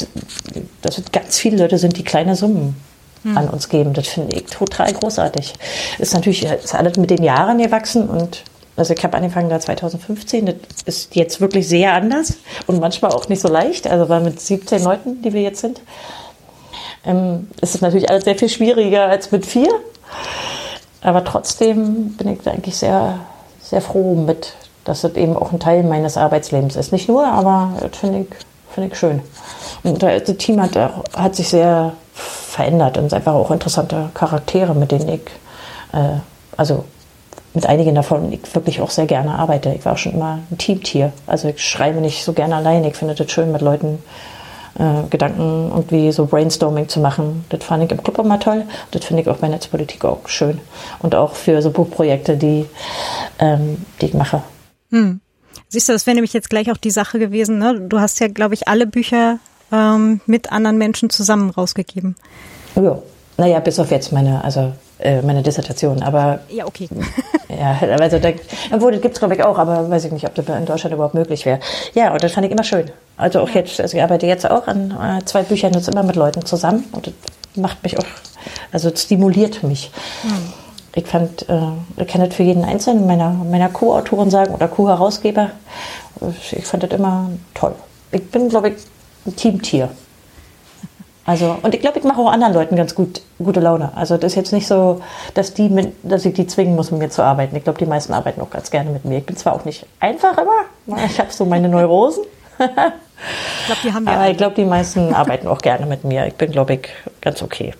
[0.82, 2.76] dass es ganz viele Leute sind, die kleine Summen
[3.22, 3.38] hm.
[3.38, 3.92] an uns geben.
[3.92, 5.54] Das finde ich total großartig.
[5.98, 8.42] Ist natürlich ist alles mit den Jahren gewachsen und
[8.76, 10.54] also ich habe angefangen da 2015, das
[10.86, 12.34] ist jetzt wirklich sehr anders
[12.68, 13.88] und manchmal auch nicht so leicht.
[13.88, 15.80] Also weil mit 17 Leuten, die wir jetzt sind,
[17.04, 19.68] ähm, ist es natürlich alles sehr viel schwieriger als mit vier.
[21.00, 23.18] Aber trotzdem bin ich da eigentlich sehr,
[23.60, 26.92] sehr froh mit, dass das eben auch ein Teil meines Arbeitslebens ist.
[26.92, 28.26] Nicht nur, aber das finde ich,
[28.78, 29.20] find ich schön.
[29.82, 34.92] Und das Team hat, hat sich sehr verändert und es einfach auch interessante Charaktere, mit
[34.92, 35.20] denen ich,
[35.92, 36.18] äh,
[36.56, 36.84] also
[37.54, 39.72] mit einigen davon ich wirklich auch sehr gerne arbeite.
[39.74, 41.12] Ich war auch schon immer ein Teamtier.
[41.26, 42.84] Also ich schreibe nicht so gerne allein.
[42.84, 44.02] Ich finde das schön, mit Leuten
[44.78, 47.44] äh, Gedanken irgendwie so Brainstorming zu machen.
[47.48, 48.64] Das fand ich im Club immer toll.
[48.90, 50.60] Das finde ich auch bei Netzpolitik auch schön.
[51.00, 52.66] Und auch für so Buchprojekte, die,
[53.40, 54.42] ähm, die ich mache.
[54.90, 55.20] Hm.
[55.68, 57.58] Siehst du, das wäre nämlich jetzt gleich auch die Sache gewesen.
[57.58, 57.80] Ne?
[57.80, 59.38] Du hast ja, glaube ich, alle Bücher
[59.70, 62.16] ähm, mit anderen Menschen zusammen rausgegeben.
[62.74, 62.98] Ja,
[63.36, 66.40] naja, bis auf jetzt meine, also äh, meine Dissertation, aber.
[66.48, 66.88] Ja, okay.
[67.48, 68.30] ja, also da,
[68.72, 70.94] obwohl, das gibt es glaube ich auch, aber weiß ich nicht, ob das in Deutschland
[70.94, 71.60] überhaupt möglich wäre.
[71.94, 72.90] Ja, und das fand ich immer schön.
[73.16, 76.16] Also auch jetzt, also ich arbeite jetzt auch an äh, zwei Büchern jetzt immer mit
[76.16, 77.14] Leuten zusammen und das
[77.56, 78.06] macht mich auch,
[78.72, 79.90] also stimuliert mich.
[80.22, 80.52] Hm.
[80.98, 81.60] Ich fand, äh,
[81.96, 85.52] ich kann das für jeden Einzelnen meiner, meiner Co-Autoren sagen oder Co-Herausgeber.
[86.50, 87.76] Ich fand das immer toll.
[88.10, 88.74] Ich bin, glaube ich,
[89.24, 89.90] ein Teamtier.
[91.24, 93.92] Also, und ich glaube, ich mache auch anderen Leuten ganz gut, gute Laune.
[93.94, 95.00] Also das ist jetzt nicht so,
[95.34, 97.54] dass, die mit, dass ich die zwingen muss, mit mir zu arbeiten.
[97.54, 99.18] Ich glaube, die meisten arbeiten auch ganz gerne mit mir.
[99.18, 102.24] Ich bin zwar auch nicht einfach immer, ich habe so meine Neurosen.
[102.58, 104.12] ich glaube, die haben wir.
[104.14, 106.26] Aber ich glaube, die meisten arbeiten auch gerne mit mir.
[106.26, 106.88] Ich bin, glaube ich,
[107.20, 107.74] ganz okay.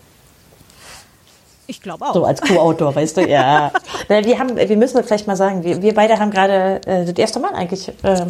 [1.71, 2.15] Ich glaube auch.
[2.15, 3.71] So als Co-Autor, weißt du, ja.
[4.09, 7.41] Wir, haben, wir müssen vielleicht mal sagen, wir, wir beide haben gerade äh, das erste
[7.41, 8.25] Mal eigentlich äh,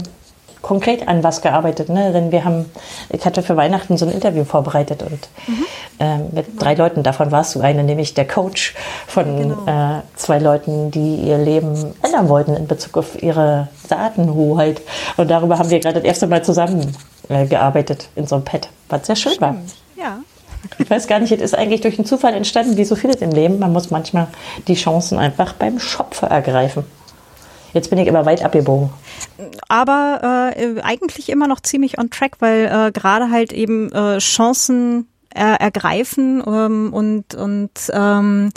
[0.60, 1.88] konkret an was gearbeitet.
[1.88, 2.12] Ne?
[2.12, 2.66] Denn wir haben,
[3.10, 5.64] ich hatte für Weihnachten so ein Interview vorbereitet und mhm.
[6.00, 8.74] äh, mit drei Leuten, davon warst du eine, nämlich der Coach
[9.06, 9.98] von genau.
[9.98, 14.82] äh, zwei Leuten, die ihr Leben ändern wollten in Bezug auf ihre Datenhoheit.
[15.16, 16.96] Und darüber haben wir gerade das erste Mal zusammen
[17.28, 19.42] äh, gearbeitet in so einem Pad, was sehr schön Stimmt.
[19.42, 19.56] war.
[19.96, 20.18] Ja.
[20.78, 23.30] Ich weiß gar nicht, es ist eigentlich durch einen Zufall entstanden, wie so vieles im
[23.30, 23.58] Leben.
[23.58, 24.28] Man muss manchmal
[24.66, 26.84] die Chancen einfach beim Schopfer ergreifen.
[27.74, 28.90] Jetzt bin ich immer weit abgebogen.
[29.68, 35.06] Aber äh, eigentlich immer noch ziemlich on track, weil äh, gerade halt eben äh, Chancen
[35.30, 38.50] er, ergreifen ähm, und, und ähm,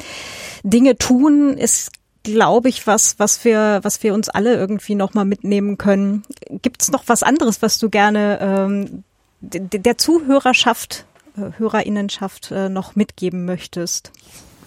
[0.64, 1.92] Dinge tun ist
[2.24, 6.24] glaube ich, was, was wir, was wir uns alle irgendwie nochmal mitnehmen können.
[6.62, 9.04] Gibt es noch was anderes, was du gerne ähm,
[9.42, 11.11] der Zuhörerschaft, äh,
[11.58, 14.12] Hörerinnenschaft äh, noch mitgeben möchtest?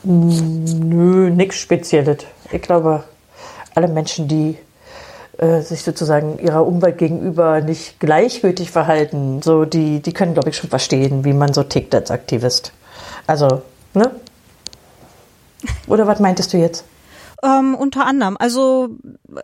[0.03, 2.19] Nö, nichts Spezielles.
[2.53, 3.05] Ich glaube,
[3.75, 4.57] alle Menschen, die
[5.39, 10.57] äh, sich sozusagen ihrer Umwelt gegenüber nicht gleichgültig verhalten, so die, die können, glaube ich,
[10.57, 12.73] schon verstehen, wie man so tickt als Aktivist.
[13.27, 13.63] Also,
[13.95, 14.11] ne?
[15.87, 16.85] Oder was meintest du jetzt?
[17.43, 18.91] Ähm, unter anderem, also
[19.35, 19.41] äh,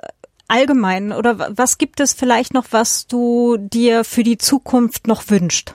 [0.48, 5.74] allgemein, oder was gibt es vielleicht noch, was du dir für die Zukunft noch wünschst?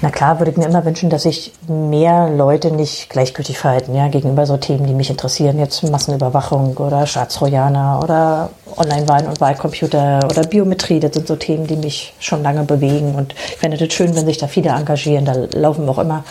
[0.00, 4.08] Na klar, würde ich mir immer wünschen, dass sich mehr Leute nicht gleichgültig verhalten, ja,
[4.08, 10.42] gegenüber so Themen, die mich interessieren, jetzt Massenüberwachung oder Staatstrojaner oder Online-Wahlen und Wahlcomputer oder
[10.42, 13.14] Biometrie, das sind so Themen, die mich schon lange bewegen.
[13.14, 15.24] Und ich fände das schön, wenn sich da viele engagieren.
[15.24, 16.24] Da laufen auch immer,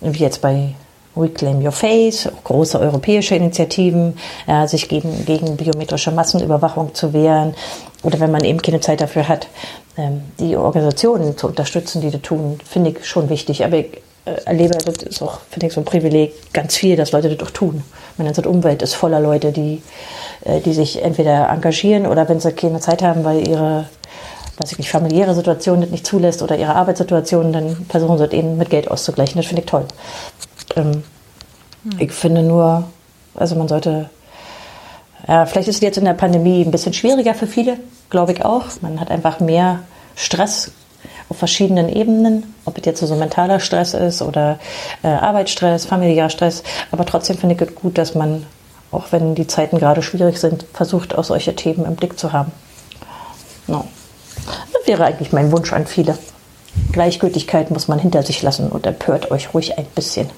[0.00, 0.74] wie jetzt bei
[1.16, 4.16] Reclaim Your Face, große europäische Initiativen,
[4.46, 7.54] ja, sich gegen, gegen biometrische Massenüberwachung zu wehren.
[8.02, 9.48] Oder wenn man eben keine Zeit dafür hat,
[10.38, 13.64] die Organisationen zu unterstützen, die das tun, finde ich schon wichtig.
[13.64, 17.12] Aber ich äh, erlebe, das ist auch, finde ich, so ein Privileg, ganz viel, dass
[17.12, 17.82] Leute das auch tun.
[18.16, 19.82] Meine ganze Umwelt ist voller Leute, die,
[20.44, 23.86] äh, die sich entweder engagieren oder wenn sie keine Zeit haben, weil ihre
[24.60, 28.32] weiß ich nicht, familiäre Situation das nicht zulässt oder ihre Arbeitssituation, dann versuchen sie das
[28.34, 29.36] eben mit Geld auszugleichen.
[29.36, 29.86] Das finde ich toll.
[30.76, 31.02] Ähm,
[31.84, 31.98] hm.
[31.98, 32.84] Ich finde nur,
[33.34, 34.10] also man sollte,
[35.26, 37.78] ja, vielleicht ist es jetzt in der Pandemie ein bisschen schwieriger für viele,
[38.10, 38.64] glaube ich auch.
[38.82, 39.80] Man hat einfach mehr
[40.14, 40.72] Stress
[41.28, 44.58] auf verschiedenen Ebenen, ob es jetzt so mentaler Stress ist oder
[45.02, 46.62] äh, Arbeitsstress, familiärer Stress.
[46.90, 48.46] Aber trotzdem finde ich es gut, dass man,
[48.90, 52.52] auch wenn die Zeiten gerade schwierig sind, versucht, auch solche Themen im Blick zu haben.
[53.66, 53.84] No.
[54.72, 56.18] Das wäre eigentlich mein Wunsch an viele.
[56.92, 60.30] Gleichgültigkeit muss man hinter sich lassen und empört euch ruhig ein bisschen.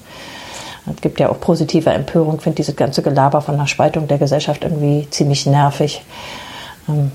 [0.93, 2.39] Es gibt ja auch positive Empörung.
[2.39, 6.01] Finde diese ganze Gelaber von der Spaltung der Gesellschaft irgendwie ziemlich nervig.
[6.89, 7.11] Ähm,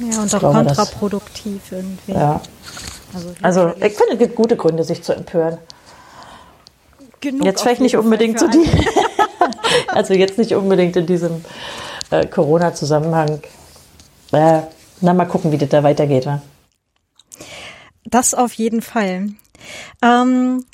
[0.00, 2.12] ja, und auch glaube, kontraproduktiv das, irgendwie.
[2.12, 2.40] Ja.
[3.14, 5.58] Also, also ich finde, es gibt gute Gründe, sich zu empören.
[7.20, 8.66] Genug jetzt vielleicht nicht unbedingt zu die.
[9.88, 11.44] also jetzt nicht unbedingt in diesem
[12.10, 13.40] äh, Corona-Zusammenhang.
[14.32, 14.62] Äh,
[15.00, 16.26] na, mal gucken, wie das da weitergeht.
[16.26, 16.40] Wa?
[18.04, 19.28] Das auf jeden Fall.
[20.02, 20.64] Ähm,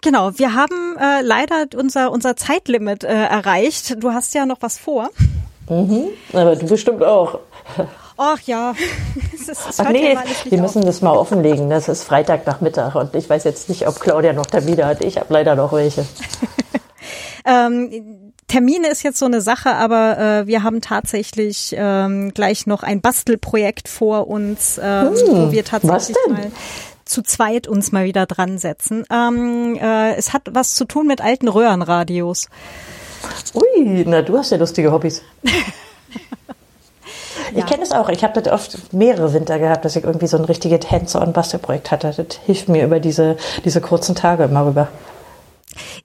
[0.00, 4.02] genau, wir haben äh, leider unser, unser Zeitlimit äh, erreicht.
[4.02, 5.10] Du hast ja noch was vor.
[5.68, 7.38] Mhm, aber du bestimmt auch.
[8.16, 8.74] Ach ja.
[9.78, 11.70] Ach nee, wir müssen das mal offenlegen.
[11.70, 15.02] Das ist Freitagnachmittag und ich weiß jetzt nicht, ob Claudia noch Termine hat.
[15.02, 16.04] Ich habe leider noch welche.
[17.44, 22.82] ähm, Termine ist jetzt so eine Sache, aber äh, wir haben tatsächlich ähm, gleich noch
[22.82, 26.52] ein Bastelprojekt vor uns, ähm, hm, wo wir tatsächlich mal
[27.04, 29.04] zu zweit uns mal wieder dran setzen.
[29.10, 32.48] Ähm, äh, es hat was zu tun mit alten Röhrenradios.
[33.54, 35.22] Ui, na du hast ja lustige Hobbys.
[37.52, 37.66] Ich ja.
[37.66, 38.08] kenne es auch.
[38.08, 42.12] Ich habe das oft mehrere Winter gehabt, dass ich irgendwie so ein richtiges Hands-on-Bastelprojekt hatte.
[42.16, 44.88] Das hilft mir über diese, diese kurzen Tage immer rüber.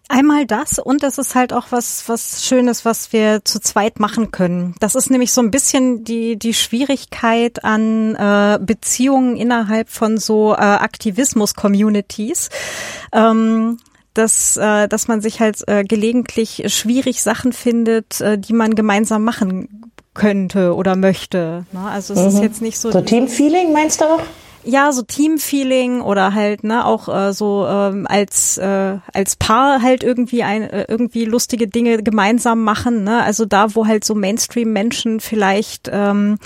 [0.10, 4.32] Einmal das und das ist halt auch was, was Schönes, was wir zu zweit machen
[4.32, 4.76] können.
[4.80, 10.54] Das ist nämlich so ein bisschen die, die Schwierigkeit an äh, Beziehungen innerhalb von so
[10.54, 12.50] äh, Aktivismus-Communities.
[13.12, 13.80] Ähm,
[14.14, 19.24] dass, äh, dass man sich halt äh, gelegentlich schwierig Sachen findet, äh, die man gemeinsam
[19.24, 19.87] machen
[20.18, 21.66] könnte oder möchte.
[21.72, 21.80] Ne?
[21.80, 22.28] Also es mhm.
[22.28, 22.92] ist jetzt nicht so.
[22.92, 24.22] So Teamfeeling meinst du auch?
[24.68, 30.04] Ja, so Teamfeeling oder halt, ne, auch äh, so ähm, als äh, als Paar halt
[30.04, 33.24] irgendwie ein äh, irgendwie lustige Dinge gemeinsam machen, ne?
[33.24, 36.38] Also da, wo halt so Mainstream-Menschen vielleicht ähm,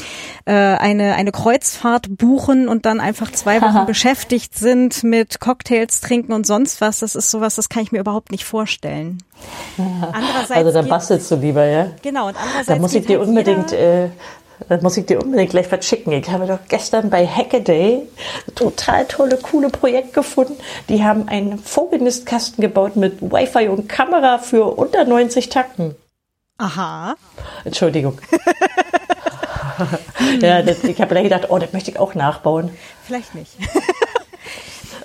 [0.45, 3.85] äh, eine eine Kreuzfahrt buchen und dann einfach zwei Wochen Aha.
[3.85, 7.99] beschäftigt sind mit Cocktails trinken und sonst was, das ist sowas, das kann ich mir
[7.99, 9.17] überhaupt nicht vorstellen.
[9.77, 11.87] Andererseits also da bastelst du lieber, ja?
[12.03, 14.09] Genau, und andererseits da muss ich dir halt unbedingt äh,
[14.69, 16.11] das muss ich dir unbedingt gleich was schicken.
[16.11, 18.07] Ich habe doch gestern bei Hackaday
[18.47, 20.57] ein total tolle, coole Projekt gefunden.
[20.89, 25.95] Die haben einen Vogelnistkasten gebaut mit Wi-Fi und Kamera für unter 90 Takten.
[26.57, 27.15] Aha.
[27.65, 28.19] Entschuldigung.
[30.41, 32.71] ja, das, ich habe gedacht, oh, das möchte ich auch nachbauen.
[33.03, 33.51] Vielleicht nicht.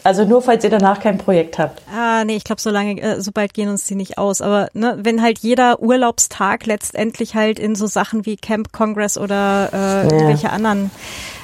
[0.07, 1.83] Also nur, falls ihr danach kein Projekt habt.
[1.93, 4.41] Ah, nee, ich glaube, so lange, äh, so bald gehen uns die nicht aus.
[4.41, 9.69] Aber ne, wenn halt jeder Urlaubstag letztendlich halt in so Sachen wie Camp Congress oder
[9.73, 10.03] äh, ja.
[10.05, 10.93] irgendwelche anderen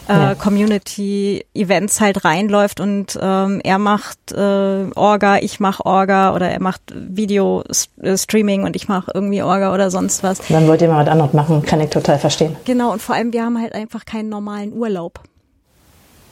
[0.09, 0.35] äh, ja.
[0.37, 6.83] Community-Events halt reinläuft und ähm, er macht äh, Orga, ich mach Orga oder er macht
[6.95, 10.39] Video-Streaming und ich mache irgendwie Orga oder sonst was.
[10.49, 12.57] Dann wollt ihr mal was anderes machen, kann ich total verstehen.
[12.65, 15.21] Genau, und vor allem, wir haben halt einfach keinen normalen Urlaub.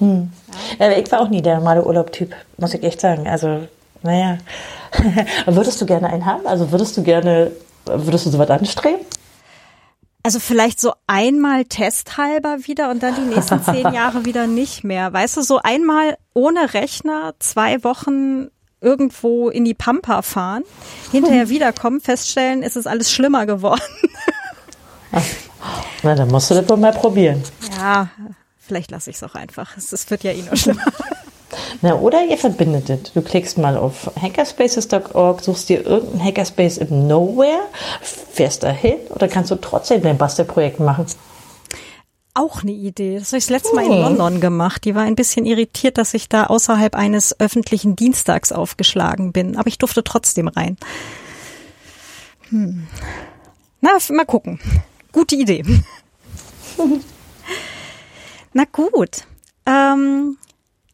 [0.00, 0.30] Hm.
[0.78, 0.86] Ja.
[0.86, 3.28] Äh, ich war auch nie der normale Urlaubtyp, muss ich echt sagen.
[3.28, 3.68] Also,
[4.02, 4.38] naja.
[5.46, 6.46] würdest du gerne einen haben?
[6.46, 7.52] Also würdest du gerne,
[7.86, 9.00] würdest du sowas anstreben?
[10.22, 15.12] Also vielleicht so einmal testhalber wieder und dann die nächsten zehn Jahre wieder nicht mehr.
[15.12, 18.48] Weißt du, so einmal ohne Rechner zwei Wochen
[18.82, 20.64] irgendwo in die Pampa fahren,
[21.12, 23.82] hinterher wiederkommen, feststellen, ist es alles schlimmer geworden.
[26.02, 27.42] Na, dann musst du das wohl mal probieren.
[27.76, 28.08] Ja,
[28.70, 29.76] Vielleicht lasse ich es auch einfach.
[29.76, 30.84] Es, wird ja eh nur schlimmer.
[31.82, 33.12] Na, oder ihr verbindet es.
[33.12, 37.62] Du klickst mal auf hackerspaces.org, suchst dir irgendeinen Hackerspace im Nowhere,
[38.00, 41.06] fährst dahin oder kannst du trotzdem dein Bastelprojekt machen.
[42.32, 43.18] Auch eine Idee.
[43.18, 44.02] Das habe ich das letzte Mal in hm.
[44.02, 44.84] London gemacht.
[44.84, 49.56] Die war ein bisschen irritiert, dass ich da außerhalb eines öffentlichen Dienstags aufgeschlagen bin.
[49.56, 50.76] Aber ich durfte trotzdem rein.
[52.50, 52.86] Hm.
[53.80, 54.60] Na, mal gucken.
[55.10, 55.64] Gute Idee.
[58.52, 59.24] Na gut.
[59.66, 60.36] Ähm,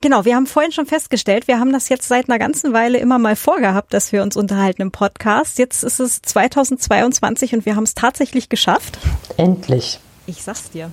[0.01, 3.19] genau, wir haben vorhin schon festgestellt, wir haben das jetzt seit einer ganzen Weile immer
[3.19, 5.59] mal vorgehabt, dass wir uns unterhalten im Podcast.
[5.59, 8.99] Jetzt ist es 2022 und wir haben es tatsächlich geschafft.
[9.37, 10.01] Endlich.
[10.27, 10.91] Ich sag's dir.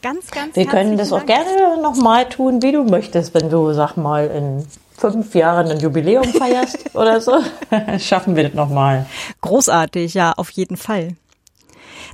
[0.00, 3.96] Ganz, ganz Wir können das auch gerne nochmal tun, wie du möchtest, wenn du, sag
[3.96, 4.66] mal, in
[4.98, 7.40] fünf Jahren ein Jubiläum feierst oder so.
[7.98, 9.06] Schaffen wir das nochmal.
[9.42, 11.16] Großartig, ja, auf jeden Fall.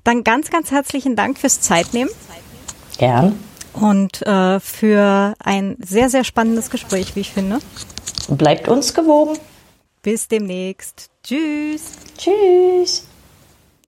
[0.04, 2.10] Dann ganz, ganz herzlichen Dank fürs Zeitnehmen.
[2.98, 3.38] Gern.
[3.72, 7.58] Und äh, für ein sehr, sehr spannendes Gespräch, wie ich finde.
[8.28, 9.38] Bleibt uns gewogen.
[10.02, 11.10] Bis demnächst.
[11.22, 11.92] Tschüss.
[12.16, 13.07] Tschüss.